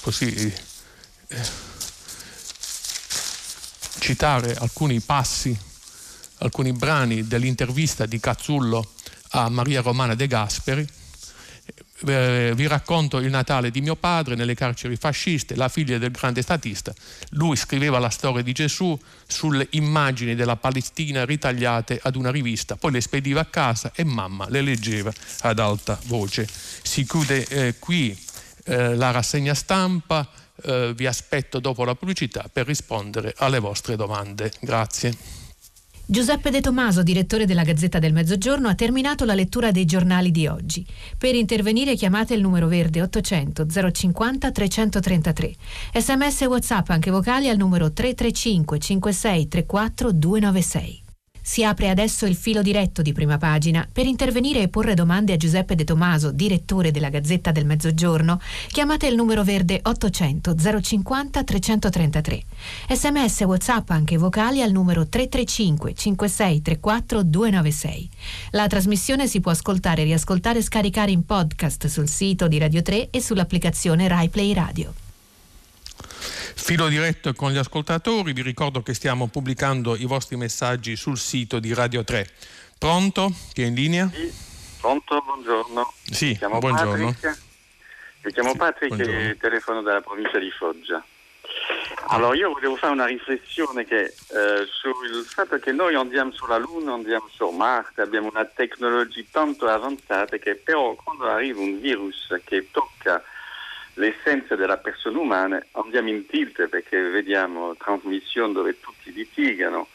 così 0.00 0.52
eh, 1.28 1.42
citare 4.00 4.54
alcuni 4.56 5.00
passi, 5.00 5.56
alcuni 6.38 6.72
brani 6.72 7.26
dell'intervista 7.28 8.04
di 8.04 8.18
Cazzullo 8.18 8.92
a 9.34 9.48
Maria 9.48 9.80
Romana 9.80 10.14
De 10.14 10.26
Gasperi 10.26 10.86
eh, 12.06 12.52
vi 12.54 12.66
racconto 12.66 13.18
il 13.18 13.30
Natale 13.30 13.70
di 13.70 13.80
mio 13.80 13.96
padre 13.96 14.34
nelle 14.34 14.54
carceri 14.54 14.96
fasciste, 14.96 15.54
la 15.54 15.68
figlia 15.68 15.98
del 15.98 16.10
grande 16.10 16.42
statista. 16.42 16.92
Lui 17.30 17.56
scriveva 17.56 17.98
la 17.98 18.10
storia 18.10 18.42
di 18.42 18.52
Gesù 18.52 18.98
sulle 19.26 19.66
immagini 19.70 20.34
della 20.34 20.56
Palestina 20.56 21.24
ritagliate 21.24 22.00
ad 22.02 22.16
una 22.16 22.30
rivista, 22.30 22.76
poi 22.76 22.92
le 22.92 23.00
spediva 23.00 23.40
a 23.40 23.46
casa 23.46 23.92
e 23.94 24.04
mamma 24.04 24.48
le 24.48 24.60
leggeva 24.60 25.12
ad 25.40 25.58
alta 25.58 25.98
voce. 26.06 26.46
Si 26.82 27.04
chiude 27.04 27.46
eh, 27.46 27.74
qui 27.78 28.16
eh, 28.64 28.94
la 28.94 29.10
rassegna 29.10 29.54
stampa, 29.54 30.28
eh, 30.64 30.92
vi 30.94 31.06
aspetto 31.06 31.58
dopo 31.58 31.84
la 31.84 31.94
pubblicità 31.94 32.48
per 32.52 32.66
rispondere 32.66 33.34
alle 33.38 33.58
vostre 33.58 33.96
domande. 33.96 34.52
Grazie. 34.60 35.41
Giuseppe 36.04 36.50
De 36.50 36.60
Tomaso, 36.60 37.02
direttore 37.02 37.46
della 37.46 37.62
Gazzetta 37.62 37.98
del 37.98 38.12
Mezzogiorno, 38.12 38.68
ha 38.68 38.74
terminato 38.74 39.24
la 39.24 39.34
lettura 39.34 39.70
dei 39.70 39.84
giornali 39.84 40.30
di 40.30 40.46
oggi. 40.46 40.84
Per 41.16 41.34
intervenire 41.34 41.94
chiamate 41.94 42.34
il 42.34 42.40
numero 42.40 42.66
verde 42.66 43.00
800 43.02 43.66
050 43.92 44.50
333. 44.50 45.54
Sms 45.94 46.42
e 46.42 46.46
WhatsApp 46.46 46.90
anche 46.90 47.10
vocali 47.10 47.48
al 47.48 47.56
numero 47.56 47.92
335 47.92 48.78
56 48.78 49.48
34 49.48 50.12
296. 50.12 51.01
Si 51.44 51.64
apre 51.64 51.90
adesso 51.90 52.24
il 52.24 52.36
filo 52.36 52.62
diretto 52.62 53.02
di 53.02 53.12
prima 53.12 53.36
pagina. 53.36 53.86
Per 53.90 54.06
intervenire 54.06 54.62
e 54.62 54.68
porre 54.68 54.94
domande 54.94 55.32
a 55.32 55.36
Giuseppe 55.36 55.74
De 55.74 55.82
Tomaso, 55.82 56.30
direttore 56.30 56.92
della 56.92 57.08
Gazzetta 57.08 57.50
del 57.50 57.66
Mezzogiorno, 57.66 58.40
chiamate 58.68 59.08
il 59.08 59.16
numero 59.16 59.42
verde 59.42 59.80
800 59.82 60.54
050 60.80 61.42
333. 61.42 62.42
Sms 62.88 63.40
WhatsApp 63.40 63.90
anche 63.90 64.16
vocali 64.16 64.62
al 64.62 64.70
numero 64.70 65.08
335 65.08 65.94
5634 65.94 67.22
296. 67.24 68.08
La 68.52 68.68
trasmissione 68.68 69.26
si 69.26 69.40
può 69.40 69.50
ascoltare, 69.50 70.04
riascoltare 70.04 70.60
e 70.60 70.62
scaricare 70.62 71.10
in 71.10 71.26
podcast 71.26 71.88
sul 71.88 72.08
sito 72.08 72.46
di 72.46 72.58
Radio 72.58 72.82
3 72.82 73.10
e 73.10 73.20
sull'applicazione 73.20 74.06
RaiPlay 74.06 74.52
Radio. 74.54 75.11
Filo 76.22 76.88
diretto 76.88 77.32
con 77.34 77.50
gli 77.50 77.56
ascoltatori, 77.56 78.32
vi 78.32 78.42
ricordo 78.42 78.82
che 78.82 78.94
stiamo 78.94 79.26
pubblicando 79.26 79.96
i 79.96 80.04
vostri 80.04 80.36
messaggi 80.36 80.96
sul 80.96 81.18
sito 81.18 81.58
di 81.58 81.74
Radio 81.74 82.04
3. 82.04 82.28
Pronto? 82.78 83.32
Chi 83.52 83.62
è 83.62 83.66
in 83.66 83.74
linea? 83.74 84.10
Sì, 84.12 84.32
pronto, 84.80 85.20
buongiorno. 85.24 85.92
Sì, 86.10 86.26
mi 86.28 86.38
chiamo 86.38 86.58
buongiorno. 86.58 87.12
Patrick. 87.12 87.42
Mi 88.22 88.32
chiamo 88.32 88.54
Patrick 88.54 88.94
buongiorno. 88.94 89.28
e 89.28 89.36
telefono 89.36 89.82
dalla 89.82 90.00
provincia 90.00 90.38
di 90.38 90.50
Foggia. 90.50 91.04
Allora 92.08 92.36
io 92.36 92.52
volevo 92.52 92.76
fare 92.76 92.92
una 92.92 93.06
riflessione 93.06 93.84
che, 93.84 94.04
eh, 94.04 94.66
sul 94.70 95.24
fatto 95.24 95.58
che 95.58 95.72
noi 95.72 95.94
andiamo 95.94 96.32
sulla 96.32 96.58
Luna, 96.58 96.94
andiamo 96.94 97.28
su 97.32 97.48
Marte, 97.50 98.02
abbiamo 98.02 98.28
una 98.28 98.44
tecnologia 98.44 99.24
tanto 99.30 99.66
avanzata 99.66 100.36
che 100.36 100.56
però 100.56 100.94
quando 100.94 101.26
arriva 101.26 101.60
un 101.60 101.80
virus 101.80 102.34
che 102.44 102.68
tocca 102.70 103.22
l'essenza 103.94 104.56
della 104.56 104.78
persona 104.78 105.18
umana 105.18 105.64
andiamo 105.72 106.08
in 106.08 106.26
tilt 106.26 106.68
perché 106.68 107.00
vediamo 107.00 107.76
trasmissioni 107.76 108.52
dove 108.52 108.80
tutti 108.80 109.12
litigano 109.12 109.88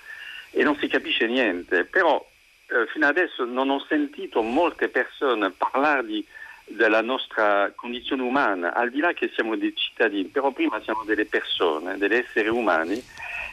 e 0.51 0.63
non 0.63 0.77
si 0.77 0.87
capisce 0.87 1.27
niente, 1.27 1.83
però 1.83 2.25
eh, 2.67 2.87
fino 2.91 3.07
adesso 3.07 3.43
non 3.45 3.69
ho 3.69 3.83
sentito 3.87 4.41
molte 4.41 4.87
persone 4.89 5.51
parlare 5.51 6.05
di 6.05 6.25
della 6.67 7.01
nostra 7.01 7.71
condizione 7.73 8.21
umana, 8.21 8.73
al 8.73 8.89
di 8.89 8.99
là 8.99 9.13
che 9.13 9.31
siamo 9.33 9.55
dei 9.55 9.73
cittadini, 9.73 10.25
però 10.25 10.51
prima 10.51 10.81
siamo 10.81 11.03
delle 11.05 11.25
persone, 11.25 11.97
degli 11.97 12.15
esseri 12.15 12.49
umani 12.49 13.01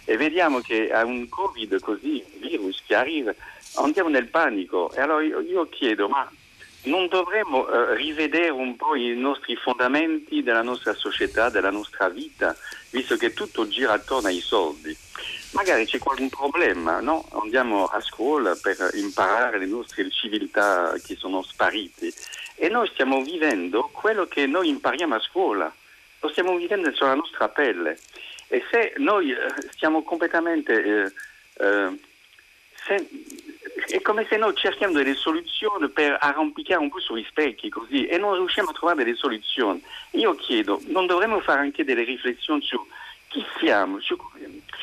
e 0.05 0.17
vediamo 0.17 0.59
che 0.59 0.91
a 0.91 1.05
un 1.05 1.29
Covid 1.29 1.79
così, 1.81 2.23
virus 2.41 2.83
che 2.85 2.95
arriva, 2.95 3.33
andiamo 3.77 4.09
nel 4.09 4.27
panico. 4.27 4.93
E 4.93 5.01
allora 5.01 5.23
io, 5.23 5.41
io 5.41 5.69
chiedo, 5.69 6.09
ma 6.09 6.29
non 6.85 7.09
dovremmo 7.09 7.69
eh, 7.69 7.95
rivedere 7.97 8.51
un 8.51 8.77
po' 8.77 8.95
i 8.95 9.15
nostri 9.17 9.57
fondamenti 9.57 10.43
della 10.43 10.63
nostra 10.63 10.95
società, 10.95 11.49
della 11.49 11.71
nostra 11.71 12.09
vita, 12.09 12.57
visto 12.91 13.17
che 13.17 13.33
tutto 13.33 13.69
gira 13.69 13.93
attorno 13.93 14.29
ai 14.29 14.41
soldi? 14.41 14.97
Magari 15.53 15.87
c'è 15.87 15.99
qualche 15.99 16.29
problema, 16.29 17.01
no? 17.01 17.27
Andiamo 17.33 17.87
a 17.87 18.01
scuola 18.01 18.57
per 18.61 18.91
imparare 18.95 19.59
le 19.59 19.67
nostre 19.67 20.11
civiltà 20.11 20.95
che 21.05 21.15
sono 21.17 21.43
sparite 21.43 22.13
e 22.57 22.69
noi 22.69 22.89
stiamo 22.89 23.23
vivendo 23.23 23.89
quello 23.93 24.27
che 24.27 24.47
noi 24.47 24.69
impariamo 24.69 25.15
a 25.15 25.21
scuola, 25.21 25.73
lo 26.21 26.29
stiamo 26.29 26.57
vivendo 26.57 26.93
sulla 26.95 27.15
nostra 27.15 27.49
pelle 27.49 27.99
e 28.49 28.63
se 28.71 28.95
noi 28.99 29.31
eh, 29.33 29.37
stiamo 29.71 30.03
completamente... 30.03 30.83
Eh, 30.83 31.13
eh, 31.57 31.99
se, 32.85 33.09
è 33.89 34.01
come 34.01 34.27
se 34.29 34.37
noi 34.37 34.55
cerchiamo 34.55 34.93
delle 34.93 35.15
soluzioni 35.15 35.89
per 35.89 36.17
arrampicare 36.21 36.81
un 36.81 36.91
po' 36.91 37.01
sugli 37.01 37.25
specchi 37.29 37.69
così 37.69 38.07
e 38.07 38.19
non 38.19 38.35
riusciamo 38.35 38.71
a 38.71 38.73
trovare 38.73 39.05
delle 39.05 39.17
soluzioni. 39.17 39.83
Io 40.13 40.35
chiedo, 40.35 40.81
non 40.87 41.07
dovremmo 41.07 41.41
fare 41.41 41.61
anche 41.61 41.85
delle 41.85 42.05
riflessioni 42.05 42.63
su 42.63 42.79
chi 43.29 43.45
siamo, 43.59 44.01
su 44.01 44.17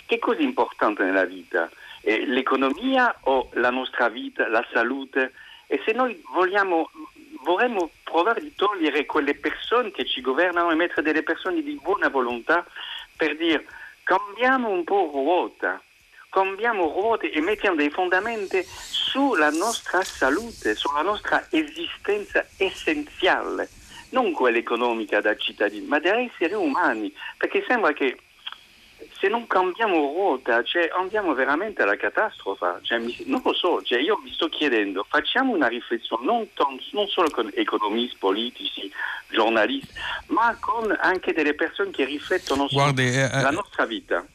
che 0.06 0.20
cosa 0.20 0.40
è 0.40 0.44
importante 0.44 1.04
nella 1.04 1.26
vita? 1.26 1.70
Eh, 2.02 2.26
l'economia 2.26 3.16
o 3.22 3.50
la 3.54 3.70
nostra 3.70 4.10
vita, 4.10 4.48
la 4.48 4.66
salute? 4.72 5.34
E 5.68 5.82
se 5.86 5.94
noi 5.94 6.22
vogliamo 6.34 6.90
vorremmo 7.44 7.92
provare 8.04 8.42
di 8.42 8.54
togliere 8.56 9.06
quelle 9.06 9.36
persone 9.36 9.92
che 9.92 10.06
ci 10.06 10.22
governano 10.22 10.72
e 10.72 10.76
mettere 10.76 11.02
delle 11.02 11.24
persone 11.24 11.62
di 11.62 11.80
buona 11.82 12.10
volontà 12.10 12.66
per 13.16 13.36
dire 13.36 13.66
cambiamo 14.04 14.70
un 14.70 14.84
po' 14.84 15.10
ruota, 15.12 15.82
cambiamo 16.32 16.86
ruote 16.86 17.30
e 17.30 17.42
mettiamo 17.42 17.76
dei 17.76 17.90
fondamenti 17.90 18.64
sulla 18.66 19.50
nostra 19.50 20.02
salute, 20.02 20.76
sulla 20.76 21.02
nostra 21.02 21.46
esistenza 21.50 22.46
essenziale, 22.56 23.70
non 24.12 24.32
quella 24.32 24.58
economica 24.58 25.20
da 25.20 25.36
cittadini, 25.36 25.86
ma 25.86 26.00
da 26.00 26.18
esseri 26.18 26.54
umani, 26.54 27.14
perché 27.38 27.64
sembra 27.68 27.92
che 27.92 28.18
se 29.20 29.28
non 29.28 29.46
cambiamo 29.46 29.98
ruota, 29.98 30.64
cioè, 30.64 30.90
andiamo 30.94 31.34
veramente 31.34 31.82
alla 31.82 31.98
catastrofe. 31.98 32.80
Cioè, 32.82 33.00
mi, 33.00 33.16
non 33.26 33.42
lo 33.44 33.54
so, 33.54 33.82
cioè, 33.84 34.00
io 34.00 34.18
mi 34.24 34.32
sto 34.32 34.48
chiedendo, 34.48 35.06
facciamo 35.08 35.54
una 35.54 35.68
riflessione 35.68 36.26
non, 36.26 36.48
non, 36.56 37.08
solo 37.08 37.30
con 37.30 37.52
economisti, 37.54 38.16
politici, 38.18 38.92
giornalisti, 39.30 39.94
ma 40.28 40.56
con 40.60 40.96
anche 41.00 41.34
delle 41.34 41.56
persone 41.56 41.92
che 41.92 42.06
riflettono 42.06 42.68
Guardi, 42.72 43.12
sulla 43.12 43.50
eh, 43.50 43.52
nostra 43.52 43.86
vita. 43.86 44.26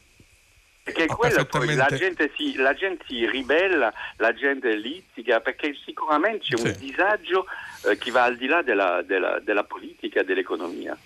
Perché 0.87 1.03
ah, 1.03 1.15
quello 1.15 1.43
poi 1.43 1.75
la 1.75 1.87
gente, 1.87 2.31
si, 2.37 2.55
la 2.55 2.73
gente, 2.73 3.03
si, 3.09 3.29
ribella, 3.29 3.91
la 4.15 4.33
gente 4.33 4.73
litiga, 4.73 5.41
perché 5.41 5.75
sicuramente 5.83 6.45
c'è 6.45 6.55
un 6.55 6.73
disagio 6.79 7.45
eh, 7.89 7.97
che 7.97 8.09
va 8.09 8.23
al 8.23 8.37
di 8.37 8.47
là 8.47 8.61
della, 8.61 9.01
della, 9.01 9.37
della 9.41 9.65
politica 9.65 10.21
e 10.21 10.23
dell'economia. 10.23 10.97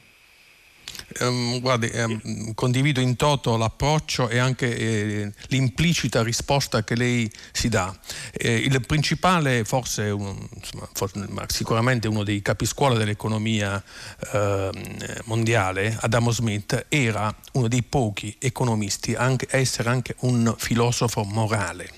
Um, 1.19 1.59
guardi, 1.59 1.91
um, 1.93 2.53
condivido 2.53 3.01
in 3.01 3.15
toto 3.15 3.57
l'approccio 3.57 4.29
e 4.29 4.37
anche 4.37 4.75
eh, 4.75 5.31
l'implicita 5.47 6.23
risposta 6.23 6.83
che 6.83 6.95
lei 6.95 7.31
si 7.51 7.69
dà. 7.69 7.93
Eh, 8.31 8.55
il 8.55 8.85
principale, 8.85 9.63
forse, 9.65 10.03
un, 10.03 10.37
insomma, 10.53 10.87
forse, 10.93 11.27
sicuramente 11.47 12.07
uno 12.07 12.23
dei 12.23 12.41
capiscuola 12.41 12.97
dell'economia 12.97 13.83
eh, 14.31 14.69
mondiale, 15.25 15.97
Adamo 15.99 16.31
Smith, 16.31 16.85
era 16.87 17.33
uno 17.53 17.67
dei 17.67 17.83
pochi 17.83 18.35
economisti 18.39 19.13
a 19.13 19.35
essere 19.49 19.89
anche 19.89 20.15
un 20.19 20.53
filosofo 20.57 21.23
morale. 21.23 21.89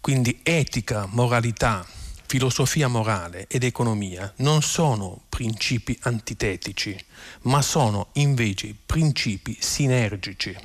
Quindi 0.00 0.40
etica, 0.42 1.08
moralità, 1.10 1.84
filosofia 2.26 2.88
morale 2.88 3.46
ed 3.48 3.64
economia 3.64 4.32
non 4.36 4.62
sono 4.62 5.22
principi 5.28 5.96
antitetici, 6.02 6.96
ma 7.42 7.62
sono 7.62 8.08
invece 8.14 8.74
principi 8.84 9.56
sinergici, 9.60 10.56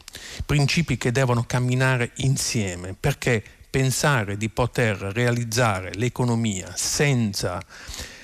principi 0.46 0.98
che 0.98 1.12
devono 1.12 1.44
camminare 1.46 2.12
insieme, 2.18 2.96
perché 3.00 3.44
pensare 3.70 4.38
di 4.38 4.50
poter 4.50 4.98
realizzare 4.98 5.94
l'economia 5.94 6.74
senza 6.76 7.64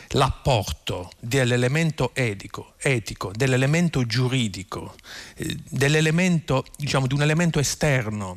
l'apporto 0.10 1.12
dell'elemento 1.20 2.12
etico, 2.14 2.74
etico 2.78 3.32
dell'elemento 3.34 4.06
giuridico, 4.06 4.96
eh, 5.36 5.58
dell'elemento, 5.70 6.66
diciamo, 6.78 7.08
di 7.08 7.14
un 7.14 7.22
elemento 7.22 7.60
esterno, 7.60 8.36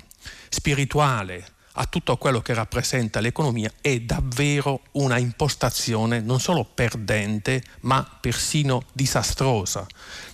spirituale, 0.48 1.56
a 1.80 1.86
tutto 1.86 2.16
quello 2.16 2.40
che 2.40 2.54
rappresenta 2.54 3.20
l'economia 3.20 3.72
è 3.80 4.00
davvero 4.00 4.82
una 4.92 5.16
impostazione 5.16 6.20
non 6.20 6.40
solo 6.40 6.64
perdente 6.64 7.62
ma 7.80 8.18
persino 8.20 8.82
disastrosa. 8.92 9.86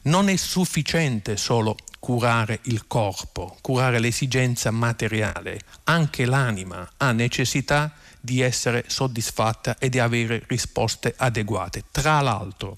Non 0.02 0.28
è 0.30 0.36
sufficiente 0.36 1.36
solo 1.36 1.76
curare 1.98 2.60
il 2.64 2.86
corpo, 2.86 3.56
curare 3.60 3.98
l'esigenza 3.98 4.70
materiale, 4.70 5.60
anche 5.84 6.24
l'anima 6.24 6.88
ha 6.96 7.12
necessità 7.12 7.92
di 8.20 8.40
essere 8.40 8.84
soddisfatta 8.86 9.76
e 9.78 9.90
di 9.90 9.98
avere 9.98 10.42
risposte 10.46 11.14
adeguate. 11.16 11.84
Tra 11.90 12.20
l'altro, 12.22 12.74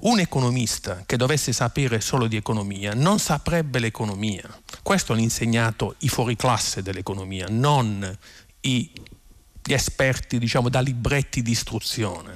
un 0.00 0.20
economista 0.20 1.02
che 1.06 1.16
dovesse 1.16 1.52
sapere 1.52 2.00
solo 2.00 2.26
di 2.26 2.36
economia 2.36 2.92
non 2.94 3.18
saprebbe 3.18 3.78
l'economia. 3.78 4.42
Questo 4.82 5.12
hanno 5.12 5.22
insegnato 5.22 5.94
i 6.00 6.08
fuoriclasse 6.08 6.82
dell'economia, 6.82 7.46
non 7.48 8.16
i, 8.60 8.90
gli 9.62 9.72
esperti 9.72 10.38
diciamo, 10.38 10.68
da 10.68 10.80
libretti 10.80 11.42
di 11.42 11.50
istruzione. 11.50 12.34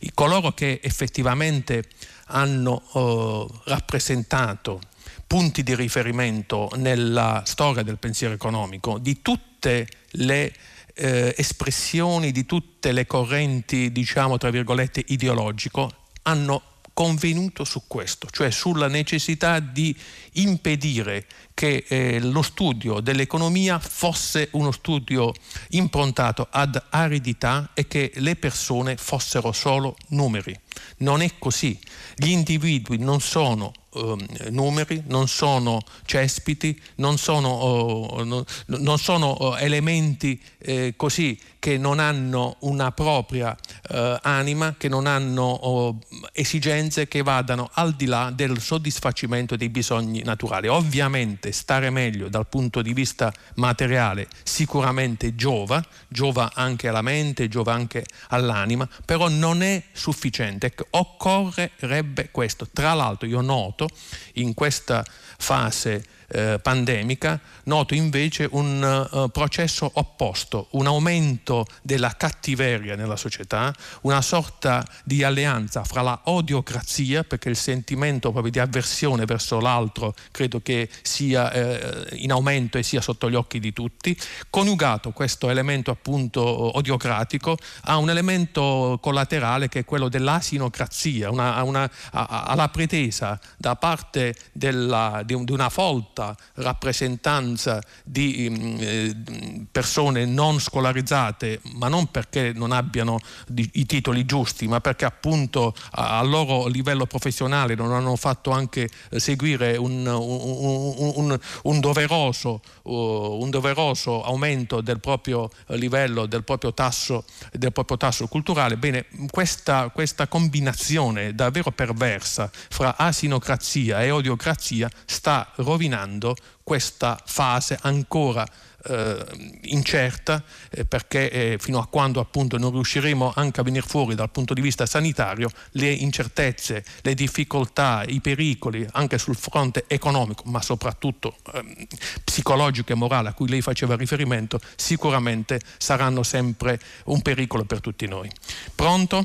I, 0.00 0.12
coloro 0.14 0.52
che 0.52 0.80
effettivamente 0.82 1.84
hanno 2.26 2.82
eh, 2.94 3.60
rappresentato 3.64 4.80
punti 5.26 5.62
di 5.62 5.74
riferimento 5.74 6.70
nella 6.76 7.42
storia 7.44 7.82
del 7.82 7.98
pensiero 7.98 8.34
economico 8.34 8.98
di 8.98 9.20
tutte 9.20 9.88
le 10.10 10.52
eh, 10.94 11.34
espressioni, 11.36 12.30
di 12.30 12.46
tutte 12.46 12.92
le 12.92 13.06
correnti, 13.06 13.90
diciamo, 13.90 14.38
tra 14.38 14.50
virgolette, 14.50 15.02
ideologico, 15.08 15.90
hanno 16.22 16.62
convenuto 16.94 17.64
su 17.64 17.82
questo, 17.88 18.28
cioè 18.30 18.50
sulla 18.50 18.86
necessità 18.86 19.58
di 19.58 19.94
impedire 20.34 21.26
che 21.52 21.84
eh, 21.86 22.20
lo 22.20 22.40
studio 22.42 23.00
dell'economia 23.00 23.78
fosse 23.78 24.48
uno 24.52 24.70
studio 24.70 25.32
improntato 25.70 26.46
ad 26.50 26.80
aridità 26.90 27.70
e 27.74 27.86
che 27.86 28.12
le 28.14 28.36
persone 28.36 28.96
fossero 28.96 29.52
solo 29.52 29.96
numeri. 30.08 30.58
Non 30.98 31.20
è 31.20 31.32
così. 31.38 31.78
Gli 32.16 32.30
individui 32.30 32.98
non 32.98 33.20
sono 33.20 33.72
eh, 33.94 34.50
numeri, 34.50 35.02
non 35.06 35.28
sono 35.28 35.80
cespiti, 36.04 36.80
non 36.96 37.18
sono, 37.18 37.48
oh, 37.48 38.24
no, 38.24 38.44
non 38.66 38.98
sono 38.98 39.26
oh, 39.26 39.58
elementi 39.58 40.40
eh, 40.58 40.94
così 40.96 41.38
che 41.64 41.78
non 41.78 41.98
hanno 41.98 42.56
una 42.58 42.92
propria 42.92 43.56
eh, 43.88 44.18
anima, 44.20 44.74
che 44.76 44.90
non 44.90 45.06
hanno 45.06 45.44
oh, 45.44 45.98
esigenze 46.32 47.08
che 47.08 47.22
vadano 47.22 47.70
al 47.72 47.94
di 47.94 48.04
là 48.04 48.30
del 48.30 48.60
soddisfacimento 48.60 49.56
dei 49.56 49.70
bisogni 49.70 50.22
naturali. 50.22 50.68
Ovviamente 50.68 51.52
stare 51.52 51.88
meglio 51.88 52.28
dal 52.28 52.46
punto 52.48 52.82
di 52.82 52.92
vista 52.92 53.32
materiale 53.54 54.28
sicuramente 54.42 55.34
giova, 55.36 55.82
giova 56.06 56.50
anche 56.52 56.88
alla 56.88 57.00
mente, 57.00 57.48
giova 57.48 57.72
anche 57.72 58.04
all'anima, 58.28 58.86
però 59.02 59.30
non 59.30 59.62
è 59.62 59.82
sufficiente. 59.90 60.66
Ecco, 60.66 60.84
occorrerebbe 60.90 62.28
questo. 62.30 62.68
Tra 62.70 62.92
l'altro 62.92 63.26
io 63.26 63.40
noto 63.40 63.88
in 64.34 64.52
questa 64.52 65.02
fase 65.38 66.04
eh, 66.28 66.58
pandemica, 66.60 67.40
noto 67.64 67.94
invece 67.94 68.48
un 68.50 69.08
uh, 69.10 69.30
processo 69.30 69.90
opposto, 69.94 70.68
un 70.72 70.86
aumento 70.86 71.66
della 71.82 72.14
cattiveria 72.16 72.96
nella 72.96 73.16
società, 73.16 73.74
una 74.02 74.22
sorta 74.22 74.86
di 75.04 75.22
alleanza 75.22 75.84
fra 75.84 76.02
la 76.02 76.20
odiocrazia, 76.24 77.24
perché 77.24 77.48
il 77.48 77.56
sentimento 77.56 78.32
proprio 78.32 78.50
di 78.50 78.58
avversione 78.58 79.24
verso 79.24 79.60
l'altro 79.60 80.14
credo 80.30 80.60
che 80.60 80.88
sia 81.02 81.52
eh, 81.52 82.08
in 82.16 82.32
aumento 82.32 82.78
e 82.78 82.82
sia 82.82 83.00
sotto 83.00 83.30
gli 83.30 83.34
occhi 83.34 83.60
di 83.60 83.72
tutti, 83.72 84.18
coniugato 84.50 85.10
questo 85.12 85.50
elemento 85.50 85.90
appunto 85.90 86.42
odiocratico 86.76 87.56
a 87.82 87.96
un 87.96 88.10
elemento 88.10 88.98
collaterale 89.00 89.68
che 89.68 89.80
è 89.80 89.84
quello 89.84 90.08
dell'asinocrazia, 90.08 91.30
una, 91.30 91.62
una, 91.62 91.90
alla 92.10 92.68
pretesa 92.70 93.38
da 93.56 93.76
parte 93.76 94.34
della, 94.52 95.22
di, 95.24 95.44
di 95.44 95.52
una 95.52 95.68
folta 95.68 96.36
rappresentanza 96.54 97.82
di 98.04 98.48
mm, 98.50 98.76
eh, 98.80 99.66
persone 99.70 100.24
non 100.24 100.60
scolarizzate, 100.60 101.60
ma 101.74 101.88
non 101.88 102.10
perché 102.10 102.52
non 102.54 102.72
abbiano 102.72 103.18
di, 103.46 103.68
i 103.74 103.86
titoli 103.86 104.24
giusti, 104.24 104.66
ma 104.68 104.80
perché 104.80 105.04
appunto 105.04 105.74
al 105.90 106.28
loro 106.28 106.66
livello 106.66 107.06
professionale 107.06 107.74
non 107.74 107.92
hanno 107.92 108.16
fatto 108.16 108.50
anche 108.50 108.88
seguire 109.16 109.76
un, 109.76 110.06
un, 110.06 111.38
un, 111.62 111.80
doveroso, 111.80 112.60
uh, 112.82 113.48
doveroso 113.48 114.22
aumento 114.22 114.80
del 114.80 115.00
proprio 115.00 115.50
livello, 115.68 116.26
del 116.26 116.44
proprio 116.44 116.72
tasso, 116.74 117.24
del 117.52 117.72
proprio 117.72 117.96
tasso 117.96 118.26
culturale. 118.26 118.76
Bene, 118.76 119.06
questa, 119.30 119.90
questa 119.90 120.26
combinazione 120.26 121.34
davvero 121.34 121.70
perversa 121.70 122.50
fra 122.52 122.96
asinocrazia 122.96 124.02
e 124.02 124.10
odiocrazia 124.10 124.88
sta 125.14 125.48
rovinando 125.56 126.34
questa 126.62 127.20
fase 127.24 127.78
ancora 127.82 128.44
eh, 128.86 129.24
incerta 129.62 130.42
eh, 130.70 130.84
perché 130.84 131.30
eh, 131.30 131.56
fino 131.58 131.78
a 131.78 131.86
quando 131.86 132.20
appunto 132.20 132.58
non 132.58 132.72
riusciremo 132.72 133.32
anche 133.36 133.60
a 133.60 133.62
venire 133.62 133.86
fuori 133.86 134.14
dal 134.14 134.30
punto 134.30 134.54
di 134.54 134.60
vista 134.60 134.86
sanitario 134.86 135.48
le 135.72 135.90
incertezze, 135.90 136.84
le 137.02 137.14
difficoltà, 137.14 138.02
i 138.06 138.20
pericoli 138.20 138.86
anche 138.92 139.18
sul 139.18 139.36
fronte 139.36 139.84
economico 139.86 140.42
ma 140.46 140.60
soprattutto 140.60 141.36
ehm, 141.54 141.86
psicologico 142.24 142.92
e 142.92 142.96
morale 142.96 143.28
a 143.28 143.32
cui 143.34 143.48
lei 143.48 143.62
faceva 143.62 143.94
riferimento 143.94 144.58
sicuramente 144.74 145.60
saranno 145.78 146.22
sempre 146.24 146.80
un 147.04 147.22
pericolo 147.22 147.64
per 147.64 147.80
tutti 147.80 148.06
noi. 148.06 148.28
Pronto? 148.74 149.24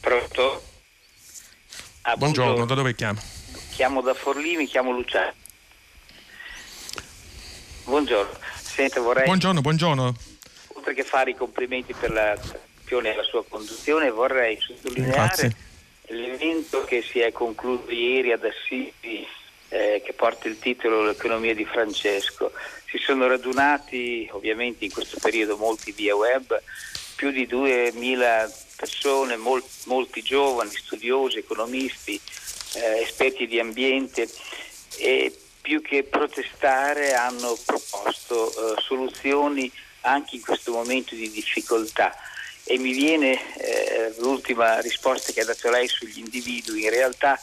Pronto? 0.00 0.62
Ah, 2.02 2.16
buongiorno, 2.16 2.64
da 2.64 2.74
dove 2.74 2.94
chiama? 2.94 3.41
Chiamo 3.74 4.00
da 4.00 4.14
Forlì, 4.14 4.56
mi 4.56 4.66
chiamo 4.66 4.92
Luciano. 4.92 5.32
Buongiorno. 7.84 8.38
Senta, 8.60 9.00
vorrei... 9.00 9.24
Buongiorno, 9.24 9.60
buongiorno. 9.60 10.14
Oltre 10.74 10.94
che 10.94 11.04
fare 11.04 11.30
i 11.30 11.36
complimenti 11.36 11.92
per 11.94 12.10
la 12.10 12.38
e 13.00 13.14
la 13.16 13.22
sua 13.22 13.42
conduzione, 13.48 14.10
vorrei 14.10 14.60
sottolineare 14.60 15.14
Grazie. 15.14 15.56
l'evento 16.08 16.84
che 16.84 17.00
si 17.00 17.20
è 17.20 17.32
concluso 17.32 17.90
ieri 17.90 18.32
ad 18.32 18.44
Assisi, 18.44 19.26
eh, 19.70 20.02
che 20.04 20.12
porta 20.12 20.48
il 20.48 20.58
titolo 20.58 21.02
L'economia 21.02 21.54
di 21.54 21.64
Francesco. 21.64 22.52
Si 22.86 22.98
sono 22.98 23.26
radunati, 23.26 24.28
ovviamente 24.32 24.84
in 24.84 24.92
questo 24.92 25.16
periodo, 25.18 25.56
molti 25.56 25.92
via 25.92 26.14
web, 26.14 26.60
più 27.16 27.30
di 27.30 27.46
2000 27.46 28.52
persone, 28.76 29.36
mol- 29.36 29.64
molti 29.84 30.20
giovani, 30.20 30.70
studiosi, 30.70 31.38
economisti, 31.38 32.20
eh, 32.74 33.02
esperti 33.02 33.46
di 33.46 33.58
ambiente 33.58 34.28
e 34.98 35.36
più 35.60 35.80
che 35.80 36.02
protestare 36.02 37.14
hanno 37.14 37.56
proposto 37.64 38.50
eh, 38.50 38.80
soluzioni 38.82 39.70
anche 40.02 40.36
in 40.36 40.42
questo 40.42 40.72
momento 40.72 41.14
di 41.14 41.30
difficoltà. 41.30 42.14
E 42.64 42.78
mi 42.78 42.92
viene 42.92 43.38
eh, 43.56 44.14
l'ultima 44.18 44.80
risposta 44.80 45.32
che 45.32 45.40
ha 45.40 45.44
dato 45.44 45.70
lei 45.70 45.88
sugli 45.88 46.18
individui, 46.18 46.84
in 46.84 46.90
realtà 46.90 47.38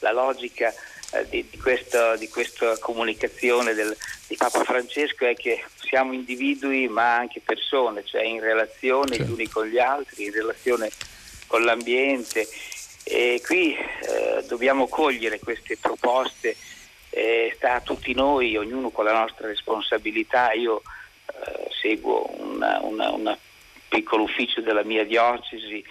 la 0.00 0.12
logica 0.12 0.72
eh, 1.12 1.28
di, 1.28 1.46
di, 1.48 1.58
questo, 1.58 2.16
di, 2.16 2.28
questa 2.28 2.78
comunicazione 2.78 3.74
del, 3.74 3.96
di 4.26 4.36
Papa 4.36 4.64
Francesco 4.64 5.26
è 5.26 5.34
che 5.34 5.64
siamo 5.76 6.12
individui 6.12 6.88
ma 6.88 7.16
anche 7.16 7.40
persone, 7.40 8.04
cioè 8.04 8.22
in 8.22 8.40
relazione 8.40 9.18
gli 9.18 9.30
uni 9.30 9.48
con 9.48 9.66
gli 9.66 9.78
altri, 9.78 10.24
in 10.24 10.32
relazione 10.32 10.90
con 11.46 11.62
l'ambiente 11.62 12.48
e 13.04 13.40
qui 13.44 13.76
eh, 13.76 14.44
dobbiamo 14.48 14.88
cogliere 14.88 15.38
queste 15.38 15.76
proposte 15.76 16.56
eh, 17.10 17.52
sta 17.54 17.74
a 17.74 17.80
tutti 17.80 18.14
noi, 18.14 18.56
ognuno 18.56 18.90
con 18.90 19.04
la 19.04 19.12
nostra 19.12 19.46
responsabilità. 19.46 20.52
Io 20.52 20.82
eh, 21.26 21.68
seguo 21.80 22.28
un 22.38 23.36
piccolo 23.88 24.24
ufficio 24.24 24.60
della 24.60 24.82
mia 24.82 25.04
diocesi 25.04 25.84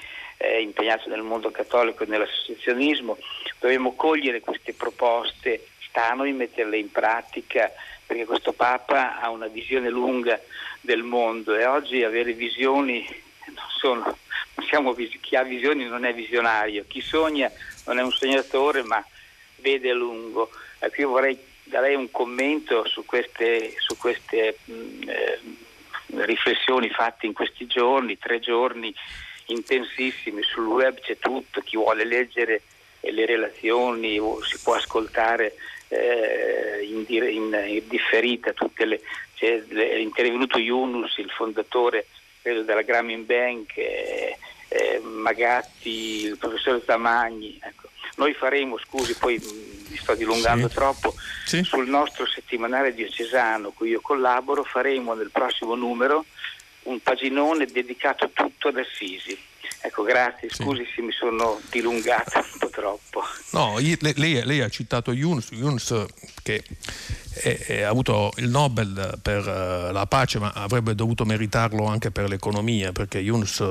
impegnato 0.60 1.08
nel 1.08 1.22
mondo 1.22 1.52
cattolico 1.52 2.04
e 2.04 2.08
nell'associazionismo. 2.08 3.18
Dobbiamo 3.60 3.96
cogliere 3.96 4.42
queste 4.42 4.74
proposte, 4.74 5.68
sta 5.88 6.12
a 6.12 6.16
noi 6.16 6.34
metterle 6.34 6.78
in 6.78 6.92
pratica 6.92 7.72
perché 8.06 8.26
questo 8.26 8.52
Papa 8.52 9.20
ha 9.22 9.30
una 9.30 9.48
visione 9.48 9.90
lunga 9.90 10.40
del 10.82 11.04
mondo 11.04 11.56
e 11.56 11.66
oggi 11.66 12.04
avere 12.04 12.34
visioni 12.34 13.06
non 13.46 13.66
sono, 13.78 14.18
non 14.80 14.96
siamo, 14.96 15.18
chi 15.22 15.36
ha 15.36 15.44
visioni 15.44 15.86
non 15.86 16.06
è 16.06 16.14
visionario, 16.14 16.86
chi 16.88 17.02
sogna 17.02 17.52
non 17.86 18.00
è 18.00 18.02
un 18.02 18.12
sognatore 18.12 18.84
ma 18.84 19.04
vede 19.58 19.92
a 19.92 19.94
lungo. 19.94 20.50
Ecco, 20.80 21.02
io 21.02 21.10
vorrei 21.10 21.38
dare 21.64 21.96
un 21.96 22.10
commento 22.12 22.88
su 22.88 23.06
queste, 23.06 23.74
su 23.78 23.96
queste 23.98 24.58
mh, 24.66 24.74
mm, 24.74 25.10
eh, 25.10 25.40
riflessioni 26.26 26.90
fatte 26.90 27.26
in 27.26 27.34
questi 27.34 27.68
giorni, 27.68 28.18
tre 28.18 28.40
giorni 28.40 28.94
intensissimi, 29.48 30.42
sul 30.44 30.68
web 30.68 31.00
c'è 31.00 31.18
tutto, 31.18 31.62
chi 31.62 31.78
vuole 31.78 32.06
leggere 32.06 32.62
le 33.02 33.26
relazioni 33.26 34.20
si 34.44 34.60
può 34.64 34.76
ascoltare 34.76 35.56
eh, 35.90 36.80
in, 36.82 37.06
in, 37.08 37.64
in, 37.68 37.82
differita 37.88 38.54
tutte 38.54 38.86
le, 38.86 39.02
è 39.38 39.96
intervenuto 39.96 40.58
Yunus, 40.58 41.18
il 41.18 41.30
fondatore 41.30 42.08
della 42.42 42.82
Grameen 42.82 43.26
Bank, 43.26 43.78
eh, 43.78 44.38
eh, 44.74 45.00
Magatti, 45.00 46.24
il 46.24 46.38
professore 46.38 46.84
Tamagni, 46.84 47.60
ecco. 47.62 47.90
Noi 48.16 48.34
faremo, 48.34 48.78
scusi, 48.78 49.16
poi 49.16 49.40
mi 49.90 49.98
sto 49.98 50.14
dilungando 50.14 50.68
sì. 50.68 50.74
troppo, 50.76 51.16
sì. 51.46 51.64
sul 51.64 51.88
nostro 51.88 52.28
settimanale 52.28 52.94
diocesano, 52.94 53.72
cui 53.72 53.90
io 53.90 54.02
collaboro, 54.02 54.64
faremo 54.64 55.14
nel 55.14 55.32
prossimo 55.32 55.76
numero 55.76 56.26
un 56.84 57.02
paginone 57.02 57.66
dedicato 57.66 58.30
tutto 58.34 58.68
ad 58.68 58.78
Assisi. 58.78 59.38
Ecco, 59.86 60.04
grazie, 60.04 60.50
scusi 60.50 60.86
sì. 60.86 60.92
se 60.96 61.02
mi 61.02 61.12
sono 61.12 61.60
dilungato 61.70 62.38
un 62.38 62.60
po' 62.60 62.70
troppo. 62.70 63.24
No, 63.52 63.78
lei, 63.80 64.44
lei 64.46 64.62
ha 64.62 64.70
citato 64.70 65.12
Yunus, 65.12 65.50
Yunus 65.52 66.06
che 66.42 66.64
ha 67.84 67.88
avuto 67.90 68.32
il 68.38 68.48
Nobel 68.48 69.20
per 69.22 69.46
eh, 69.48 69.92
la 69.92 70.06
pace, 70.06 70.40
ma 70.40 70.52
avrebbe 70.54 70.96
dovuto 70.96 71.26
meritarlo 71.26 71.86
anche 71.86 72.12
per 72.12 72.30
l'economia, 72.30 72.92
perché 72.92 73.20
Yunus 73.20 73.62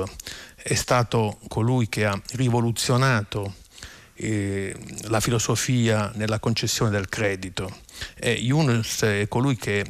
è 0.63 0.75
stato 0.75 1.39
colui 1.49 1.89
che 1.89 2.05
ha 2.05 2.19
rivoluzionato 2.31 3.55
eh, 4.13 4.73
la 5.09 5.19
filosofia 5.19 6.09
nella 6.15 6.39
concessione 6.39 6.89
del 6.89 7.09
credito. 7.09 7.81
E 8.15 8.31
Yunus 8.31 9.01
è 9.01 9.27
colui 9.27 9.57
che 9.57 9.83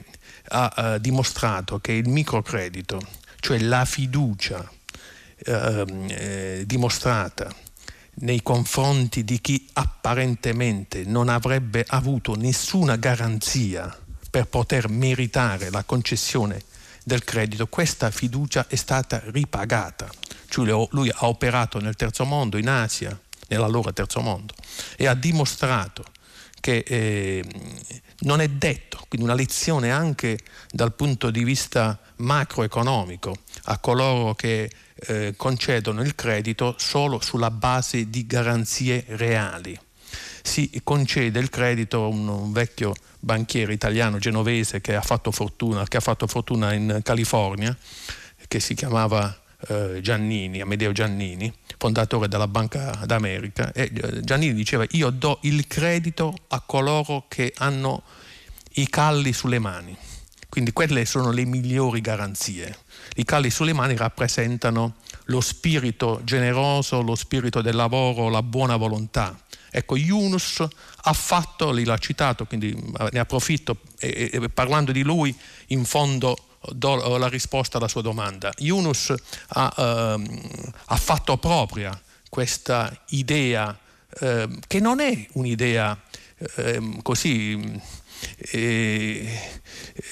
ha 0.47 0.73
eh, 0.75 0.99
dimostrato 0.99 1.79
che 1.79 1.91
il 1.91 2.09
microcredito, 2.09 2.99
cioè 3.39 3.59
la 3.59 3.85
fiducia 3.85 4.67
ehm, 5.45 6.07
eh, 6.09 6.63
dimostrata 6.65 7.53
nei 8.15 8.41
confronti 8.41 9.23
di 9.23 9.39
chi 9.41 9.67
apparentemente 9.73 11.03
non 11.03 11.29
avrebbe 11.29 11.85
avuto 11.87 12.35
nessuna 12.35 12.95
garanzia 12.95 13.95
per 14.29 14.47
poter 14.47 14.89
meritare 14.89 15.69
la 15.69 15.83
concessione 15.83 16.63
del 17.03 17.23
credito, 17.23 17.67
questa 17.67 18.11
fiducia 18.11 18.67
è 18.67 18.75
stata 18.75 19.21
ripagata. 19.25 20.09
Cioè 20.47 20.87
lui 20.91 21.09
ha 21.09 21.27
operato 21.27 21.79
nel 21.79 21.95
terzo 21.95 22.25
mondo, 22.25 22.57
in 22.57 22.69
Asia, 22.69 23.17
nell'allora 23.47 23.91
terzo 23.91 24.21
mondo, 24.21 24.53
e 24.95 25.07
ha 25.07 25.13
dimostrato 25.15 26.05
che 26.59 26.83
eh, 26.87 27.43
non 28.19 28.39
è 28.39 28.47
detto, 28.47 29.03
quindi 29.09 29.27
una 29.27 29.35
lezione 29.35 29.91
anche 29.91 30.39
dal 30.71 30.93
punto 30.93 31.29
di 31.29 31.43
vista 31.43 31.99
macroeconomico 32.17 33.35
a 33.63 33.77
coloro 33.79 34.33
che 34.33 34.71
eh, 34.95 35.33
concedono 35.35 36.01
il 36.01 36.15
credito 36.15 36.75
solo 36.77 37.19
sulla 37.19 37.51
base 37.51 38.09
di 38.09 38.25
garanzie 38.25 39.03
reali. 39.09 39.77
Si 40.45 40.81
concede 40.83 41.39
il 41.39 41.49
credito 41.49 42.03
a 42.03 42.07
un, 42.07 42.51
vecchio 42.51 42.93
banchiere 43.19 43.73
italiano 43.73 44.19
genovese 44.19 44.81
che 44.81 44.93
ha 44.93 45.01
fatto 45.01 45.31
fortuna, 45.31 45.81
ha 45.81 45.99
fatto 45.99 46.27
fortuna 46.27 46.73
in 46.73 46.99
California, 47.01 47.75
che 48.47 48.59
si 48.59 48.75
chiamava 48.75 49.35
eh, 49.69 49.99
Giannini, 50.01 50.59
Amedeo 50.59 50.91
Giannini, 50.91 51.51
fondatore 51.77 52.27
della 52.27 52.47
Banca 52.47 53.01
d'America, 53.05 53.71
e 53.71 53.89
eh, 53.93 54.19
Giannini 54.19 54.53
diceva 54.53 54.85
io 54.91 55.09
do 55.09 55.39
il 55.43 55.65
credito 55.65 56.35
a 56.49 56.59
coloro 56.59 57.25
che 57.29 57.53
hanno 57.57 58.03
i 58.73 58.87
calli 58.89 59.33
sulle 59.33 59.59
mani. 59.59 59.95
Quindi 60.49 60.71
quelle 60.71 61.05
sono 61.05 61.31
le 61.31 61.45
migliori 61.45 61.99
garanzie. 61.99 62.77
I 63.15 63.25
calli 63.25 63.49
sulle 63.49 63.73
mani 63.73 63.95
rappresentano 63.95 64.97
lo 65.25 65.41
spirito 65.41 66.21
generoso, 66.23 67.01
lo 67.01 67.15
spirito 67.15 67.61
del 67.61 67.75
lavoro, 67.75 68.29
la 68.29 68.43
buona 68.43 68.75
volontà. 68.75 69.35
Ecco, 69.75 69.97
Yunus 69.97 70.63
ha 71.05 71.13
fatto, 71.13 71.71
lei 71.71 71.83
l'ha 71.83 71.97
citato, 71.97 72.45
quindi 72.45 72.75
ne 73.11 73.19
approfitto 73.19 73.79
e, 73.97 74.29
e 74.31 74.49
parlando 74.49 74.91
di 74.91 75.01
lui, 75.01 75.35
in 75.67 75.83
fondo 75.83 76.37
do 76.71 77.17
la 77.17 77.27
risposta 77.27 77.79
alla 77.79 77.87
sua 77.87 78.03
domanda. 78.03 78.51
Yunus 78.57 79.13
ha, 79.47 79.73
ehm, 79.75 80.41
ha 80.85 80.95
fatto 80.95 81.37
propria 81.37 81.99
questa 82.29 82.95
idea 83.09 83.75
eh, 84.19 84.47
che 84.67 84.79
non 84.79 84.99
è 84.99 85.27
un'idea 85.33 85.99
eh, 86.55 86.99
così 87.01 87.81
eh, 88.51 89.39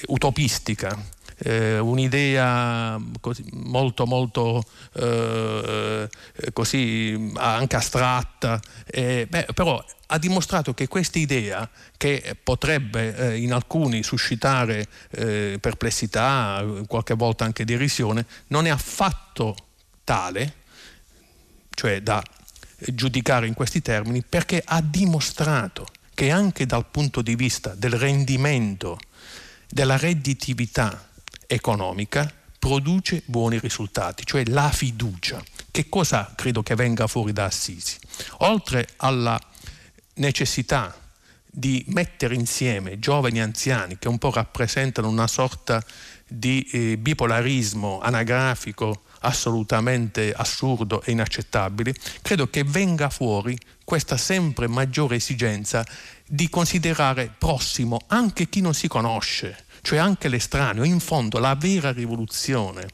utopistica, 0.06 1.00
eh, 1.38 1.78
un'idea 1.78 2.98
molto 3.52 4.06
molto 4.06 4.62
eh, 4.94 6.08
così 6.52 7.32
anche 7.36 7.76
astratta, 7.76 8.60
eh, 8.86 9.26
beh, 9.28 9.46
però 9.54 9.84
ha 10.06 10.18
dimostrato 10.18 10.74
che 10.74 10.88
questa 10.88 11.18
idea, 11.18 11.68
che 11.96 12.36
potrebbe 12.42 13.16
eh, 13.16 13.40
in 13.40 13.52
alcuni 13.52 14.02
suscitare 14.02 14.86
eh, 15.10 15.56
perplessità, 15.58 16.62
qualche 16.86 17.14
volta 17.14 17.44
anche 17.44 17.64
derisione, 17.64 18.26
non 18.48 18.66
è 18.66 18.70
affatto 18.70 19.56
tale, 20.04 20.54
cioè 21.70 22.02
da 22.02 22.22
giudicare 22.76 23.46
in 23.46 23.54
questi 23.54 23.80
termini, 23.80 24.22
perché 24.22 24.62
ha 24.64 24.82
dimostrato 24.82 25.86
che 26.14 26.30
anche 26.30 26.66
dal 26.66 26.86
punto 26.90 27.22
di 27.22 27.34
vista 27.34 27.74
del 27.74 27.92
rendimento, 27.92 28.98
della 29.68 29.96
redditività 29.96 31.08
economica, 31.52 32.32
produce 32.58 33.22
buoni 33.26 33.58
risultati, 33.58 34.24
cioè 34.24 34.44
la 34.46 34.70
fiducia. 34.70 35.42
Che 35.70 35.88
cosa 35.88 36.32
credo 36.36 36.62
che 36.62 36.74
venga 36.74 37.06
fuori 37.06 37.32
da 37.32 37.44
Assisi? 37.44 37.98
Oltre 38.38 38.88
alla 38.98 39.40
necessità 40.14 40.96
di 41.54 41.84
mettere 41.88 42.34
insieme 42.34 42.98
giovani 42.98 43.38
e 43.38 43.42
anziani 43.42 43.98
che 43.98 44.08
un 44.08 44.18
po' 44.18 44.30
rappresentano 44.30 45.08
una 45.08 45.26
sorta 45.26 45.84
di 46.26 46.66
eh, 46.72 46.96
bipolarismo 46.96 48.00
anagrafico 48.00 49.02
assolutamente 49.20 50.32
assurdo 50.32 51.02
e 51.02 51.12
inaccettabile, 51.12 51.94
credo 52.22 52.48
che 52.48 52.64
venga 52.64 53.10
fuori 53.10 53.58
questa 53.84 54.16
sempre 54.16 54.66
maggiore 54.66 55.16
esigenza 55.16 55.84
di 56.26 56.48
considerare 56.48 57.32
prossimo 57.36 58.00
anche 58.06 58.48
chi 58.48 58.60
non 58.60 58.74
si 58.74 58.88
conosce, 58.88 59.64
cioè 59.82 59.98
anche 59.98 60.28
l'estraneo. 60.28 60.84
In 60.84 61.00
fondo 61.00 61.38
la 61.38 61.54
vera 61.54 61.92
rivoluzione 61.92 62.88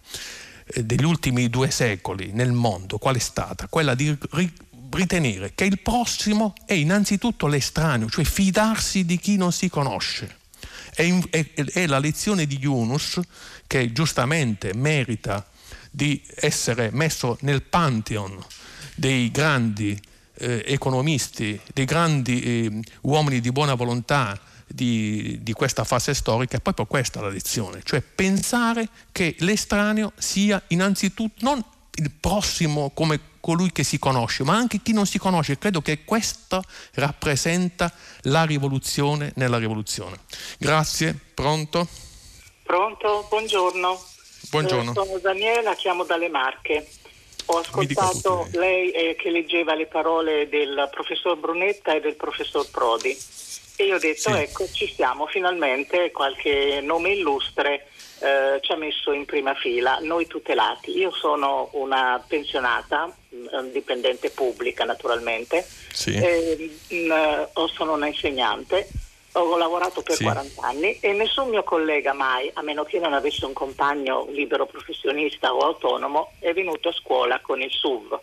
eh, 0.65 0.85
degli 0.85 1.05
ultimi 1.05 1.49
due 1.49 1.71
secoli 1.71 2.33
nel 2.33 2.53
mondo 2.53 2.99
qual 2.99 3.17
è 3.17 3.21
stata? 3.21 3.69
Quella 3.69 3.95
di 3.95 4.17
ritenere 4.91 5.53
che 5.55 5.65
il 5.65 5.81
prossimo 5.81 6.55
è 6.65 6.73
innanzitutto 6.73 7.47
l'estraneo, 7.47 8.09
cioè 8.09 8.25
fidarsi 8.25 9.05
di 9.05 9.19
chi 9.19 9.37
non 9.37 9.53
si 9.53 9.69
conosce. 9.69 10.37
È, 10.95 11.07
è, 11.31 11.47
è 11.55 11.87
la 11.87 11.99
lezione 11.99 12.47
di 12.47 12.59
Yunus 12.59 13.21
che 13.67 13.93
giustamente 13.93 14.75
merita 14.75 15.47
di 15.91 16.21
essere 16.35 16.91
messo 16.93 17.37
nel 17.43 17.63
pantheon 17.63 18.45
dei 18.95 19.31
grandi 19.31 20.01
eh, 20.39 20.65
economisti, 20.67 21.59
dei 21.73 21.85
grandi 21.85 22.43
eh, 22.43 22.81
uomini 23.03 23.41
di 23.41 23.53
buona 23.53 23.75
volontà 23.75 24.39
di, 24.69 25.39
di, 25.43 25.53
questa 25.53 25.85
fase 25.85 26.15
storica, 26.15 26.57
è 26.57 26.61
proprio 26.61 26.87
questa 26.87 27.21
la 27.21 27.29
lezione, 27.29 27.81
cioè 27.83 28.01
pensare 28.03 28.89
che 29.11 29.35
l'estraneo 29.39 30.13
sia 30.17 30.63
innanzitutto 30.69 31.35
non 31.41 31.65
il 31.95 32.11
prossimo 32.13 32.91
come 32.91 33.21
colui 33.41 33.73
che 33.73 33.83
si 33.83 33.99
conosce, 33.99 34.45
ma 34.45 34.55
anche 34.55 34.81
chi 34.83 34.93
non 34.93 35.07
si 35.07 35.19
conosce. 35.19 35.59
Credo 35.59 35.81
che 35.81 36.05
questo 36.05 36.63
rappresenta 36.95 37.93
la 38.23 38.45
rivoluzione 38.45 39.33
nella 39.37 39.59
rivoluzione. 39.59 40.19
Grazie, 40.59 41.19
pronto? 41.35 41.87
Pronto, 42.63 43.27
buongiorno. 43.29 44.01
Buongiorno. 44.51 44.91
Eh, 44.91 44.95
sono 44.95 45.19
Daniela, 45.19 45.75
chiamo 45.75 46.05
dalle 46.05 46.29
Marche. 46.29 46.87
Ho 47.47 47.59
ascoltato 47.59 48.47
lei 48.53 48.91
eh, 48.91 49.17
che 49.17 49.31
leggeva 49.31 49.75
le 49.75 49.87
parole 49.87 50.49
del 50.51 50.89
professor 50.91 51.37
Brunetta 51.39 51.95
e 51.95 52.01
del 52.01 52.15
professor 52.15 52.69
Prodi 52.71 53.17
e 53.81 53.85
io 53.85 53.95
ho 53.95 53.99
detto 53.99 54.33
sì. 54.33 54.37
ecco 54.37 54.69
ci 54.69 54.93
siamo 54.93 55.27
finalmente, 55.27 56.11
qualche 56.11 56.81
nome 56.83 57.11
illustre 57.11 57.87
eh, 58.19 58.59
ci 58.61 58.73
ha 58.73 58.77
messo 58.77 59.13
in 59.13 59.25
prima 59.25 59.55
fila, 59.55 59.99
noi 60.01 60.27
tutelati. 60.27 60.99
Io 60.99 61.13
sono 61.13 61.69
una 61.75 62.21
pensionata, 62.27 63.15
mm, 63.33 63.71
dipendente 63.71 64.31
pubblica 64.31 64.85
naturalmente, 64.85 65.65
sì. 65.93 66.13
eh, 66.15 66.77
mh, 66.89 67.67
sono 67.73 67.93
una 67.93 68.09
insegnante 68.09 68.89
ho 69.33 69.57
lavorato 69.57 70.03
per 70.03 70.17
sì. 70.17 70.25
40 70.25 70.67
anni 70.67 70.99
e 71.01 71.13
nessun 71.13 71.49
mio 71.49 71.63
collega 71.63 72.13
mai, 72.13 72.51
a 72.55 72.63
meno 72.63 72.83
che 72.83 72.99
non 72.99 73.13
avesse 73.13 73.45
un 73.45 73.53
compagno 73.53 74.27
libero 74.31 74.67
professionista 74.67 75.55
o 75.55 75.61
autonomo, 75.61 76.33
è 76.41 76.53
venuto 76.53 76.89
a 76.89 76.93
scuola 76.93 77.39
con 77.41 77.61
il 77.61 77.71
SUV. 77.71 78.19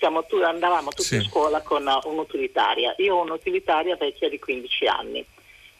Siamo, 0.00 0.24
andavamo 0.46 0.88
tutti 0.88 1.02
sì. 1.02 1.16
a 1.16 1.22
scuola 1.22 1.60
con 1.60 1.86
un'utilitaria. 2.04 2.94
Io 2.96 3.16
ho 3.16 3.22
un'utilitaria 3.22 3.96
vecchia 3.96 4.30
di 4.30 4.38
15 4.38 4.86
anni. 4.86 5.24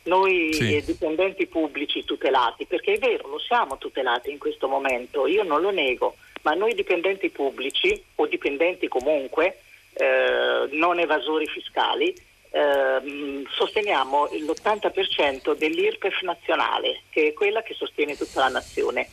Noi 0.02 0.52
sì. 0.52 0.82
dipendenti 0.84 1.46
pubblici 1.46 2.04
tutelati, 2.04 2.66
perché 2.66 2.94
è 2.94 2.98
vero, 2.98 3.28
lo 3.28 3.38
siamo 3.38 3.78
tutelati 3.78 4.30
in 4.30 4.38
questo 4.38 4.68
momento, 4.68 5.26
io 5.26 5.42
non 5.42 5.62
lo 5.62 5.70
nego, 5.70 6.16
ma 6.42 6.52
noi 6.52 6.74
dipendenti 6.74 7.30
pubblici 7.30 8.02
o 8.16 8.26
dipendenti 8.26 8.88
comunque, 8.88 9.60
eh, 9.94 10.68
non 10.70 10.98
evasori 10.98 11.46
fiscali, 11.46 12.14
ehm, 12.50 13.46
sosteniamo 13.48 14.28
l'80% 14.32 15.54
dell'IRPEF 15.54 16.20
nazionale, 16.22 17.02
che 17.10 17.28
è 17.28 17.32
quella 17.32 17.62
che 17.62 17.74
sostiene 17.74 18.16
tutta 18.16 18.40
la 18.40 18.48
nazione. 18.48 19.08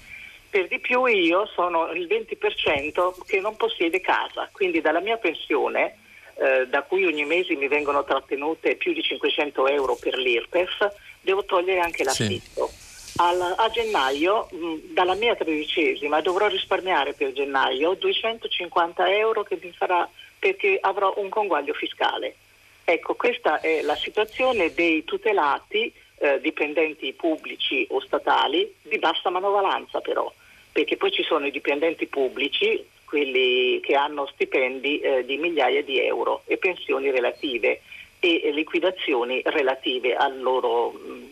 Per 0.50 0.68
di 0.68 0.80
più 0.80 1.06
io 1.06 1.46
sono 1.48 1.92
il 1.92 2.08
20% 2.08 3.26
che 3.26 3.40
non 3.40 3.56
possiede 3.58 4.02
casa, 4.02 4.50
quindi 4.52 4.82
dalla 4.82 5.02
mia 5.02 5.18
pensione, 5.18 5.98
eh, 6.36 6.68
da 6.68 6.84
cui 6.84 7.06
ogni 7.06 7.26
mese 7.26 7.56
mi 7.56 7.68
vengono 7.68 8.04
trattenute 8.04 8.76
più 8.76 8.94
di 8.94 9.02
500 9.02 9.68
euro 9.68 9.96
per 9.96 10.18
l'IRPEF, 10.18 10.94
devo 11.22 11.44
togliere 11.44 11.80
anche 11.80 12.04
l'affitto. 12.04 12.68
Sì. 12.68 12.86
Al, 13.20 13.56
a 13.58 13.70
gennaio, 13.70 14.48
mh, 14.52 14.94
dalla 14.94 15.16
mia 15.16 15.36
tredicesima, 15.36 16.22
dovrò 16.22 16.48
risparmiare 16.48 17.14
per 17.14 17.34
gennaio 17.34 17.96
250 17.96 19.16
euro 19.16 19.44
che 19.44 19.58
mi 19.62 19.72
farà 19.72 20.08
perché 20.38 20.78
avrò 20.80 21.14
un 21.18 21.30
conguaglio 21.30 21.74
fiscale. 21.74 22.36
Ecco, 22.84 23.16
questa 23.16 23.60
è 23.60 23.82
la 23.82 23.96
situazione 23.96 24.74
dei 24.74 25.04
tutelati 25.04 25.92
eh, 26.20 26.40
dipendenti 26.42 27.14
pubblici 27.14 27.86
o 27.90 28.00
statali 28.00 28.74
di 28.82 28.98
bassa 28.98 29.30
manovalanza 29.30 30.02
però, 30.02 30.32
perché 30.72 30.98
poi 30.98 31.12
ci 31.12 31.24
sono 31.24 31.46
i 31.46 31.52
dipendenti 31.52 32.08
pubblici, 32.08 32.86
quelli 33.06 33.80
che 33.80 33.96
hanno 33.96 34.28
stipendi 34.28 35.00
eh, 35.00 35.26
di 35.26 35.38
migliaia 35.38 35.82
di 35.82 36.00
euro 36.00 36.42
e 36.46 36.58
pensioni 36.58 37.10
relative 37.10 37.82
e, 38.20 38.52
liquidazioni 38.52 39.42
relative 39.46 40.16
al 40.16 40.42
loro, 40.42 40.92
mh, 40.92 41.32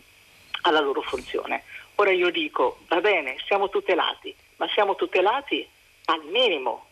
alla 0.62 0.80
loro 0.80 1.02
funzione. 1.02 1.64
Ora 1.96 2.10
io 2.10 2.30
dico, 2.30 2.78
va 2.88 3.00
bene, 3.00 3.36
siamo 3.46 3.68
tutelati, 3.68 4.34
ma 4.56 4.68
siamo 4.68 4.94
tutelati 4.94 5.66
al 6.06 6.24
minimo, 6.30 6.86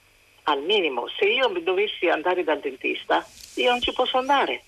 al 0.45 0.63
minimo. 0.63 1.09
Se 1.09 1.27
io 1.27 1.49
dovessi 1.63 2.09
andare 2.09 2.45
dal 2.45 2.61
dentista, 2.61 3.27
io 3.55 3.71
non 3.71 3.81
ci 3.81 3.93
posso 3.93 4.19
andare. 4.19 4.63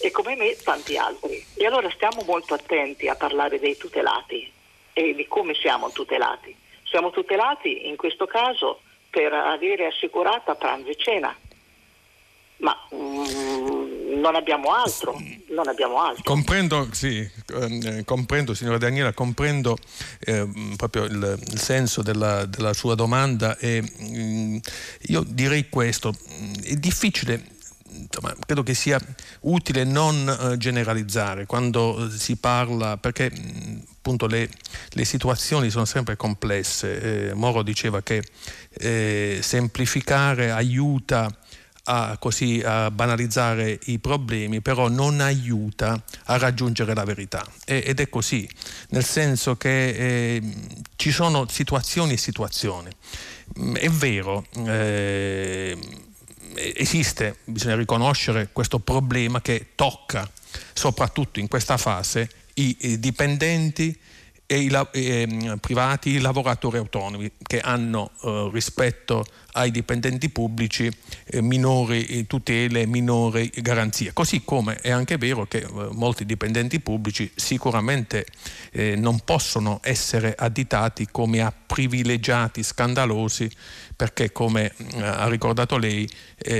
E 0.00 0.10
come 0.10 0.36
me 0.36 0.56
tanti 0.62 0.96
altri. 0.96 1.44
E 1.54 1.66
allora 1.66 1.90
stiamo 1.90 2.22
molto 2.24 2.54
attenti 2.54 3.08
a 3.08 3.16
parlare 3.16 3.58
dei 3.58 3.76
tutelati 3.76 4.50
e 4.92 5.14
di 5.14 5.26
come 5.26 5.54
siamo 5.54 5.90
tutelati. 5.90 6.54
Siamo 6.84 7.10
tutelati 7.10 7.88
in 7.88 7.96
questo 7.96 8.26
caso 8.26 8.80
per 9.10 9.32
avere 9.32 9.86
assicurata 9.86 10.54
pranzo 10.54 10.90
e 10.90 10.96
cena, 10.96 11.36
ma 12.58 12.76
mm, 12.94 14.20
non 14.20 14.34
abbiamo 14.34 14.72
altro. 14.72 15.20
Non 15.48 15.66
abbiamo 15.68 16.00
altro. 16.00 16.22
Comprendo, 16.24 16.88
sì, 16.92 17.18
eh, 17.18 18.02
comprendo 18.04 18.54
signora 18.54 18.78
Daniela, 18.78 19.12
comprendo 19.12 19.76
eh, 20.20 20.46
proprio 20.76 21.04
il, 21.04 21.38
il 21.50 21.58
senso 21.58 22.02
della, 22.02 22.44
della, 22.44 22.74
sua 22.74 22.94
domanda 22.94 23.56
e 23.56 23.80
mh, 23.80 24.16
mm, 24.16 24.56
io 25.08 25.24
direi 25.26 25.68
questo, 25.68 26.14
è 26.62 26.74
difficile 26.74 27.56
insomma, 27.98 28.34
credo 28.44 28.62
che 28.62 28.74
sia 28.74 29.00
utile 29.40 29.84
non 29.84 30.28
eh, 30.28 30.56
generalizzare 30.56 31.46
quando 31.46 32.06
eh, 32.06 32.10
si 32.10 32.36
parla, 32.36 32.96
perché 32.96 33.30
mh, 33.30 33.82
appunto 33.96 34.26
le, 34.26 34.48
le, 34.90 35.04
situazioni 35.04 35.70
sono 35.70 35.84
sempre 35.84 36.16
complesse. 36.16 37.30
Eh, 37.30 37.34
Moro 37.34 37.62
diceva 37.62 38.02
che 38.02 38.22
eh, 38.70 39.40
semplificare 39.42 40.50
aiuta 40.50 41.28
a, 41.88 42.16
così, 42.18 42.62
a 42.64 42.90
banalizzare 42.90 43.78
i 43.84 43.98
problemi, 43.98 44.60
però 44.60 44.88
non 44.88 45.20
aiuta 45.20 46.00
a 46.24 46.36
raggiungere 46.36 46.94
la 46.94 47.04
verità. 47.04 47.46
E, 47.64 47.82
ed 47.84 48.00
è 48.00 48.08
così, 48.08 48.48
nel 48.90 49.04
senso 49.04 49.56
che 49.56 49.88
eh, 49.88 50.42
ci 50.96 51.10
sono 51.10 51.46
situazioni 51.48 52.14
e 52.14 52.18
situazioni. 52.18 52.90
Mm, 53.58 53.74
è 53.76 53.88
vero, 53.88 54.46
eh, 54.66 55.76
esiste, 56.54 57.38
bisogna 57.44 57.76
riconoscere 57.76 58.48
questo 58.52 58.78
problema 58.78 59.40
che 59.40 59.68
tocca 59.74 60.28
soprattutto 60.72 61.40
in 61.40 61.48
questa 61.48 61.76
fase 61.76 62.28
i, 62.54 62.76
i 62.80 62.98
dipendenti 63.00 63.96
e 64.50 64.58
i, 64.60 64.70
eh, 64.92 65.56
privati, 65.60 66.10
i 66.10 66.20
lavoratori 66.20 66.78
autonomi 66.78 67.30
che 67.42 67.60
hanno 67.60 68.10
eh, 68.22 68.48
rispetto 68.50 69.26
ai 69.58 69.70
dipendenti 69.70 70.28
pubblici 70.30 70.90
eh, 71.26 71.42
minori 71.42 72.26
tutele, 72.26 72.86
minori 72.86 73.50
garanzie. 73.56 74.12
Così 74.12 74.42
come 74.44 74.76
è 74.76 74.90
anche 74.90 75.18
vero 75.18 75.46
che 75.46 75.58
eh, 75.58 75.88
molti 75.92 76.24
dipendenti 76.24 76.80
pubblici 76.80 77.30
sicuramente 77.34 78.26
eh, 78.72 78.94
non 78.96 79.20
possono 79.24 79.80
essere 79.82 80.34
additati 80.38 81.08
come 81.10 81.40
a 81.40 81.52
privilegiati 81.52 82.62
scandalosi 82.62 83.50
perché 83.96 84.30
come 84.32 84.72
eh, 84.94 85.02
ha 85.02 85.28
ricordato 85.28 85.76
lei 85.76 86.08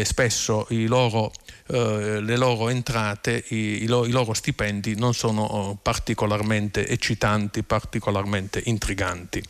spesso 0.02 0.66
i 0.70 0.86
loro 0.86 1.30
eh, 1.70 2.20
le 2.22 2.36
loro 2.38 2.70
entrate, 2.70 3.44
i, 3.48 3.82
i, 3.82 3.86
lo, 3.86 4.06
i, 4.06 4.10
loro 4.10 4.32
stipendi 4.32 4.96
non 4.96 5.12
sono 5.12 5.42
oh, 5.42 5.74
particolarmente 5.74 6.88
eccitanti, 6.88 7.62
particolarmente 7.62 8.62
intriganti. 8.64 9.42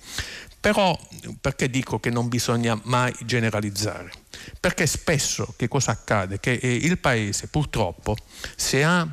Però 0.60 0.98
perché 1.40 1.70
dico 1.70 2.00
che 2.00 2.10
non 2.10 2.28
bisogna 2.28 2.78
mai 2.84 3.14
generalizzare? 3.24 4.10
Perché 4.58 4.86
spesso 4.86 5.54
che 5.56 5.68
cosa 5.68 5.92
accade? 5.92 6.40
Che 6.40 6.52
eh, 6.52 6.74
il 6.74 6.98
paese 6.98 7.46
purtroppo 7.46 8.16
se 8.56 8.82
ha 8.84 9.08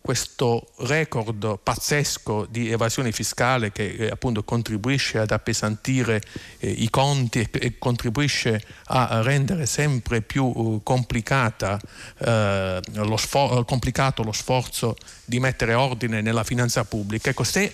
questo 0.00 0.72
record 0.78 1.58
pazzesco 1.62 2.46
di 2.50 2.70
evasione 2.70 3.12
fiscale 3.12 3.70
che 3.70 3.86
eh, 3.86 4.06
appunto 4.08 4.42
contribuisce 4.42 5.18
ad 5.18 5.30
appesantire 5.30 6.22
eh, 6.58 6.70
i 6.70 6.88
conti 6.88 7.40
e, 7.40 7.48
e, 7.52 7.78
contribuisce 7.78 8.62
a 8.86 9.20
rendere 9.22 9.66
sempre 9.66 10.22
più 10.22 10.80
complicata, 10.82 11.78
eh, 12.18 12.80
lo 12.94 13.16
sfor- 13.16 13.64
complicato 13.66 14.22
lo 14.22 14.32
sforzo 14.32 14.96
di 15.24 15.38
mettere 15.38 15.74
ordine 15.74 16.20
nella 16.22 16.44
finanza 16.44 16.84
pubblica. 16.84 17.30
Ecco, 17.30 17.44
se 17.44 17.72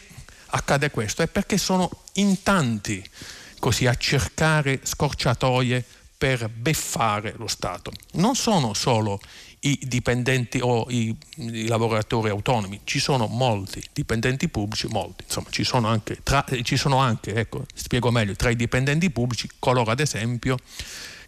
accade 0.56 0.90
questo 0.90 1.22
è 1.22 1.28
perché 1.28 1.58
sono 1.58 1.88
in 2.14 2.42
tanti 2.42 3.04
così 3.58 3.86
a 3.86 3.94
cercare 3.94 4.80
scorciatoie 4.82 5.84
per 6.16 6.48
beffare 6.48 7.34
lo 7.36 7.46
Stato. 7.46 7.92
Non 8.12 8.34
sono 8.34 8.74
solo 8.74 9.20
i 9.60 9.78
dipendenti 9.82 10.60
o 10.62 10.86
i, 10.88 11.14
i, 11.36 11.66
lavoratori 11.66 12.30
autonomi, 12.30 12.80
ci 12.84 12.98
sono 12.98 13.26
molti 13.26 13.82
dipendenti 13.92 14.48
pubblici, 14.48 14.86
molti, 14.86 15.24
insomma 15.24 15.48
ci 15.50 15.64
sono 15.64 15.88
anche, 15.88 16.18
tra, 16.22 16.44
ci 16.62 16.76
sono 16.76 16.98
anche 16.98 17.34
ecco, 17.34 17.64
spiego 17.74 18.10
meglio, 18.10 18.34
tra 18.34 18.50
i 18.50 18.56
dipendenti 18.56 19.10
pubblici 19.10 19.48
coloro 19.58 19.90
ad 19.90 20.00
esempio 20.00 20.56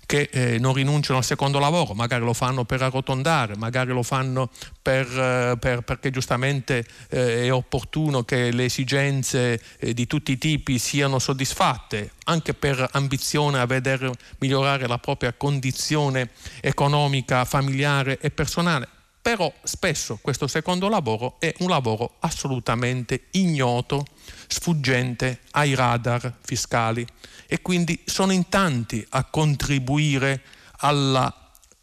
che 0.08 0.30
eh, 0.32 0.58
non 0.58 0.72
rinunciano 0.72 1.18
al 1.18 1.24
secondo 1.24 1.58
lavoro, 1.58 1.92
magari 1.92 2.24
lo 2.24 2.32
fanno 2.32 2.64
per 2.64 2.80
arrotondare, 2.80 3.58
magari 3.58 3.92
lo 3.92 4.02
fanno 4.02 4.48
per, 4.80 5.06
eh, 5.06 5.58
per, 5.60 5.82
perché 5.82 6.10
giustamente 6.10 6.82
eh, 7.10 7.44
è 7.44 7.52
opportuno 7.52 8.22
che 8.22 8.50
le 8.50 8.64
esigenze 8.64 9.60
eh, 9.76 9.92
di 9.92 10.06
tutti 10.06 10.32
i 10.32 10.38
tipi 10.38 10.78
siano 10.78 11.18
soddisfatte, 11.18 12.12
anche 12.24 12.54
per 12.54 12.88
ambizione 12.92 13.58
a 13.58 13.66
vedere 13.66 14.10
migliorare 14.38 14.86
la 14.86 14.96
propria 14.96 15.34
condizione 15.34 16.30
economica, 16.62 17.44
familiare 17.44 18.18
e 18.18 18.30
personale. 18.30 18.88
Però 19.28 19.52
spesso 19.62 20.18
questo 20.22 20.46
secondo 20.46 20.88
lavoro 20.88 21.36
è 21.38 21.52
un 21.58 21.68
lavoro 21.68 22.14
assolutamente 22.20 23.24
ignoto, 23.32 24.06
sfuggente 24.46 25.40
ai 25.50 25.74
radar 25.74 26.38
fiscali 26.40 27.06
e 27.46 27.60
quindi 27.60 28.00
sono 28.06 28.32
in 28.32 28.48
tanti 28.48 29.04
a 29.10 29.24
contribuire 29.24 30.40
alla, 30.78 31.26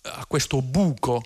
a 0.02 0.26
questo 0.26 0.64
buco 0.64 1.24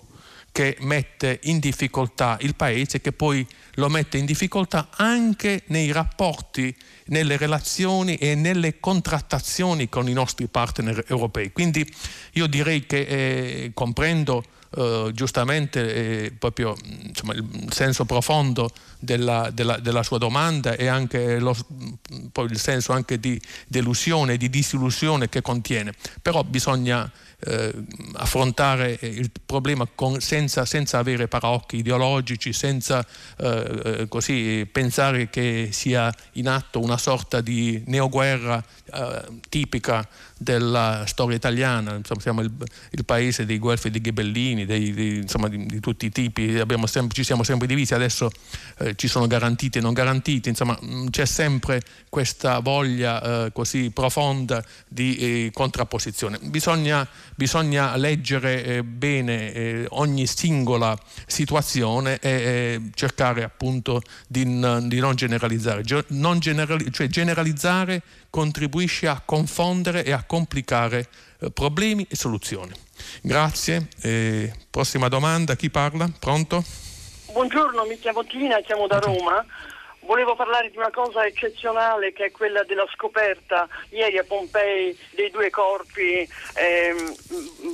che 0.52 0.76
mette 0.80 1.40
in 1.44 1.58
difficoltà 1.58 2.36
il 2.42 2.54
paese 2.54 3.00
che 3.00 3.12
poi 3.12 3.46
lo 3.76 3.88
mette 3.88 4.18
in 4.18 4.26
difficoltà 4.26 4.88
anche 4.96 5.62
nei 5.68 5.90
rapporti, 5.90 6.76
nelle 7.06 7.38
relazioni 7.38 8.16
e 8.16 8.34
nelle 8.34 8.78
contrattazioni 8.78 9.88
con 9.88 10.06
i 10.06 10.12
nostri 10.12 10.48
partner 10.48 11.02
europei. 11.08 11.50
Quindi 11.50 11.90
io 12.32 12.46
direi 12.46 12.84
che 12.84 12.98
eh, 13.06 13.70
comprendo 13.72 14.44
eh, 14.76 15.10
giustamente 15.12 15.94
eh, 15.94 16.32
proprio 16.32 16.76
insomma, 16.84 17.34
il 17.34 17.68
senso 17.70 18.04
profondo 18.04 18.70
della, 19.00 19.50
della, 19.52 19.78
della, 19.78 20.02
sua 20.02 20.18
domanda 20.18 20.74
e 20.76 20.86
anche 20.86 21.38
lo, 21.38 21.56
poi 22.30 22.46
il 22.50 22.58
senso 22.58 22.92
anche 22.92 23.18
di 23.18 23.40
delusione, 23.66 24.36
di 24.36 24.48
disillusione 24.48 25.28
che 25.28 25.42
contiene. 25.42 25.92
Però 26.22 26.44
bisogna 26.44 27.10
eh, 27.40 27.72
affrontare 28.14 28.98
il 29.00 29.30
problema 29.44 29.88
con, 29.92 30.20
senza, 30.20 30.64
senza, 30.64 30.98
avere 30.98 31.26
paraocchi 31.26 31.76
ideologici, 31.76 32.52
senza 32.52 33.04
eh, 33.38 33.80
eh, 33.84 34.08
così 34.08 34.68
pensare 34.70 35.30
che 35.30 35.70
sia 35.72 36.14
in 36.32 36.48
atto 36.48 36.80
una 36.80 36.98
sorta 36.98 37.40
di 37.40 37.82
neoguerra 37.86 38.62
eh, 38.92 39.22
tipica 39.48 40.06
della 40.42 41.04
storia 41.04 41.36
italiana, 41.36 41.96
insomma, 41.96 42.20
siamo 42.22 42.40
il, 42.40 42.50
il, 42.92 43.04
paese 43.04 43.44
dei 43.44 43.58
guelfi 43.58 43.90
di 43.90 44.00
ghibellini, 44.00 44.64
dei, 44.64 44.94
dei, 44.94 45.16
insomma, 45.16 45.48
di, 45.48 45.66
di, 45.66 45.80
tutti 45.80 46.06
i 46.06 46.10
tipi, 46.10 46.62
sempre, 46.86 47.14
ci 47.14 47.24
siamo 47.24 47.42
sempre 47.42 47.66
divisi, 47.66 47.92
adesso 47.92 48.30
eh, 48.78 48.94
ci 48.96 49.06
sono 49.06 49.26
garantiti 49.26 49.76
e 49.76 49.80
non 49.82 49.92
garantiti, 49.92 50.48
insomma 50.48 50.78
mm, 50.82 51.08
c'è 51.08 51.26
sempre 51.26 51.82
questa 52.08 52.60
voglia 52.60 53.44
eh, 53.44 53.52
così 53.52 53.90
profonda 53.90 54.64
di 54.88 55.16
eh, 55.16 55.50
contrapposizione. 55.52 56.38
Bisogna, 56.44 57.06
bisogna 57.34 57.94
leggere 57.96 58.64
eh, 58.64 58.82
bene 58.82 59.52
eh, 59.52 59.86
ogni 59.90 60.26
singola 60.26 60.98
situazione 61.26 62.18
e 62.18 62.80
cercare 62.94 63.42
appunto 63.42 64.00
di, 64.26 64.42
di 64.44 65.00
non 65.00 65.14
generalizzare, 65.16 65.82
non 66.08 66.38
generali, 66.38 66.90
cioè 66.90 67.08
generalizzare 67.08 68.02
contribuisce 68.30 69.08
a 69.08 69.20
confondere 69.22 70.04
e 70.04 70.12
a 70.12 70.22
complicare 70.30 71.08
eh, 71.40 71.50
problemi 71.50 72.06
e 72.08 72.14
soluzioni. 72.14 72.70
Grazie. 73.20 73.88
Eh, 74.00 74.52
prossima 74.70 75.08
domanda, 75.08 75.56
chi 75.56 75.70
parla? 75.70 76.08
Pronto? 76.20 76.62
Buongiorno, 77.32 77.84
mi 77.84 77.98
chiamo 77.98 78.22
Tina, 78.24 78.60
chiamo 78.60 78.86
da 78.86 79.00
Roma. 79.00 79.44
Volevo 80.02 80.34
parlare 80.34 80.70
di 80.70 80.78
una 80.78 80.90
cosa 80.90 81.26
eccezionale 81.26 82.12
che 82.12 82.26
è 82.26 82.30
quella 82.30 82.62
della 82.64 82.86
scoperta 82.94 83.68
ieri 83.90 84.16
a 84.16 84.24
Pompei 84.24 84.98
dei 85.10 85.30
due 85.30 85.50
corpi 85.50 86.26
ehm, 86.54 87.14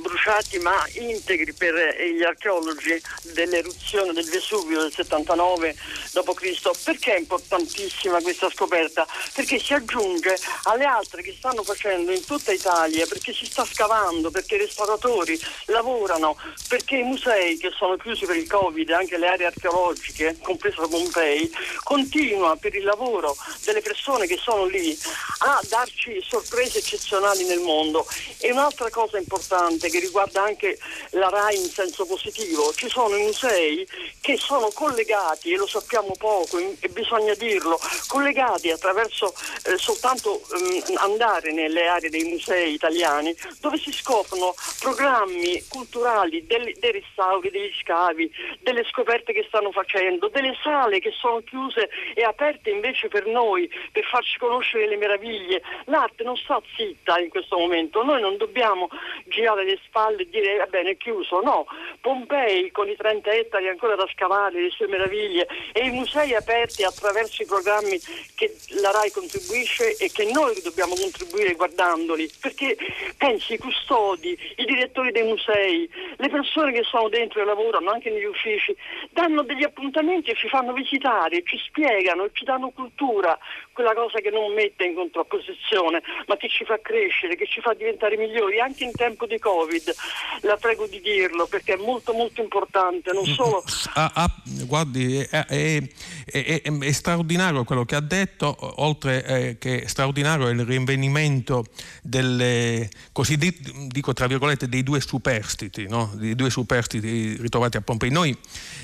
bruciati 0.01 0.59
ma 0.59 0.75
integri 0.95 1.53
per 1.53 1.73
gli 1.73 2.23
archeologi 2.23 3.01
dell'eruzione 3.33 4.11
del 4.11 4.25
Vesuvio 4.25 4.81
del 4.81 4.91
79 4.91 5.75
d.C. 6.11 6.83
Perché 6.83 7.15
è 7.15 7.19
importantissima 7.19 8.21
questa 8.21 8.49
scoperta? 8.49 9.07
Perché 9.33 9.57
si 9.57 9.73
aggiunge 9.73 10.37
alle 10.63 10.83
altre 10.83 11.21
che 11.21 11.33
stanno 11.35 11.63
facendo 11.63 12.11
in 12.11 12.25
tutta 12.25 12.51
Italia, 12.51 13.05
perché 13.07 13.31
si 13.31 13.45
sta 13.45 13.63
scavando, 13.63 14.31
perché 14.31 14.55
i 14.55 14.59
restauratori 14.59 15.39
lavorano, 15.67 16.35
perché 16.67 16.97
i 16.97 17.03
musei 17.03 17.57
che 17.57 17.71
sono 17.71 17.95
chiusi 17.95 18.25
per 18.25 18.35
il 18.35 18.47
Covid, 18.47 18.89
anche 18.91 19.17
le 19.17 19.27
aree 19.27 19.45
archeologiche, 19.47 20.37
compresa 20.41 20.87
Pompei, 20.87 21.49
continuano 21.83 22.16
continua 22.17 22.55
per 22.55 22.73
il 22.73 22.83
lavoro 22.83 23.35
delle 23.63 23.81
persone 23.81 24.25
che 24.25 24.37
sono 24.37 24.65
lì 24.65 24.97
a 25.39 25.61
darci 25.69 26.19
sorprese 26.27 26.79
eccezionali 26.79 27.45
nel 27.45 27.59
mondo. 27.59 28.07
E 28.39 28.51
un'altra 28.51 28.89
cosa 28.89 29.19
importante 29.19 29.89
che 29.89 29.99
riguarda 29.99 30.41
anche 30.41 30.79
la 31.11 31.29
RAI 31.29 31.57
in 31.57 31.69
senso 31.69 32.07
positivo, 32.07 32.73
ci 32.73 32.89
sono 32.89 33.15
i 33.15 33.23
musei 33.23 33.87
che 34.19 34.35
sono 34.37 34.69
collegati, 34.73 35.51
e 35.51 35.57
lo 35.57 35.67
sappiamo 35.67 36.13
poco 36.17 36.57
e 36.57 36.89
bisogna 36.89 37.35
dirlo, 37.35 37.79
collegati 38.07 38.71
attraverso 38.71 39.33
eh, 39.65 39.77
soltanto 39.77 40.41
ehm, 40.55 40.97
andare 40.97 41.51
nelle 41.51 41.87
aree 41.87 42.09
dei 42.09 42.23
musei 42.23 42.73
italiani 42.73 43.35
dove 43.59 43.77
si 43.77 43.91
scoprono 43.91 44.55
programmi 44.79 45.63
culturali 45.67 46.45
dei, 46.47 46.75
dei 46.79 46.91
restauri, 46.91 47.51
degli 47.51 47.71
scavi, 47.81 48.31
delle 48.61 48.83
scoperte 48.85 49.33
che 49.33 49.45
stanno 49.47 49.71
facendo, 49.71 50.29
delle 50.29 50.57
sale 50.63 50.99
che 50.99 51.11
sono 51.11 51.41
chiuse 51.43 51.89
e 52.13 52.23
aperte 52.23 52.69
invece 52.69 53.07
per 53.07 53.25
noi, 53.25 53.69
per 53.91 54.03
farci 54.05 54.37
conoscere 54.37 54.87
le 54.87 54.97
meraviglie. 54.97 55.61
L'arte 55.85 56.23
non 56.23 56.35
sta 56.37 56.61
zitta 56.75 57.19
in 57.19 57.29
questo 57.29 57.57
momento, 57.57 58.03
noi 58.03 58.21
non 58.21 58.37
dobbiamo 58.37 58.89
girare 59.25 59.63
le 59.65 59.79
spalle 59.85 60.23
e 60.23 60.29
dire 60.29 60.57
va 60.57 60.65
bene 60.65 60.91
è 60.91 60.97
chiuso, 60.97 61.41
no. 61.41 61.65
Pompei 62.01 62.71
con 62.71 62.87
i 62.87 62.95
30 62.95 63.31
ettari 63.31 63.67
ancora 63.67 63.95
da 63.95 64.07
scavare, 64.13 64.61
le 64.61 64.69
sue 64.69 64.87
meraviglie 64.87 65.47
e 65.73 65.85
i 65.85 65.91
musei 65.91 66.33
aperti 66.33 66.83
attraverso 66.83 67.41
i 67.41 67.45
programmi 67.45 67.99
che 68.35 68.55
la 68.81 68.91
RAI 68.91 69.11
contribuisce 69.11 69.95
e 69.97 70.09
che 70.11 70.29
noi 70.31 70.59
dobbiamo 70.61 70.95
contribuire 70.95 71.53
guardandoli, 71.53 72.29
perché 72.39 72.77
pensi 73.17 73.53
i 73.53 73.57
custodi, 73.57 74.37
i 74.57 74.65
direttori 74.65 75.11
dei 75.11 75.23
musei, 75.23 75.89
le 76.17 76.29
persone 76.29 76.71
che 76.71 76.83
sono 76.83 77.09
dentro 77.09 77.41
e 77.41 77.45
lavorano 77.45 77.91
anche 77.91 78.09
negli 78.09 78.25
uffici, 78.25 78.75
danno 79.11 79.43
degli 79.43 79.63
appuntamenti 79.63 80.31
e 80.31 80.35
ci 80.35 80.47
fanno 80.47 80.73
visitare, 80.73 81.43
ci 81.43 81.57
spiegano 81.57 81.96
e 82.25 82.31
ci 82.33 82.43
danno 82.43 82.69
cultura, 82.69 83.37
quella 83.77 83.93
cosa 83.93 84.19
che 84.21 84.31
non 84.31 84.51
mette 84.55 84.85
in 84.85 84.95
contrapposizione, 84.95 86.01
ma 86.25 86.35
che 86.35 86.49
ci 86.49 86.65
fa 86.65 86.79
crescere, 86.81 87.35
che 87.35 87.45
ci 87.45 87.61
fa 87.61 87.75
diventare 87.75 88.17
migliori 88.17 88.59
anche 88.59 88.83
in 88.85 88.91
tempo 88.91 89.27
di 89.27 89.37
Covid. 89.37 89.93
La 90.41 90.57
prego 90.57 90.87
di 90.87 90.99
dirlo 90.99 91.45
perché 91.45 91.73
è 91.73 91.77
molto 91.77 92.11
molto 92.13 92.41
importante, 92.41 93.13
non 93.13 93.23
solo... 93.25 93.63
Ah, 93.93 94.11
ah, 94.15 94.33
guardi, 94.65 95.19
è, 95.19 95.45
è, 95.45 95.81
è, 96.25 96.61
è, 96.63 96.91
straordinario 96.91 97.63
quello 97.65 97.85
che 97.85 97.93
ha 97.93 98.01
detto, 98.01 98.55
oltre 98.81 99.23
eh, 99.23 99.57
che 99.59 99.83
straordinario 99.87 100.47
è 100.47 100.53
il 100.53 100.65
rinvenimento 100.65 101.63
delle 102.01 102.89
cosiddetti, 103.11 103.89
dico 103.89 104.11
tra 104.13 104.25
virgolette, 104.25 104.67
dei 104.67 104.81
due 104.81 105.01
superstiti, 105.01 105.87
no? 105.87 106.11
dei 106.15 106.33
due 106.33 106.49
superstiti 106.49 107.37
ritrovati 107.39 107.77
a 107.77 107.81
Pompei. 107.81 108.09
Noi 108.09 108.35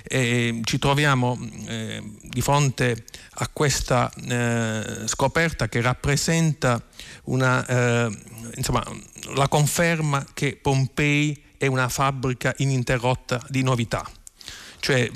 eh, 0.03 0.61
ci 0.63 0.77
troviamo 0.77 1.35
eh, 1.67 1.99
di 2.21 2.41
fronte 2.41 3.05
a 3.37 3.49
questa 3.51 4.11
eh, 4.29 4.82
scoperta 5.05 5.67
che 5.67 5.81
rappresenta 5.81 6.81
una, 7.25 7.65
eh, 7.65 8.17
insomma, 8.55 8.83
la 9.35 9.47
conferma 9.47 10.25
che 10.33 10.57
Pompei 10.61 11.43
è 11.57 11.67
una 11.67 11.89
fabbrica 11.89 12.53
ininterrotta 12.57 13.41
di 13.47 13.63
novità. 13.63 14.07
Cioè 14.79 15.09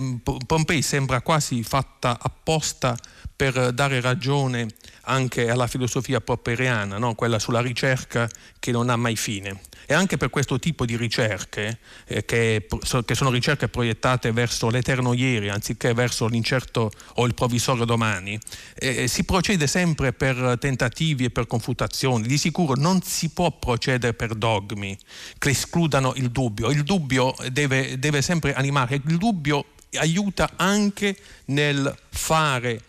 Pompei 0.45 0.82
sembra 0.82 1.22
quasi 1.22 1.61
fatta 1.61 2.18
apposta 2.22 2.97
per 3.36 3.74
dare 3.74 3.99
ragione 3.99 4.68
anche 5.08 5.49
alla 5.49 5.68
filosofia 5.68 6.22
popperiana, 6.22 6.97
no? 6.97 7.16
quella 7.16 7.39
sulla 7.39 7.62
ricerca 7.62 8.30
che 8.60 8.72
non 8.72 8.89
ha 8.89 8.95
mai 8.95 9.16
fine. 9.16 9.62
E 9.86 9.93
anche 9.93 10.18
per 10.18 10.30
questo 10.30 10.60
tipo 10.60 10.86
di 10.86 10.97
ricerche, 10.97 11.80
eh, 12.08 12.26
che, 12.26 12.68
che, 13.05 13.16
sono 13.16 13.30
ricerche 13.30 13.70
proiettate 13.70 14.34
verso 14.34 14.70
l'eterno 14.70 15.14
ieri 15.14 15.47
anziché 15.47 15.93
verso 15.93 16.28
l'incerto 16.28 16.91
o 17.16 17.26
il 17.26 17.34
provvisorio 17.34 17.86
domani, 17.86 18.38
eh, 18.76 19.08
si 19.08 19.24
procede 19.24 19.66
sempre 19.66 20.12
per 20.12 20.58
tentativi 20.60 21.26
e 21.26 21.30
per 21.30 21.47
confutazioni. 21.47 22.28
Di 22.28 22.38
sicuro 22.38 22.74
non 22.76 23.01
si 23.01 23.30
può 23.30 23.49
procedere 23.58 24.14
per 24.14 24.36
dogmi 24.36 24.97
che 25.38 25.49
escludano 25.51 26.14
il 26.16 26.32
dubbio. 26.32 26.70
Il 26.70 26.84
dubbio 26.84 27.34
deve, 27.49 27.97
deve 27.97 28.22
sempre 28.22 28.53
animare, 28.53 28.95
il 28.95 29.18
dubbio 29.18 29.68
aiuta 29.93 30.51
anche 30.58 31.16
nel 31.45 31.95
fare 32.10 32.82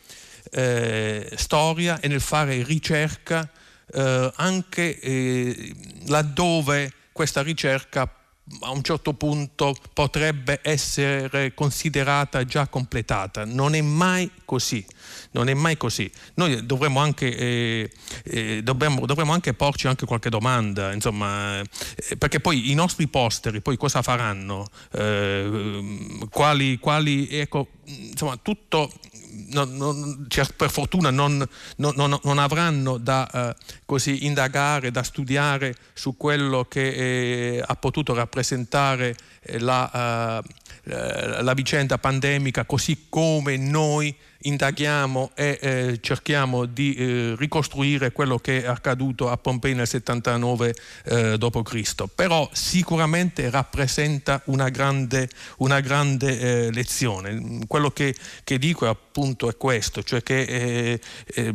eh, 0.50 1.30
storia 1.36 2.00
e 2.00 2.08
nel 2.08 2.20
fare 2.20 2.62
ricerca 2.62 3.48
eh, 3.92 4.32
anche 4.36 5.00
eh, 5.00 5.74
laddove 6.06 6.92
questa 7.12 7.42
ricerca 7.42 8.12
a 8.60 8.70
un 8.70 8.82
certo 8.82 9.12
punto 9.12 9.76
potrebbe 9.92 10.60
essere 10.62 11.52
considerata 11.54 12.44
già 12.44 12.66
completata. 12.66 13.44
Non 13.44 13.74
è 13.74 13.80
mai 13.82 14.30
così. 14.44 14.84
Non 15.32 15.48
è 15.48 15.54
mai 15.54 15.76
così. 15.76 16.10
Noi 16.34 16.64
dovremmo 16.64 17.00
anche, 17.00 17.36
eh, 17.36 17.90
eh, 18.24 18.62
dovremmo, 18.62 19.04
dovremmo 19.04 19.32
anche 19.32 19.52
porci 19.52 19.86
anche 19.86 20.06
qualche 20.06 20.30
domanda, 20.30 20.92
insomma, 20.92 21.60
eh, 21.60 22.16
perché 22.16 22.40
poi 22.40 22.70
i 22.70 22.74
nostri 22.74 23.06
posteri 23.08 23.60
poi 23.60 23.76
cosa 23.76 24.00
faranno? 24.00 24.66
Eh, 24.92 26.26
quali, 26.30 26.78
quali, 26.78 27.28
ecco, 27.28 27.68
insomma, 27.84 28.38
tutto 28.38 28.90
non, 29.50 29.76
non, 29.76 30.26
per 30.56 30.70
fortuna 30.70 31.10
non, 31.10 31.46
non 32.22 32.38
avranno 32.38 32.98
da 32.98 33.28
eh, 33.30 33.56
così 33.84 34.26
indagare, 34.26 34.90
da 34.90 35.02
studiare 35.02 35.74
su 35.92 36.16
quello 36.16 36.64
che 36.68 37.56
eh, 37.56 37.64
ha 37.64 37.74
potuto 37.76 38.14
rappresentare 38.14 39.16
eh, 39.42 39.58
la, 39.58 40.42
la 40.88 41.52
vicenda 41.54 41.98
pandemica 41.98 42.64
così 42.64 43.06
come 43.08 43.56
noi 43.56 44.14
indaghiamo 44.40 45.32
e 45.34 45.58
eh, 45.60 45.98
cerchiamo 46.00 46.64
di 46.64 46.94
eh, 46.94 47.34
ricostruire 47.36 48.12
quello 48.12 48.38
che 48.38 48.62
è 48.62 48.66
accaduto 48.66 49.28
a 49.28 49.36
Pompei 49.36 49.74
nel 49.74 49.86
79 49.86 50.74
eh, 51.04 51.38
d.C. 51.38 52.04
Però 52.14 52.48
sicuramente 52.52 53.50
rappresenta 53.50 54.40
una 54.46 54.68
grande, 54.68 55.28
una 55.58 55.80
grande 55.80 56.38
eh, 56.38 56.72
lezione. 56.72 57.66
Quello 57.66 57.90
che, 57.90 58.14
che, 58.44 58.58
dico 58.58 58.88
appunto 58.88 59.48
è 59.48 59.56
questo, 59.56 60.02
cioè 60.02 60.22
che 60.22 60.42
eh, 60.42 61.00
eh, 61.34 61.54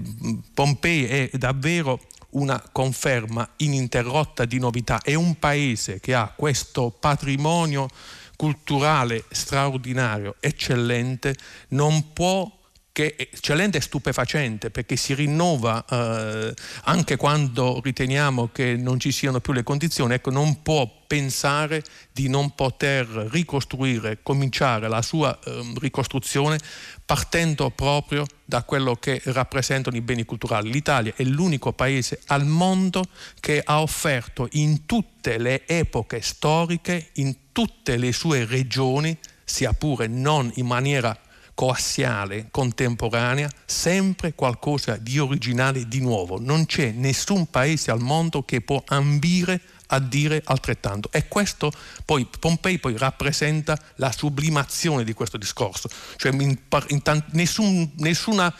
Pompei 0.54 1.06
è 1.06 1.30
davvero 1.34 2.00
una 2.32 2.62
conferma 2.72 3.48
ininterrotta 3.58 4.46
di 4.46 4.60
novità. 4.60 5.02
È 5.02 5.14
un 5.14 5.38
paese 5.38 6.00
che 6.00 6.14
ha 6.14 6.34
questo 6.36 6.90
patrimonio 6.90 7.88
culturale 8.36 9.24
straordinario, 9.30 10.36
eccellente, 10.40 11.36
non 11.70 12.14
può 12.14 12.50
che 12.94 13.16
è 13.16 13.28
eccellente 13.34 13.80
e 13.80 13.82
stupefacente 13.82 14.70
perché 14.70 14.96
si 14.96 15.16
rinnova 15.16 15.84
eh, 15.84 16.54
anche 16.84 17.16
quando 17.16 17.82
riteniamo 17.84 18.50
che 18.54 18.76
non 18.78 19.00
ci 19.00 19.12
siano 19.12 19.40
più 19.40 19.52
le 19.52 19.64
condizioni, 19.64 20.14
ecco, 20.14 20.30
non 20.30 20.62
può 20.62 20.88
pensare 21.08 21.84
di 22.12 22.30
non 22.30 22.54
poter 22.54 23.08
ricostruire, 23.32 24.20
cominciare 24.22 24.88
la 24.88 25.02
sua 25.02 25.38
eh, 25.44 25.74
ricostruzione 25.80 26.60
partendo 27.04 27.72
proprio 27.72 28.28
da 28.46 28.62
quello 28.62 28.96
che 28.96 29.20
rappresentano 29.26 29.98
i 29.98 30.02
beni 30.02 30.24
culturali. 30.24 30.72
L'Italia 30.72 31.14
è 31.16 31.24
l'unico 31.24 31.74
paese 31.74 32.22
al 32.28 32.46
mondo 32.46 33.04
che 33.40 33.60
ha 33.64 33.82
offerto 33.82 34.48
in 34.52 34.86
tutte 34.86 35.40
le 35.40 35.66
epoche 35.66 36.22
storiche, 36.22 37.10
in 37.14 37.43
tutte 37.54 37.96
le 37.96 38.12
sue 38.12 38.44
regioni, 38.46 39.18
sia 39.46 39.72
pure 39.72 40.08
non 40.08 40.52
in 40.56 40.66
maniera 40.66 41.18
coassiale, 41.54 42.48
contemporanea, 42.52 43.50
sempre 43.64 44.34
qualcosa 44.34 44.98
di 44.98 45.20
originale, 45.20 45.88
di 45.88 46.02
nuovo. 46.02 46.40
Non 46.40 46.66
c'è 46.66 46.92
nessun 46.92 47.50
paese 47.50 47.92
al 47.92 48.02
mondo 48.02 48.44
che 48.44 48.62
può 48.62 48.84
ambire 48.88 49.62
a 49.88 50.00
dire 50.00 50.42
altrettanto. 50.46 51.10
E 51.12 51.28
questo 51.28 51.72
poi, 52.06 52.28
Pompei 52.40 52.80
poi 52.80 52.98
rappresenta 52.98 53.78
la 53.96 54.12
sublimazione 54.12 55.04
di 55.04 55.14
questo 55.14 55.38
discorso. 55.38 55.90
Cioè 56.16 56.32
in, 56.34 56.58
in 56.88 57.02
tant, 57.02 57.26
nessun, 57.32 57.92
nessuna, 57.98 58.54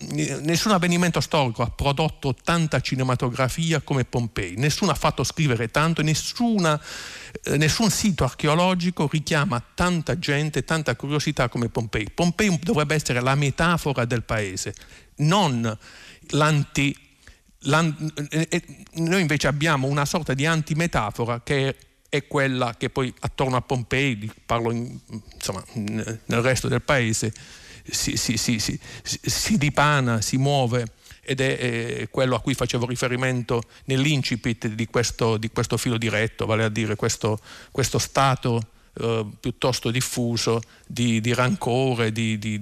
nessun 0.00 0.72
avvenimento 0.72 1.20
storico 1.20 1.62
ha 1.62 1.70
prodotto 1.70 2.34
tanta 2.34 2.80
cinematografia 2.80 3.80
come 3.80 4.04
Pompei, 4.04 4.56
nessuno 4.56 4.90
ha 4.90 4.94
fatto 4.94 5.24
scrivere 5.24 5.70
tanto, 5.70 6.02
nessuna, 6.02 6.80
eh, 7.44 7.56
nessun 7.56 7.90
sito 7.90 8.24
archeologico 8.24 9.08
richiama 9.10 9.62
tanta 9.74 10.18
gente, 10.18 10.64
tanta 10.64 10.94
curiosità 10.96 11.48
come 11.48 11.68
Pompei. 11.68 12.10
Pompei 12.10 12.58
dovrebbe 12.62 12.94
essere 12.94 13.20
la 13.20 13.34
metafora 13.34 14.04
del 14.04 14.22
paese, 14.22 14.74
non 15.16 15.76
l'anti 16.30 17.05
noi 17.66 19.20
invece 19.20 19.46
abbiamo 19.46 19.86
una 19.86 20.04
sorta 20.04 20.34
di 20.34 20.46
antimetafora 20.46 21.40
che 21.42 21.76
è 22.08 22.26
quella 22.26 22.74
che 22.76 22.90
poi 22.90 23.12
attorno 23.20 23.56
a 23.56 23.62
Pompei, 23.62 24.30
parlo 24.44 24.70
in, 24.70 24.98
insomma, 25.34 25.64
nel 25.74 26.42
resto 26.42 26.68
del 26.68 26.82
paese, 26.82 27.32
si, 27.88 28.16
si, 28.16 28.36
si, 28.36 28.58
si, 29.02 29.58
dipana, 29.58 30.20
si 30.20 30.36
muove 30.36 30.86
ed 31.20 31.40
è, 31.40 32.08
quello 32.10 32.36
a 32.36 32.40
cui 32.40 32.54
facevo 32.54 32.86
riferimento 32.86 33.62
nell'incipit 33.84 34.68
di 34.68 34.86
questo, 34.86 35.36
di 35.36 35.50
questo 35.50 35.76
filo 35.76 35.98
diretto, 35.98 36.46
vale 36.46 36.64
a 36.64 36.68
dire 36.68 36.96
questo, 36.96 37.38
questo 37.70 37.98
stato 37.98 38.70
eh, 38.98 39.26
piuttosto 39.40 39.90
diffuso 39.90 40.62
di, 40.86 41.20
di 41.20 41.34
rancore, 41.34 42.12
di, 42.12 42.38
di, 42.38 42.60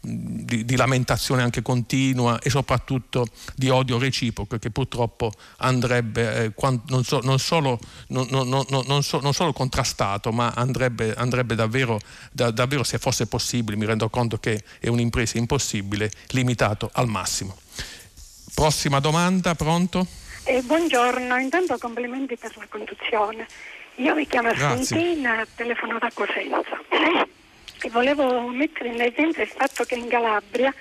di, 0.00 0.76
lamentazione 0.76 1.42
anche 1.42 1.62
continua 1.62 2.40
e 2.40 2.50
soprattutto 2.50 3.26
di 3.54 3.68
odio 3.68 3.98
reciproco 3.98 4.58
che 4.58 4.70
purtroppo 4.70 5.30
andrebbe 5.58 6.44
eh, 6.44 6.52
non, 6.88 7.04
so, 7.04 7.20
non, 7.22 7.38
solo, 7.38 7.78
non, 8.08 8.26
non, 8.30 9.02
so, 9.02 9.20
non, 9.20 9.32
solo, 9.32 9.52
contrastato 9.52 10.32
ma 10.32 10.52
andrebbe, 10.56 11.14
andrebbe 11.14 11.54
davvero, 11.54 12.00
da, 12.32 12.50
davvero, 12.50 12.82
se 12.82 12.98
fosse 12.98 13.26
possibile, 13.26 13.76
mi 13.76 13.86
rendo 13.86 14.08
conto 14.08 14.38
che 14.38 14.64
è 14.80 14.88
un'impresa 14.88 15.38
impossibile, 15.38 16.10
limitato 16.30 16.90
al 16.94 17.06
massimo. 17.06 17.56
Prossima 18.54 18.98
domanda, 18.98 19.54
pronto? 19.54 20.06
Eh, 20.44 20.62
buongiorno, 20.62 21.36
intanto 21.36 21.78
complimenti 21.78 22.36
per 22.36 22.56
la 22.56 22.66
conduzione. 22.68 23.46
Io 24.00 24.14
mi 24.14 24.26
chiamo 24.26 24.48
Argentina, 24.48 25.46
telefono 25.54 25.98
da 25.98 26.10
Cosenza 26.14 26.62
e 27.82 27.90
volevo 27.90 28.48
mettere 28.48 28.88
in 28.88 29.00
evidenza 29.00 29.42
il 29.42 29.48
fatto 29.48 29.84
che 29.84 29.94
in 29.94 30.08
Calabria 30.08 30.74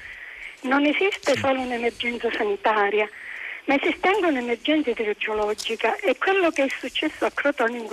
Non 0.62 0.86
esiste 0.86 1.36
solo 1.36 1.60
un'emergenza 1.60 2.30
sanitaria, 2.32 3.10
ma 3.66 3.76
esiste 3.76 4.08
anche 4.08 4.26
un'emergenza 4.26 4.92
idrogeologica 4.92 5.98
e 5.98 6.18
quello 6.18 6.50
che 6.52 6.64
è 6.64 6.68
successo 6.80 7.26
a 7.26 7.32
Crotone 7.32 7.78
in, 7.78 7.88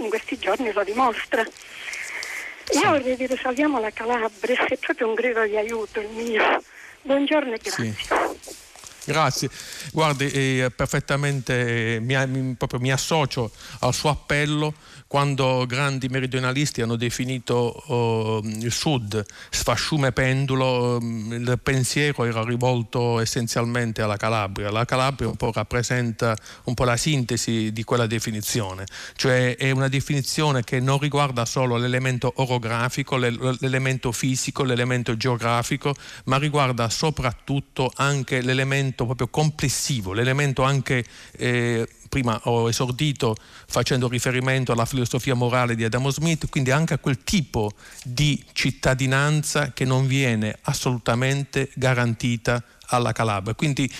in 0.00 0.08
questi 0.08 0.38
giorni 0.38 0.72
lo 0.72 0.84
dimostra. 0.84 1.42
Io 1.42 2.88
vorrei 2.88 3.16
dire 3.16 3.36
salviamo 3.36 3.78
la 3.78 3.90
Calabria, 3.90 4.64
è 4.64 4.76
proprio 4.78 5.08
un 5.08 5.14
grido 5.14 5.44
di 5.44 5.56
aiuto 5.58 6.00
il 6.00 6.08
mio. 6.08 6.62
Buongiorno 7.02 7.52
e 7.52 7.58
grazie. 7.62 7.92
Sì. 7.92 8.71
Grazie, 9.04 9.50
guardi, 9.92 10.30
eh, 10.30 10.70
perfettamente 10.74 11.96
eh, 11.96 12.00
mi, 12.00 12.54
proprio 12.54 12.78
mi 12.78 12.92
associo 12.92 13.50
al 13.80 13.92
suo 13.92 14.10
appello 14.10 14.72
quando 15.12 15.66
grandi 15.66 16.08
meridionalisti 16.08 16.80
hanno 16.80 16.96
definito 16.96 17.84
uh, 17.86 18.40
il 18.42 18.72
sud 18.72 19.22
sfasciume 19.50 20.10
pendulo, 20.10 20.96
um, 20.96 21.30
il 21.34 21.60
pensiero 21.62 22.24
era 22.24 22.42
rivolto 22.42 23.20
essenzialmente 23.20 24.00
alla 24.00 24.16
Calabria. 24.16 24.70
La 24.70 24.86
Calabria 24.86 25.28
un 25.28 25.36
po' 25.36 25.52
rappresenta 25.52 26.34
un 26.64 26.72
po' 26.72 26.84
la 26.84 26.96
sintesi 26.96 27.74
di 27.74 27.84
quella 27.84 28.06
definizione, 28.06 28.86
cioè 29.14 29.54
è 29.58 29.70
una 29.70 29.88
definizione 29.88 30.64
che 30.64 30.80
non 30.80 30.98
riguarda 30.98 31.44
solo 31.44 31.76
l'elemento 31.76 32.32
orografico, 32.36 33.18
l'elemento 33.18 34.12
fisico, 34.12 34.62
l'elemento 34.62 35.14
geografico, 35.14 35.94
ma 36.24 36.38
riguarda 36.38 36.88
soprattutto 36.88 37.92
anche 37.96 38.40
l'elemento 38.40 39.04
proprio 39.04 39.28
complessivo, 39.28 40.14
l'elemento 40.14 40.62
anche 40.62 41.04
eh, 41.32 41.86
prima 42.12 42.38
ho 42.44 42.68
esordito 42.68 43.34
facendo 43.66 44.06
riferimento 44.06 44.72
alla 44.72 44.84
filosofia 44.84 45.32
morale 45.32 45.74
di 45.74 45.82
Adamo 45.82 46.10
Smith, 46.10 46.50
quindi 46.50 46.70
anche 46.70 46.92
a 46.92 46.98
quel 46.98 47.24
tipo 47.24 47.72
di 48.04 48.44
cittadinanza 48.52 49.72
che 49.72 49.86
non 49.86 50.06
viene 50.06 50.58
assolutamente 50.64 51.70
garantita 51.72 52.62
alla 52.88 53.12
Calabria. 53.12 53.54
Quindi 53.54 53.90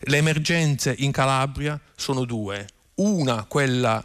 le 0.00 0.18
emergenze 0.18 0.94
in 0.98 1.12
Calabria 1.12 1.80
sono 1.96 2.26
due, 2.26 2.66
una 2.96 3.44
quella 3.44 4.04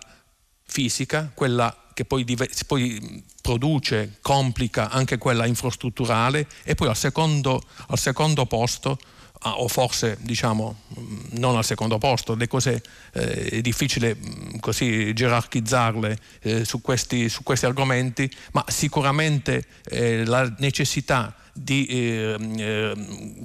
fisica, 0.64 1.30
quella 1.34 1.76
che 1.94 2.06
poi, 2.06 2.24
poi, 2.68 3.22
produce, 3.42 4.20
complica 4.22 4.90
anche 4.92 5.18
quella 5.18 5.46
infrastrutturale 5.46 6.48
e 6.64 6.74
poi 6.74 6.88
al 6.88 6.96
secondo, 6.96 7.62
al 7.88 8.00
secondo 8.00 8.46
posto 8.46 8.98
o 9.42 9.68
forse 9.68 10.18
diciamo 10.22 10.76
mm, 11.00 11.18
non 11.32 11.56
al 11.56 11.66
secondo 11.66 11.98
posto, 11.98 12.36
le 12.36 12.48
cose 12.48 12.82
eh, 13.14 13.50
è 13.50 13.62
difficile 13.62 14.16
mm, 14.16 14.58
così 14.60 15.14
gerarchizzarle 15.14 16.18
eh, 16.42 16.66
su, 16.66 16.82
questi, 16.82 17.30
su, 17.30 17.44
questi, 17.44 17.66
argomenti, 17.66 18.30
ma 18.54 18.64
sicuramente 18.68 19.66
eh, 19.86 20.26
la 20.26 20.52
necessità 20.60 21.36
di 21.54 21.86
eh, 21.86 22.38
eh, 22.58 22.94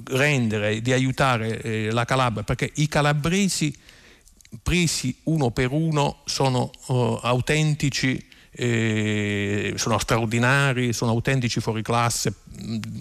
rendere, 0.05 0.81
di 0.81 0.91
aiutare 0.91 1.61
eh, 1.61 1.91
la 1.91 2.05
Calabria, 2.05 2.43
perché 2.43 2.71
i 2.75 2.87
calabresi 2.87 3.75
presi 4.61 5.15
uno 5.23 5.49
per 5.49 5.71
uno 5.71 6.21
sono 6.25 6.69
oh, 6.87 7.19
autentici 7.19 8.31
eh, 8.55 9.73
sono 9.77 9.97
straordinari, 9.97 10.93
sono 10.93 11.11
autentici 11.11 11.59
fuori 11.59 11.81
classe, 11.81 12.33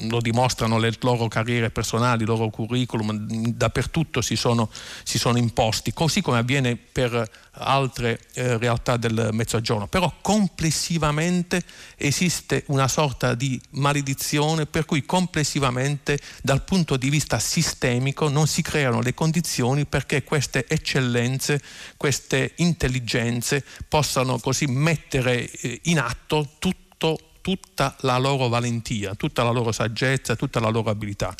lo 0.08 0.20
dimostrano 0.20 0.78
le 0.78 0.92
loro 1.00 1.28
carriere 1.28 1.70
personali, 1.70 2.22
i 2.22 2.26
loro 2.26 2.48
curriculum, 2.48 3.26
dappertutto 3.52 4.20
si 4.20 4.36
sono, 4.36 4.70
si 5.02 5.18
sono 5.18 5.38
imposti, 5.38 5.92
così 5.92 6.20
come 6.20 6.38
avviene 6.38 6.76
per 6.76 7.30
altre 7.54 8.18
eh, 8.32 8.56
realtà 8.56 8.96
del 8.96 9.30
mezzogiorno. 9.32 9.86
Però 9.86 10.12
complessivamente 10.20 11.62
esiste 11.96 12.64
una 12.68 12.88
sorta 12.88 13.34
di 13.34 13.60
maledizione 13.70 14.66
per 14.66 14.84
cui 14.84 15.04
complessivamente 15.04 16.18
dal 16.42 16.64
punto 16.64 16.96
di 16.96 17.10
vista 17.10 17.38
sistemico 17.38 18.28
non 18.28 18.46
si 18.46 18.62
creano 18.62 19.00
le 19.00 19.14
condizioni 19.14 19.86
perché 19.86 20.24
queste 20.24 20.66
eccellenze, 20.66 21.60
queste 21.96 22.52
intelligenze 22.56 23.64
possano 23.88 24.38
così 24.38 24.66
mettere 24.66 25.50
eh, 25.50 25.80
in 25.84 25.98
atto 25.98 26.48
tutto, 26.58 27.31
tutta 27.42 27.94
la 28.00 28.16
loro 28.16 28.48
valentia, 28.48 29.14
tutta 29.14 29.42
la 29.42 29.50
loro 29.50 29.72
saggezza, 29.72 30.36
tutta 30.36 30.60
la 30.60 30.70
loro 30.70 30.88
abilità. 30.88 31.34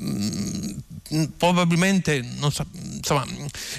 Mm, 0.00 0.78
probabilmente 1.36 2.22
so, 2.50 2.64
insomma, 2.72 3.26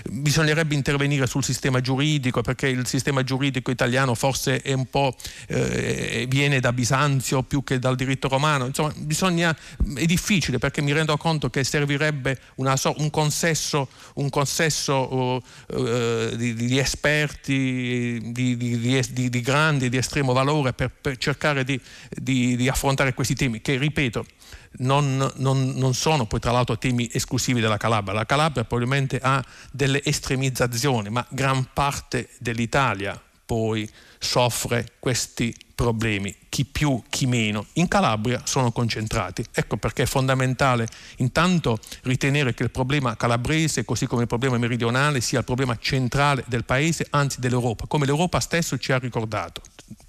bisognerebbe 0.10 0.76
intervenire 0.76 1.28
sul 1.28 1.46
sistema 1.46 1.80
giuridico 1.80 2.42
perché 2.42 2.68
il 2.68 2.86
sistema 2.88 3.24
giuridico 3.24 3.72
italiano 3.72 4.16
forse 4.16 4.62
è 4.62 4.74
un 4.74 4.90
po' 4.90 5.16
eh, 5.48 6.26
viene 6.28 6.60
da 6.60 6.74
Bisanzio 6.74 7.44
più 7.44 7.64
che 7.64 7.80
dal 7.80 7.96
diritto 7.96 8.28
romano. 8.28 8.66
Insomma 8.66 8.92
bisogna, 8.98 9.56
è 9.96 10.06
difficile 10.06 10.58
perché 10.58 10.82
mi 10.82 10.92
rendo 10.92 11.16
conto 11.16 11.50
che 11.50 11.64
servirebbe 11.64 12.38
una, 12.56 12.76
un 12.98 13.10
consesso, 13.10 13.88
un 14.16 14.30
consesso 14.30 15.42
uh, 15.68 16.36
di, 16.36 16.54
di, 16.54 16.80
esperti 16.80 18.20
di, 18.34 18.58
di, 18.58 19.30
di, 19.30 19.42
grandi 19.42 19.88
di 19.88 19.98
estremo 19.98 20.34
valore 20.34 20.74
per, 20.74 20.92
per 21.00 21.16
cercare 21.16 21.64
di 21.64 22.68
affrontare 22.68 23.14
questi 23.14 23.36
temi 23.36 23.62
che 23.62 23.78
ripeto 23.78 24.26
non, 24.78 25.32
non, 25.36 25.74
non, 25.76 25.94
sono 25.94 26.26
poi 26.26 26.40
tra 26.40 26.52
l'altro 26.52 26.78
temi 26.78 27.10
esclusivi 27.12 27.60
della 27.60 27.78
Calabria. 27.78 28.14
La 28.14 28.26
Calabria 28.26 28.64
probabilmente 28.64 29.20
ha 29.22 29.44
delle 29.72 30.04
estremizzazioni, 30.04 31.10
ma 31.10 31.26
gran 31.30 31.70
parte 31.74 32.30
dell'Italia 32.40 33.20
poi 33.46 33.90
soffre 34.20 34.94
questi 35.00 35.56
problemi, 35.74 36.36
chi 36.50 36.66
più, 36.66 37.02
chi 37.10 37.26
meno. 37.26 37.66
In 37.74 37.88
Calabria 37.88 38.42
sono 38.44 38.72
concentrati. 38.72 39.44
Ecco 39.52 39.78
perché 39.78 40.04
è 40.04 40.06
fondamentale 40.06 40.88
intanto 41.18 41.80
ritenere 42.04 42.54
che 42.54 42.64
il 42.64 42.70
problema 42.70 43.16
calabrese, 43.16 43.86
così 43.86 44.06
come 44.06 44.24
il 44.24 44.28
problema 44.28 44.58
meridionale, 44.58 45.22
sia 45.22 45.40
il 45.40 45.46
problema 45.46 45.78
centrale 45.80 46.44
del 46.48 46.66
Paese, 46.66 47.08
anzi 47.10 47.40
dell'Europa, 47.40 47.86
come 47.88 48.06
l'Europa 48.06 48.40
stesso 48.40 48.78
ci 48.78 48.92
ha 48.92 49.00
ricordato 49.00 49.62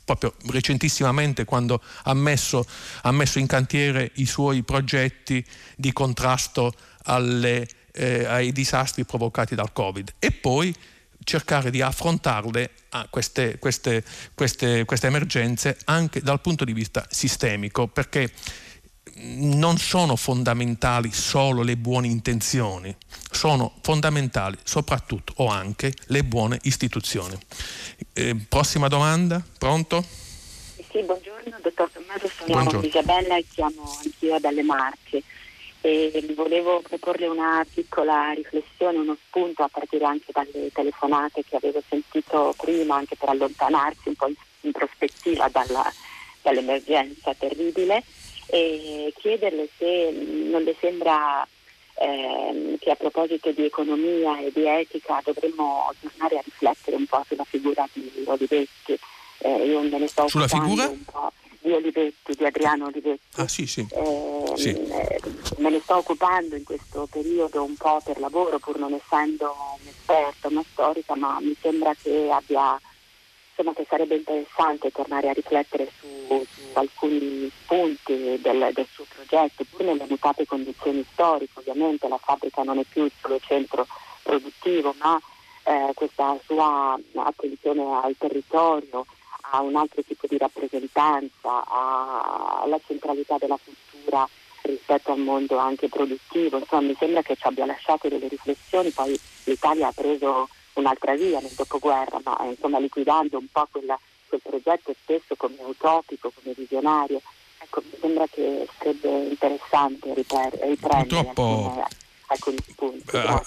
proprio 0.04 0.34
recentissimamente 0.46 1.44
quando 1.44 1.80
ha 2.04 2.14
messo, 2.14 2.66
ha 3.02 3.12
messo 3.12 3.38
in 3.38 3.46
cantiere 3.46 4.10
i 4.14 4.26
suoi 4.26 4.62
progetti 4.62 5.44
di 5.76 5.92
contrasto 5.92 6.74
alle, 7.04 7.68
eh, 7.92 8.24
ai 8.24 8.52
disastri 8.52 9.04
provocati 9.04 9.54
dal 9.54 9.72
Covid. 9.72 10.14
E 10.18 10.32
poi 10.32 10.74
cercare 11.22 11.70
di 11.70 11.82
affrontarle 11.82 12.70
queste, 13.10 13.58
queste, 13.58 14.02
queste, 14.34 14.84
queste 14.84 15.06
emergenze 15.06 15.76
anche 15.84 16.20
dal 16.20 16.40
punto 16.40 16.64
di 16.64 16.72
vista 16.72 17.06
sistemico, 17.10 17.86
perché 17.86 18.32
non 19.22 19.78
sono 19.78 20.16
fondamentali 20.16 21.12
solo 21.12 21.62
le 21.62 21.76
buone 21.76 22.06
intenzioni, 22.06 22.94
sono 23.30 23.72
fondamentali 23.82 24.56
soprattutto 24.62 25.34
o 25.36 25.48
anche 25.48 25.92
le 26.06 26.24
buone 26.24 26.58
istituzioni. 26.62 27.38
Eh, 28.12 28.36
prossima 28.48 28.88
domanda, 28.88 29.42
pronto? 29.58 30.04
Sì, 30.90 31.02
buongiorno 31.02 31.58
dottor 31.62 31.90
Tommaso, 31.90 32.28
sono 32.28 32.52
buongiorno. 32.52 32.86
Isabella 32.86 33.36
e 33.36 33.44
chiamo 33.52 33.98
anch'io 34.02 34.38
dalle 34.40 34.62
Marche 34.62 35.22
e 35.82 36.32
volevo 36.36 36.82
proporle 36.82 37.26
una 37.26 37.64
piccola 37.72 38.32
riflessione, 38.32 38.98
uno 38.98 39.16
spunto 39.26 39.62
a 39.62 39.68
partire 39.68 40.04
anche 40.04 40.32
dalle 40.32 40.70
telefonate 40.72 41.44
che 41.48 41.56
avevo 41.56 41.82
sentito 41.88 42.54
prima, 42.56 42.96
anche 42.96 43.16
per 43.16 43.30
allontanarsi 43.30 44.08
un 44.08 44.14
po' 44.14 44.26
in, 44.26 44.34
in 44.62 44.72
prospettiva 44.72 45.48
dalla, 45.48 45.90
dall'emergenza 46.42 47.34
terribile 47.34 48.02
e 48.50 49.12
chiederle 49.16 49.68
se 49.76 50.10
non 50.10 50.62
le 50.62 50.74
sembra 50.80 51.46
eh, 51.94 52.76
che 52.78 52.90
a 52.90 52.96
proposito 52.96 53.52
di 53.52 53.64
economia 53.64 54.40
e 54.40 54.50
di 54.52 54.66
etica 54.66 55.20
dovremmo 55.24 55.92
tornare 56.00 56.38
a 56.38 56.42
riflettere 56.42 56.96
un 56.96 57.06
po' 57.06 57.22
sulla 57.26 57.44
figura 57.44 57.86
di 57.92 58.10
Olivetti. 58.24 58.98
Eh, 59.38 59.66
io 59.66 59.80
me 59.80 59.98
ne 59.98 60.06
sto 60.06 60.28
sulla 60.28 60.48
figura? 60.48 60.86
un 60.86 61.04
po' 61.04 61.32
di 61.60 61.72
Olivetti, 61.72 62.34
di 62.34 62.44
Adriano 62.44 62.86
Olivetti. 62.86 63.40
Ah, 63.40 63.48
sì, 63.48 63.66
sì. 63.66 63.86
Eh, 63.90 64.52
sì. 64.54 64.72
Me 65.58 65.70
ne 65.70 65.80
sto 65.80 65.96
occupando 65.96 66.56
in 66.56 66.64
questo 66.64 67.06
periodo 67.10 67.62
un 67.62 67.76
po' 67.76 68.00
per 68.02 68.18
lavoro, 68.18 68.58
pur 68.58 68.78
non 68.78 68.94
essendo 68.94 69.54
un'esperta, 69.80 70.48
una 70.48 70.64
storica, 70.72 71.14
ma 71.16 71.38
mi 71.40 71.54
sembra 71.60 71.94
che 72.00 72.30
abbia 72.30 72.80
insomma, 73.60 73.74
che 73.74 73.86
sarebbe 73.88 74.16
interessante 74.16 74.90
tornare 74.90 75.28
a 75.28 75.32
riflettere 75.32 75.90
su, 75.98 76.44
su 76.44 76.60
alcuni 76.72 77.50
punti 77.66 78.38
del, 78.40 78.70
del, 78.72 78.86
suo 78.90 79.04
progetto, 79.14 79.64
pur 79.70 79.84
nelle 79.84 80.06
mutate 80.08 80.46
condizioni 80.46 81.04
storiche. 81.12 81.58
Ovviamente 81.58 82.08
la 82.08 82.18
fabbrica 82.18 82.62
non 82.62 82.78
è 82.78 82.84
più 82.88 83.04
il 83.04 83.12
solo 83.20 83.38
centro 83.38 83.86
produttivo, 84.22 84.94
ma 84.98 85.20
eh, 85.64 85.92
questa 85.94 86.38
sua 86.44 86.98
attenzione 87.14 87.82
al 88.02 88.14
territorio, 88.18 89.06
a 89.52 89.60
un 89.60 89.76
altro 89.76 90.02
tipo 90.02 90.26
di 90.26 90.38
rappresentanza, 90.38 91.64
alla 91.66 92.80
centralità 92.86 93.36
della 93.38 93.58
cultura 93.62 94.28
rispetto 94.62 95.12
al 95.12 95.18
mondo 95.18 95.58
anche 95.58 95.88
produttivo. 95.88 96.58
Insomma, 96.58 96.82
mi 96.82 96.96
sembra 96.98 97.22
che 97.22 97.36
ci 97.36 97.46
abbia 97.46 97.66
lasciato 97.66 98.08
delle 98.08 98.28
riflessioni, 98.28 98.90
poi 98.90 99.18
l'Italia 99.44 99.88
ha 99.88 99.92
preso 99.92 100.48
un'altra 100.80 101.14
via 101.14 101.40
nel 101.40 101.52
dopoguerra, 101.54 102.20
ma 102.24 102.38
insomma 102.44 102.78
liquidando 102.78 103.38
un 103.38 103.46
po' 103.50 103.68
quella, 103.70 103.98
quel 104.28 104.40
progetto 104.42 104.94
stesso 105.02 105.34
come 105.36 105.56
utopico, 105.60 106.32
come 106.34 106.54
visionario. 106.56 107.20
ecco, 107.58 107.82
mi 107.82 107.98
sembra 108.00 108.26
che 108.26 108.66
sarebbe 108.78 109.28
interessante 109.28 110.14
riprendere 110.14 110.76
Purtroppo, 110.76 111.86
alcuni 112.26 112.58
spunti. 112.66 113.16
Uh, 113.16 113.40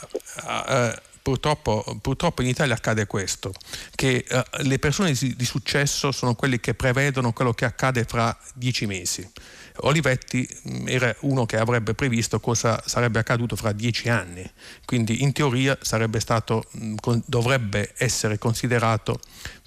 uh, 0.45 0.93
Purtroppo, 1.23 1.85
purtroppo, 2.01 2.41
in 2.41 2.49
Italia 2.49 2.73
accade 2.73 3.07
questo, 3.07 3.53
che 3.95 4.25
uh, 4.29 4.41
le 4.63 4.77
persone 4.77 5.13
di, 5.13 5.37
di, 5.37 5.45
successo 5.45 6.11
sono 6.11 6.35
quelli 6.35 6.59
che 6.59 6.73
prevedono 6.73 7.31
quello 7.31 7.53
che 7.53 7.63
accade 7.63 8.03
fra 8.03 8.37
dieci 8.53 8.85
mesi. 8.85 9.31
Olivetti 9.77 10.47
mh, 10.63 10.87
era 10.87 11.15
uno 11.21 11.45
che 11.45 11.57
avrebbe 11.57 11.93
previsto 11.93 12.39
cosa 12.39 12.81
sarebbe 12.85 13.19
accaduto 13.19 13.55
fra 13.55 13.71
dieci 13.71 14.09
anni, 14.09 14.49
quindi 14.85 15.23
in 15.23 15.31
teoria 15.31 15.77
stato, 16.19 16.63
con, 16.99 17.21
dovrebbe 17.25 17.93
essere 17.97 18.37
considerato 18.37 19.19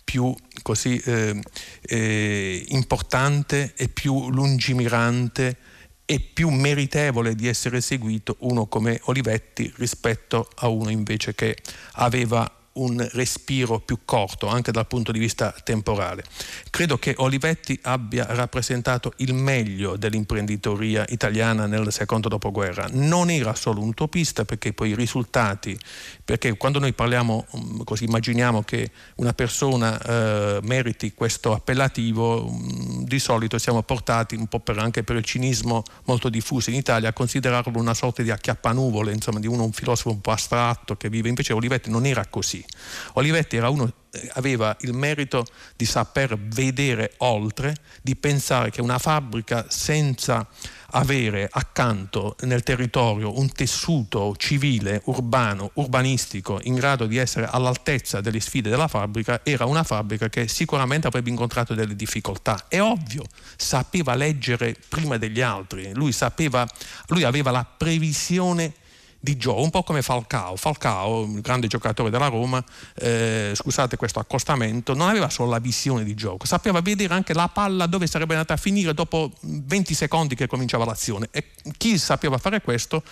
più 0.05 0.35
così, 0.63 0.99
eh, 1.05 1.39
eh, 1.83 2.65
importante 2.69 3.73
e 3.77 3.89
più 3.89 4.31
lungimirante 4.31 5.57
e 6.05 6.21
più 6.21 6.51
meritevole 6.51 7.35
di 7.35 7.49
essere 7.49 7.81
seguito 7.81 8.37
uno 8.41 8.67
come 8.67 9.01
Olivetti 9.05 9.73
rispetto 9.77 10.49
a 10.57 10.69
uno 10.69 10.91
invece 10.91 11.35
che 11.35 11.57
aveva 11.95 12.49
un 12.77 13.07
respiro 13.13 13.79
più 13.81 14.01
corto 14.05 14.49
anche 14.49 14.73
dal 14.73 14.87
punto 14.87 15.13
di 15.13 15.19
vista 15.19 15.55
temporale. 15.63 16.25
Credo 16.71 16.99
che 16.99 17.15
Olivetti 17.19 17.79
abbia 17.83 18.27
rappresentato 18.31 19.13
il 19.17 19.35
meglio 19.35 19.97
dell'imprenditoria 19.97 21.05
italiana 21.09 21.67
nel 21.67 21.93
secondo 21.93 22.29
dopoguerra. 22.29 22.89
Non 22.93 23.31
era 23.31 23.55
solo 23.55 23.81
un 23.81 23.89
utopista 23.89 24.45
perché 24.45 24.73
poi 24.73 24.91
i 24.91 24.95
risultati, 24.95 25.79
perché 26.25 26.57
quando 26.57 26.79
noi 26.79 26.93
parliamo 26.93 27.47
mm, 27.57 27.81
così 27.85 28.05
immaginiamo 28.05 28.63
che 28.63 28.91
una 29.17 29.33
persona 29.33 30.01
eh, 30.01 30.61
meriti 30.63 31.15
questo 31.15 31.53
appellativo, 31.53 32.49
mm, 32.51 33.03
di 33.05 33.19
solito 33.19 33.59
siamo 33.59 33.83
portati 33.83 34.35
un 34.35 34.47
po' 34.47 34.61
per, 34.61 34.79
anche 34.79 35.03
per 35.03 35.17
il 35.17 35.25
cinismo 35.25 35.83
molto 36.05 36.29
diffuso 36.29 36.71
in 36.71 36.77
Italia 36.77 37.09
a 37.11 37.13
considerarlo 37.13 37.79
una 37.79 37.95
sorta 37.95 38.23
di 38.23 38.31
acchiappanuvole, 38.31 39.13
insomma 39.13 39.41
di 39.41 39.47
uno 39.47 39.65
un 39.65 39.73
filosofo 39.73 40.11
un 40.11 40.21
po' 40.21 40.33
astratto 40.33 40.97
che 40.97 41.09
vive, 41.09 41.29
invece 41.29 41.53
Olivetti 41.53 41.91
non 41.91 42.07
era 42.07 42.27
così. 42.27 42.65
Olivetti 43.15 43.57
uno 43.57 43.93
eh, 44.11 44.31
aveva 44.35 44.77
il 44.81 44.93
merito 44.93 45.47
di 45.77 45.85
saper 45.85 46.39
vedere 46.39 47.15
oltre, 47.19 47.75
di 48.03 48.17
pensare 48.17 48.71
che 48.71 48.81
una 48.81 48.99
fabbrica 48.99 49.67
senza 49.69 50.47
avere 50.91 51.49
accanto 51.51 52.37
nel 52.41 52.63
territorio 52.63 53.39
un 53.39 53.51
tessuto 53.53 54.35
civile, 54.37 55.03
urbano, 55.07 55.71
urbanistico 55.75 56.61
in 56.63 56.75
grado 56.75 57.07
di 57.07 57.17
essere 57.17 57.47
all'altezza 57.51 58.21
delle 58.21 58.41
sfide 58.41 58.71
della 58.71 58.89
fabbrica, 58.89 59.41
era 59.43 59.67
una 59.67 59.83
fabbrica 59.83 60.29
che 60.29 60.49
sicuramente 60.49 61.07
avrebbe 61.07 61.31
incontrato 61.31 61.75
delle 61.75 61.97
difficoltà. 61.97 62.67
È 62.69 62.81
ovvio, 62.81 63.25
sapeva 63.57 64.15
leggere 64.15 64.77
prima 64.89 65.17
degli 65.17 65.41
altri, 65.41 65.93
lui, 65.93 66.13
sapeva, 66.13 66.67
lui 67.09 67.25
aveva 67.25 67.51
la 67.51 67.65
previsione 67.65 68.75
di 69.27 69.37
gioco, 69.37 69.61
un 69.61 69.71
po' 69.71 69.83
come 69.83 70.03
Falcao. 70.03 70.55
Falcao, 70.55 71.25
il 71.25 71.41
grande 71.41 71.67
giocatore 71.67 72.11
della 72.11 72.29
Roma, 72.29 72.65
eh, 72.95 73.51
scusate 73.57 73.97
questo 73.97 74.21
accostamento, 74.21 74.95
non 74.95 75.09
aveva 75.09 75.29
solo 75.29 75.51
la 75.51 75.59
visione 75.59 76.05
di 76.05 76.15
gioco, 76.15 76.47
sapeva 76.47 76.81
vedere 76.81 77.13
anche 77.13 77.35
la 77.35 77.49
palla 77.49 77.87
dove 77.87 78.07
sarebbe 78.07 78.35
andata 78.35 78.55
a 78.55 78.57
finire 78.57 78.95
dopo 78.95 79.33
20 79.41 79.95
secondi 79.95 80.37
che 80.37 80.47
cominciava 80.47 80.85
l'azione. 80.85 81.29
E 81.33 81.47
chi 81.77 81.99
sapeva 81.99 82.39
fare 82.39 82.61
questo 82.61 83.03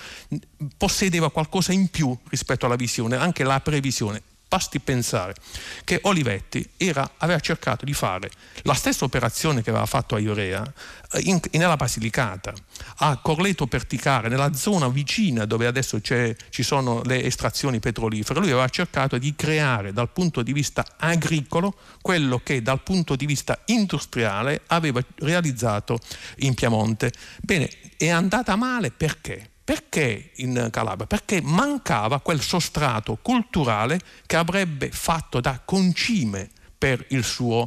possedeva 0.76 1.32
qualcosa 1.32 1.72
in 1.72 1.88
più 1.88 2.16
rispetto 2.28 2.66
alla 2.66 2.76
visione, 2.76 3.16
anche 3.16 3.42
la 3.42 3.58
previsione 3.58 4.22
basti 4.54 4.78
pensare 4.78 5.34
che 5.82 5.98
Olivetti 6.02 6.64
era, 6.76 7.14
aveva 7.16 7.40
cercato 7.40 7.84
di 7.84 7.92
fare 7.92 8.30
la 8.62 8.74
stessa 8.74 9.04
operazione 9.04 9.62
che 9.62 9.70
aveva 9.70 9.84
fatto 9.84 10.14
a 10.14 10.20
Iorea 10.20 10.62
eh, 11.10 11.22
in, 11.22 11.40
nella 11.54 11.74
Basilicata, 11.74 12.52
a 12.98 13.16
Corleto 13.16 13.66
Perticare, 13.66 14.28
nella 14.28 14.54
zona 14.54 14.86
vicina 14.88 15.44
dove 15.44 15.66
adesso 15.66 16.00
ci 16.00 16.62
sono 16.62 17.02
le 17.02 17.24
estrazioni 17.24 17.80
petrolifere. 17.80 18.38
Lui 18.38 18.52
aveva 18.52 18.68
cercato 18.68 19.18
di 19.18 19.34
creare 19.34 19.92
dal 19.92 20.10
punto 20.10 20.42
di 20.42 20.52
vista 20.52 20.86
agricolo 20.98 21.74
quello 22.00 22.38
che 22.38 22.62
dal 22.62 22.80
punto 22.80 23.16
di 23.16 23.26
vista 23.26 23.58
industriale 23.66 24.62
aveva 24.68 25.00
realizzato 25.16 25.98
in 26.38 26.54
Piemonte. 26.54 27.12
Bene, 27.40 27.68
è 27.96 28.08
andata 28.08 28.54
male 28.54 28.92
perché? 28.92 29.48
Perché 29.64 30.32
in 30.36 30.68
Calabria? 30.70 31.06
Perché 31.06 31.40
mancava 31.40 32.20
quel 32.20 32.42
sostrato 32.42 33.18
culturale 33.22 33.98
che 34.26 34.36
avrebbe 34.36 34.90
fatto 34.90 35.40
da 35.40 35.60
concime 35.64 36.50
per 36.76 37.04
il 37.08 37.24
suo 37.24 37.64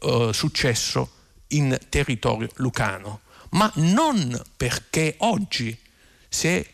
uh, 0.00 0.30
successo 0.32 1.10
in 1.48 1.78
territorio 1.88 2.50
lucano, 2.56 3.20
ma 3.50 3.70
non 3.76 4.38
perché 4.56 5.14
oggi, 5.20 5.76
se 6.28 6.66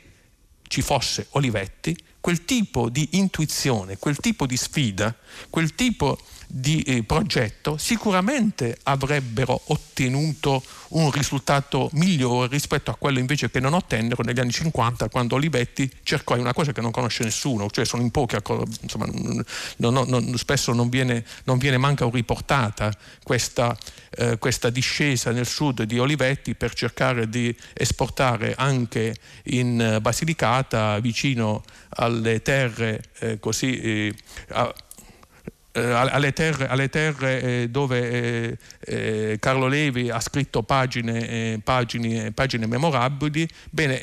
ci 0.67 0.83
fosse 0.83 1.29
Olivetti, 1.31 1.97
quel 2.21 2.45
tipo 2.45 2.89
di 2.89 3.11
intuizione, 3.13 3.99
quel 3.99 4.17
tipo 4.17 4.47
di 4.47 4.57
sfida, 4.57 5.15
quel 5.51 5.75
tipo 5.75 6.19
di 6.47 6.83
eh, 6.83 7.03
progetto 7.03 7.77
sicuramente 7.77 8.79
avrebbero 8.85 9.61
ottenuto 9.67 10.63
un 10.91 11.11
risultato 11.11 11.89
migliore 11.93 12.49
rispetto 12.49 12.91
a 12.91 12.97
quello 12.97 13.19
invece 13.19 13.51
che 13.51 13.61
non 13.61 13.75
ottennero 13.75 14.23
negli 14.23 14.41
anni 14.41 14.53
50 14.53 15.09
quando 15.09 15.35
Olivetti 15.35 15.91
cercò 16.03 16.37
una 16.37 16.53
cosa 16.53 16.73
che 16.73 16.81
non 16.81 16.91
conosce 16.91 17.25
nessuno, 17.25 17.69
cioè 17.71 17.85
sono 17.85 18.03
in 18.03 18.11
pochi, 18.11 18.37
insomma, 18.81 19.07
non, 19.77 20.05
non, 20.07 20.37
spesso 20.37 20.73
non 20.73 20.89
viene, 20.89 21.25
non 21.45 21.59
viene 21.59 21.79
manca 21.79 22.09
riportata 22.11 22.93
questa, 23.23 23.77
eh, 24.11 24.39
questa 24.39 24.71
discesa 24.71 25.31
nel 25.31 25.47
sud 25.47 25.83
di 25.83 25.99
Olivetti 25.99 26.55
per 26.55 26.75
cercare 26.75 27.29
di 27.29 27.55
esportare 27.73 28.55
anche 28.57 29.17
in 29.45 29.99
Basilicata 30.01 30.99
vicino 31.01 31.63
alle 31.97 32.43
terre 32.43 33.03
eh, 33.19 33.39
così 33.39 33.81
eh, 33.81 34.15
eh, 34.49 34.75
alle 35.81 36.33
terre, 36.33 36.69
alle 36.69 36.89
terre 36.89 37.43
eh, 37.43 37.69
dove 37.69 38.11
eh, 38.11 38.59
eh, 38.81 39.37
Carlo 39.41 39.67
Levi 39.67 40.09
ha 40.09 40.21
scritto 40.21 40.63
pagine, 40.63 41.29
eh, 41.29 41.61
pagine, 41.63 42.31
pagine 42.31 42.67
memorabili, 42.67 43.49
bene, 43.71 44.01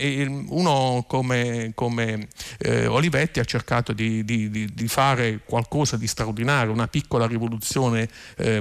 uno 0.50 1.06
come, 1.08 1.72
come 1.74 2.28
eh, 2.60 2.88
Olivetti 2.88 3.40
ha 3.40 3.46
cercato 3.46 3.94
di, 3.94 4.26
di, 4.26 4.50
di, 4.50 4.88
fare 4.88 5.40
qualcosa 5.46 5.96
di 5.96 6.08
straordinario, 6.08 6.74
una 6.74 6.88
piccola 6.88 7.26
rivoluzione 7.26 8.10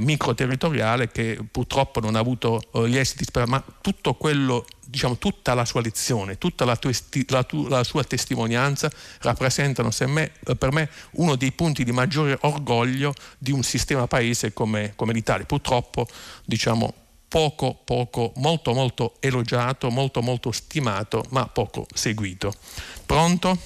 microterritoriale 0.01 1.09
che 1.09 1.39
purtroppo 1.51 2.01
non 2.01 2.15
ha 2.15 2.19
avuto 2.19 2.61
gli 2.87 2.97
esiti 2.97 3.25
ma 3.47 3.63
tutto 3.81 4.15
quello 4.15 4.65
diciamo, 4.91 5.17
tutta 5.17 5.55
la 5.55 5.65
sua 5.65 5.81
lezione, 5.81 6.37
tutta 6.37 6.65
la, 6.65 6.77
testi, 6.77 7.25
la, 7.29 7.47
la 7.69 7.85
sua 7.85 8.03
testimonianza 8.03 8.91
rappresentano 9.21 9.91
me, 10.07 10.33
per 10.59 10.73
me 10.73 10.91
uno 11.13 11.37
dei 11.37 11.53
punti 11.53 11.85
di 11.85 11.93
maggiore 11.93 12.37
orgoglio 12.41 13.15
di 13.39 13.53
un 13.53 13.63
sistema 13.63 14.07
paese 14.09 14.53
come, 14.53 14.93
come 14.97 15.13
l'Italia. 15.13 15.47
Purtroppo 15.47 16.07
diciamo, 16.45 16.93
poco, 17.29 17.79
poco, 17.85 18.33
molto, 18.37 18.73
molto 18.73 19.15
elogiato, 19.21 19.91
molto, 19.91 20.21
molto 20.21 20.51
stimato, 20.51 21.25
ma 21.31 21.47
poco 21.47 21.87
seguito. 21.95 22.53
Pronto? 23.07 23.57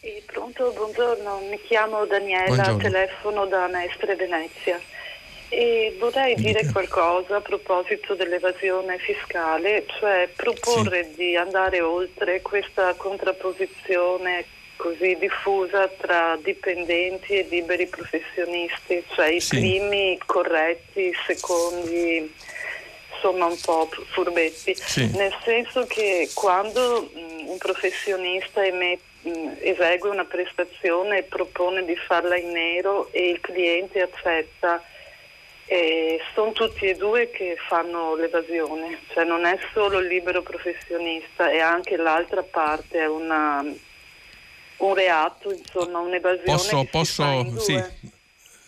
Eh, 0.00 0.22
pronto, 0.26 0.72
buongiorno, 0.72 1.38
mi 1.48 1.60
chiamo 1.66 2.04
Daniela, 2.04 2.46
buongiorno. 2.46 2.78
telefono 2.78 3.46
da 3.46 3.68
Mestre 3.68 4.16
Venezia. 4.16 4.78
E 5.56 5.94
vorrei 6.00 6.34
dire 6.34 6.66
qualcosa 6.72 7.36
a 7.36 7.40
proposito 7.40 8.16
dell'evasione 8.16 8.98
fiscale, 8.98 9.86
cioè 10.00 10.28
proporre 10.34 11.04
sì. 11.04 11.14
di 11.14 11.36
andare 11.36 11.80
oltre 11.80 12.42
questa 12.42 12.92
contrapposizione 12.94 14.44
così 14.74 15.16
diffusa 15.16 15.86
tra 15.86 16.36
dipendenti 16.42 17.34
e 17.34 17.46
liberi 17.48 17.86
professionisti, 17.86 19.04
cioè 19.14 19.28
i 19.28 19.40
sì. 19.40 19.56
primi 19.56 20.18
corretti, 20.26 21.02
i 21.02 21.14
secondi 21.24 22.34
insomma 23.14 23.46
un 23.46 23.58
po' 23.64 23.88
furbetti, 24.10 24.74
sì. 24.74 25.08
nel 25.14 25.34
senso 25.44 25.86
che 25.86 26.30
quando 26.34 27.10
mh, 27.14 27.48
un 27.48 27.58
professionista 27.58 28.64
emette 28.64 29.12
esegue 29.60 30.10
una 30.10 30.24
prestazione 30.24 31.18
e 31.18 31.22
propone 31.22 31.84
di 31.84 31.96
farla 31.96 32.36
in 32.36 32.50
nero 32.50 33.08
e 33.12 33.30
il 33.30 33.40
cliente 33.40 34.02
accetta 34.02 34.82
e 35.66 36.20
sono 36.34 36.52
tutti 36.52 36.84
e 36.86 36.94
due 36.94 37.30
che 37.30 37.56
fanno 37.68 38.14
l'evasione, 38.16 39.00
cioè 39.12 39.24
non 39.24 39.44
è 39.44 39.58
solo 39.72 39.98
il 39.98 40.06
libero 40.06 40.42
professionista, 40.42 41.50
è 41.50 41.58
anche 41.58 41.96
l'altra 41.96 42.42
parte, 42.42 43.00
è 43.00 43.06
una, 43.06 43.64
un 44.76 44.94
reato, 44.94 45.52
insomma, 45.52 46.00
un'evasione. 46.00 46.44
Posso, 46.44 46.86
posso 46.90 47.60
sì. 47.60 48.12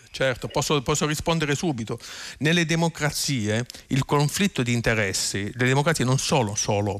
Certo, 0.09 0.47
posso, 0.47 0.81
posso, 0.81 1.05
rispondere 1.05 1.53
subito. 1.53 1.99
Nelle 2.39 2.65
democrazie 2.65 3.65
il 3.87 4.03
conflitto 4.03 4.63
di 4.63 4.73
interessi, 4.73 5.51
le 5.53 5.65
democrazie 5.65 6.05
non 6.05 6.17
sono 6.17 6.55
solo 6.55 6.99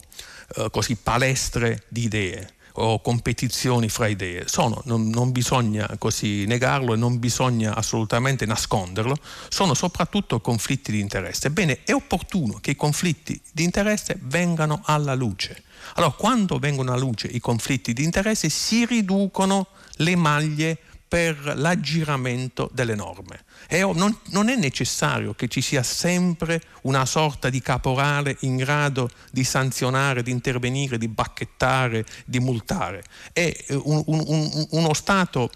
eh, 0.55 0.67
così 0.69 0.95
palestre 0.97 1.83
di 1.87 2.03
idee, 2.03 2.56
o 2.79 3.01
competizioni 3.01 3.89
fra 3.89 4.07
idee. 4.07 4.47
Sono, 4.47 4.81
non, 4.85 5.09
non 5.09 5.31
bisogna 5.31 5.95
così 5.97 6.45
negarlo 6.45 6.93
e 6.93 6.97
non 6.97 7.19
bisogna 7.19 7.75
assolutamente 7.75 8.45
nasconderlo, 8.45 9.15
sono 9.49 9.73
soprattutto 9.73 10.39
conflitti 10.39 10.91
di 10.91 10.99
interesse. 10.99 11.47
Ebbene, 11.47 11.83
è 11.83 11.93
opportuno 11.93 12.59
che 12.61 12.71
i 12.71 12.75
conflitti 12.75 13.39
di 13.51 13.63
interesse 13.63 14.17
vengano 14.21 14.81
alla 14.85 15.15
luce. 15.15 15.63
Allora, 15.95 16.13
quando 16.13 16.59
vengono 16.59 16.91
alla 16.91 17.01
luce 17.01 17.27
i 17.27 17.39
conflitti 17.39 17.93
di 17.93 18.03
interesse 18.03 18.49
si 18.49 18.85
riducono 18.85 19.67
le 19.97 20.15
maglie 20.15 20.77
per 21.07 21.53
l'aggiramento 21.55 22.69
delle 22.73 22.95
norme. 22.95 23.45
Non, 23.69 24.17
non, 24.29 24.49
è 24.49 24.55
necessario 24.55 25.33
che 25.33 25.47
ci 25.47 25.61
sia 25.61 25.83
sempre 25.83 26.61
una 26.83 27.05
sorta 27.05 27.49
di 27.49 27.61
caporale 27.61 28.35
in 28.41 28.57
grado 28.57 29.09
di 29.31 29.43
sanzionare, 29.43 30.23
di 30.23 30.31
intervenire, 30.31 30.97
di 30.97 31.07
bacchettare, 31.07 32.05
di 32.25 32.39
multare. 32.39 33.03
È 33.31 33.41
eh, 33.41 33.75
un, 33.75 34.03
un, 34.05 34.67
uno 34.71 34.93
Stato 34.93 35.49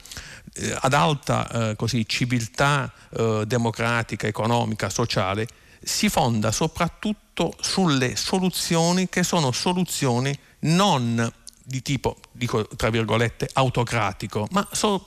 eh, 0.54 0.78
ad 0.80 0.94
alta 0.94 1.70
eh, 1.72 1.76
così, 1.76 2.08
civiltà 2.08 2.92
eh, 3.10 3.44
democratica, 3.46 4.28
economica, 4.28 4.90
sociale, 4.90 5.48
si 5.84 6.10
fonda 6.10 6.52
soprattutto 6.52 7.56
sulle 7.60 8.16
soluzioni 8.16 9.10
che 9.10 9.24
sono 9.24 9.52
soluzioni 9.52 10.38
non 10.62 11.32
di 11.64 11.82
tipo, 11.82 12.18
dico 12.32 12.68
tra 12.76 12.90
virgolette, 12.90 13.50
autocratico, 13.54 14.48
ma 14.52 14.68
so, 14.72 15.04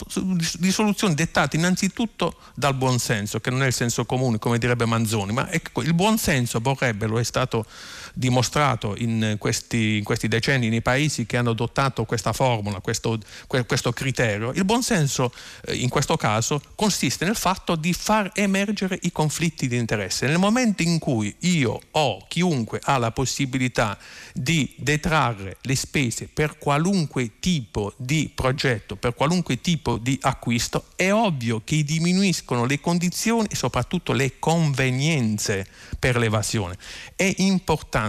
di 0.58 0.70
soluzioni 0.70 1.14
dettate 1.14 1.56
innanzitutto 1.56 2.36
dal 2.54 2.74
buonsenso, 2.74 3.40
che 3.40 3.50
non 3.50 3.62
è 3.62 3.66
il 3.66 3.72
senso 3.72 4.04
comune, 4.04 4.38
come 4.38 4.58
direbbe 4.58 4.84
Manzoni, 4.84 5.32
ma 5.32 5.50
ecco, 5.50 5.82
il 5.82 5.94
buonsenso 5.94 6.60
vorrebbe, 6.60 7.06
lo 7.06 7.18
è 7.18 7.24
stato 7.24 7.66
dimostrato 8.14 8.94
in 8.96 9.36
questi, 9.38 9.98
in 9.98 10.04
questi, 10.04 10.28
decenni 10.28 10.68
nei 10.68 10.80
paesi 10.80 11.26
che 11.26 11.36
hanno 11.36 11.50
adottato 11.50 12.04
questa 12.04 12.32
formula, 12.32 12.80
questo, 12.80 13.18
questo 13.66 13.92
criterio, 13.92 14.52
il 14.52 14.64
buonsenso 14.64 15.32
eh, 15.66 15.74
in 15.74 15.88
questo 15.88 16.16
caso 16.16 16.62
consiste 16.76 17.24
nel 17.24 17.36
fatto 17.36 17.74
di 17.74 17.92
far 17.92 18.30
emergere 18.34 18.98
i 19.02 19.12
conflitti 19.12 19.66
di 19.66 19.76
interesse. 19.76 20.26
Nel 20.26 20.38
momento 20.38 20.82
in 20.82 20.98
cui 20.98 21.34
io 21.40 21.80
o 21.90 22.24
chiunque 22.28 22.80
ha 22.84 22.96
la 22.98 23.10
possibilità 23.10 23.98
di 24.32 24.72
detrarre 24.78 25.56
le 25.62 25.74
spese 25.74 26.28
per 26.32 26.56
qualunque 26.56 27.40
tipo 27.40 27.92
di 27.96 28.30
progetto, 28.32 28.94
per 28.96 29.14
qualunque 29.14 29.60
tipo 29.60 29.98
di 29.98 30.16
acquisto, 30.22 30.86
è 30.94 31.12
ovvio 31.12 31.62
che 31.64 31.82
diminuiscono 31.82 32.64
le 32.64 32.80
condizioni 32.80 33.48
e 33.50 33.56
soprattutto 33.56 34.12
le 34.12 34.38
convenienze 34.38 35.66
per 35.98 36.16
l'evasione. 36.16 36.76
È 37.16 37.34
importante 37.38 38.02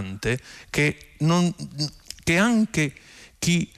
che, 0.70 0.96
non, 1.18 1.54
che 2.22 2.36
anche 2.36 2.92
chi 3.38 3.70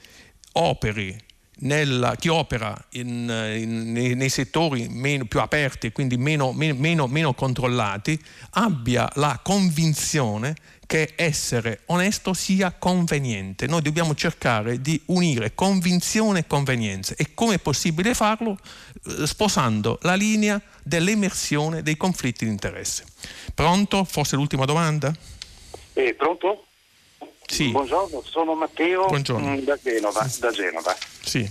nella, 1.61 2.15
chi 2.15 2.27
opera 2.27 2.77
in, 2.91 3.29
in, 3.57 3.91
nei, 3.91 4.15
nei, 4.15 4.29
settori 4.29 4.87
meno, 4.89 5.25
più 5.25 5.39
aperti 5.39 5.87
e 5.87 5.91
quindi 5.91 6.17
meno, 6.17 6.53
meno, 6.53 7.07
meno 7.07 7.33
controllati 7.33 8.19
abbia 8.51 9.09
la 9.15 9.39
convinzione 9.43 10.55
che 10.85 11.13
essere 11.15 11.81
onesto 11.87 12.33
sia 12.33 12.71
conveniente. 12.71 13.67
Noi 13.67 13.81
dobbiamo 13.81 14.15
cercare 14.15 14.81
di 14.81 14.99
unire 15.07 15.53
convinzione 15.53 16.39
e 16.39 16.47
convenienza. 16.47 17.13
E 17.15 17.35
come 17.35 17.55
è 17.55 17.59
possibile 17.59 18.15
farlo? 18.15 18.57
Eh, 19.05 19.27
sposando 19.27 19.99
la 20.01 20.15
linea 20.15 20.59
dell'emersione 20.81 21.83
dei 21.83 21.95
conflitti 21.95 22.45
di 22.45 22.51
interesse. 22.51 23.03
Pronto? 23.53 24.03
Forse 24.03 24.35
l'ultima 24.35 24.65
domanda? 24.65 25.13
Eh, 25.99 26.13
pronto? 26.13 26.67
Sì. 27.45 27.71
Buongiorno, 27.71 28.21
sono 28.21 28.53
Matteo 28.55 29.07
Buongiorno. 29.07 29.49
Mm, 29.49 29.57
da 29.57 29.75
Genova. 29.75 30.25
Da 30.39 30.51
Genova. 30.51 30.95
Sì. 31.21 31.45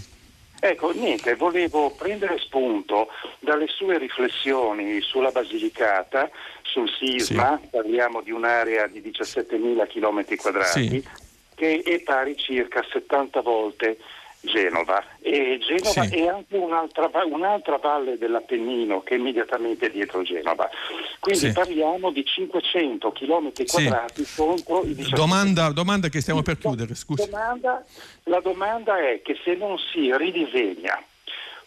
Ecco, 0.58 0.90
niente, 0.92 1.34
volevo 1.34 1.90
prendere 1.90 2.38
spunto 2.38 3.08
dalle 3.40 3.66
sue 3.68 3.98
riflessioni 3.98 5.02
sulla 5.02 5.30
Basilicata 5.30 6.30
sul 6.62 6.88
sisma, 6.88 7.58
sì. 7.60 7.68
parliamo 7.68 8.22
di 8.22 8.30
un'area 8.30 8.86
di 8.86 9.02
17.000 9.02 9.86
km 9.86 10.36
quadrati, 10.36 10.88
sì. 10.88 11.08
che 11.54 11.82
è 11.84 12.00
pari 12.00 12.34
circa 12.36 12.82
70 12.90 13.42
volte 13.42 13.98
Genova 14.40 15.04
e 15.20 15.58
Genova 15.60 16.04
sì. 16.04 16.16
è 16.16 16.28
anche 16.28 16.56
un'altra, 16.56 17.10
un'altra, 17.24 17.76
valle 17.78 18.18
dell'Appennino 18.18 19.02
che 19.02 19.14
è 19.14 19.18
immediatamente 19.18 19.90
dietro 19.90 20.22
Genova. 20.22 20.68
Quindi 21.18 21.46
sì. 21.46 21.52
parliamo 21.52 22.10
di 22.10 22.24
500 22.24 23.10
km 23.12 23.52
quadrati 23.66 24.24
sì. 24.24 24.36
contro 24.36 24.82
i 24.82 24.94
17. 24.94 25.14
Domanda, 25.16 25.70
domanda 25.70 26.08
che 26.08 26.20
stiamo 26.20 26.42
per 26.42 26.58
chiudere, 26.58 26.94
scusi. 26.94 27.28
Domanda, 27.28 27.84
la 28.24 28.40
domanda 28.40 28.98
è 28.98 29.20
che 29.22 29.36
se 29.42 29.54
non 29.54 29.76
si 29.92 30.14
ridisegna 30.16 31.02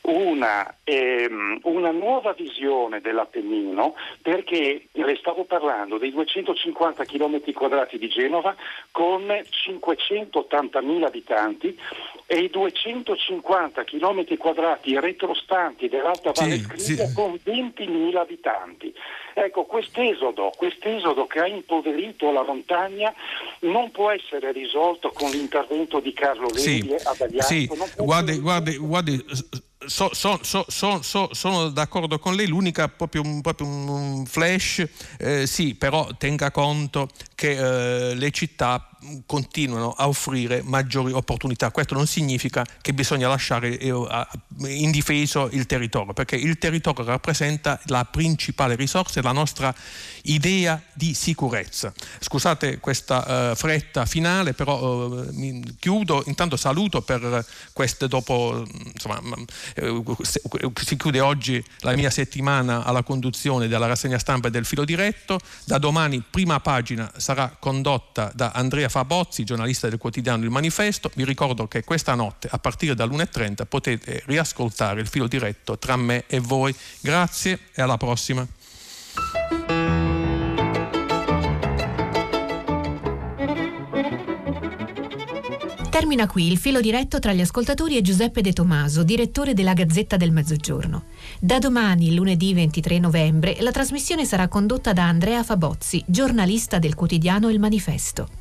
una, 0.01 0.75
ehm, 0.83 1.59
una, 1.63 1.91
nuova 1.91 2.33
visione 2.33 3.01
dell'Appennino 3.01 3.95
perché 4.21 4.87
le 4.91 5.15
stavo 5.17 5.43
parlando 5.43 5.97
dei 5.97 6.11
250 6.11 7.05
km 7.05 7.53
quadrati 7.53 7.97
di 7.97 8.07
Genova 8.07 8.55
con 8.91 9.25
580.000 9.27 11.03
abitanti 11.03 11.77
e 12.25 12.39
i 12.39 12.49
250 12.49 13.83
km 13.83 14.37
quadrati 14.37 14.99
retrostanti 14.99 15.87
dell'Alta 15.89 16.31
Valle 16.33 16.57
sì, 16.57 16.63
Scrivia 16.63 17.05
sì. 17.05 17.13
con 17.13 17.33
20.000 17.43 18.15
abitanti. 18.15 18.93
Ecco, 19.43 19.65
quest'esodo, 19.65 20.51
quest'esodo 20.55 21.25
che 21.25 21.39
ha 21.39 21.47
impoverito 21.47 22.31
la 22.31 22.43
montagna 22.43 23.11
non 23.61 23.89
può 23.89 24.11
essere 24.11 24.51
risolto 24.51 25.09
con 25.09 25.31
l'intervento 25.31 25.99
di 25.99 26.13
Carlo 26.13 26.47
Levi 26.53 26.59
sì, 26.59 26.95
a 27.03 27.15
Bagliato. 27.17 27.47
Sì, 27.47 27.69
guardi, 27.97 28.37
guardi, 28.37 28.77
guardi 28.77 29.25
so, 29.87 30.11
so, 30.13 30.39
so, 30.41 31.29
sono 31.33 31.69
d'accordo 31.69 32.19
con 32.19 32.35
lei, 32.35 32.47
l'unica 32.47 32.87
proprio, 32.87 33.23
proprio 33.41 33.67
un 33.67 34.25
flash, 34.27 34.87
eh, 35.17 35.47
sì, 35.47 35.73
però 35.73 36.07
tenga 36.17 36.51
conto 36.51 37.09
che 37.33 38.11
eh, 38.11 38.15
le 38.15 38.31
città 38.31 38.90
continuano 39.25 39.91
a 39.91 40.07
offrire 40.07 40.61
maggiori 40.63 41.11
opportunità. 41.11 41.71
Questo 41.71 41.93
non 41.93 42.07
significa 42.07 42.65
che 42.81 42.93
bisogna 42.93 43.27
lasciare 43.27 43.77
eh, 43.77 43.93
indifeso 44.67 45.49
il 45.51 45.65
territorio, 45.65 46.13
perché 46.13 46.35
il 46.35 46.57
territorio 46.57 47.05
rappresenta 47.05 47.79
la 47.85 48.05
principale 48.05 48.75
risorsa 48.75 49.19
e 49.19 49.23
la 49.23 49.31
nostra 49.31 49.73
idea 50.23 50.81
di 50.93 51.13
sicurezza. 51.13 51.93
Scusate 52.19 52.79
questa 52.79 53.51
uh, 53.51 53.55
fretta 53.55 54.05
finale, 54.05 54.53
però 54.53 55.07
uh, 55.07 55.29
mi 55.31 55.63
chiudo, 55.79 56.23
intanto 56.27 56.55
saluto 56.57 57.01
per 57.01 57.45
queste 57.73 58.07
dopo, 58.07 58.65
insomma, 58.93 59.19
uh, 59.77 60.15
si 60.23 60.95
chiude 60.97 61.19
oggi 61.19 61.63
la 61.79 61.95
mia 61.95 62.09
settimana 62.09 62.83
alla 62.83 63.03
conduzione 63.03 63.67
della 63.67 63.87
rassegna 63.87 64.19
stampa 64.19 64.47
e 64.47 64.51
del 64.51 64.65
filo 64.65 64.85
diretto, 64.85 65.39
da 65.65 65.77
domani 65.77 66.23
prima 66.27 66.59
pagina 66.59 67.11
sarà 67.17 67.55
condotta 67.59 68.31
da 68.35 68.51
Andrea 68.51 68.89
Fabozzi, 68.91 69.45
giornalista 69.45 69.87
del 69.87 69.97
quotidiano 69.97 70.43
Il 70.43 70.49
Manifesto. 70.49 71.09
Vi 71.15 71.23
ricordo 71.23 71.65
che 71.65 71.85
questa 71.85 72.13
notte, 72.13 72.49
a 72.51 72.59
partire 72.59 72.93
dall'1.30, 72.93 73.65
potete 73.65 74.21
riascoltare 74.25 74.99
il 74.99 75.07
filo 75.07 75.27
diretto 75.27 75.77
tra 75.79 75.95
me 75.95 76.25
e 76.27 76.41
voi. 76.41 76.75
Grazie 76.99 77.59
e 77.73 77.81
alla 77.81 77.95
prossima. 77.95 78.45
Termina 85.89 86.27
qui 86.27 86.51
il 86.51 86.57
filo 86.57 86.81
diretto 86.81 87.19
tra 87.19 87.31
gli 87.31 87.39
ascoltatori 87.39 87.95
e 87.95 88.01
Giuseppe 88.01 88.41
De 88.41 88.51
Tomaso, 88.51 89.03
direttore 89.03 89.53
della 89.53 89.73
Gazzetta 89.73 90.17
del 90.17 90.31
Mezzogiorno. 90.31 91.03
Da 91.39 91.59
domani, 91.59 92.13
lunedì 92.13 92.53
23 92.53 92.99
novembre, 92.99 93.55
la 93.61 93.71
trasmissione 93.71 94.25
sarà 94.25 94.49
condotta 94.49 94.91
da 94.91 95.07
Andrea 95.07 95.43
Fabozzi, 95.43 96.03
giornalista 96.05 96.79
del 96.79 96.95
quotidiano 96.95 97.49
Il 97.49 97.59
Manifesto. 97.59 98.40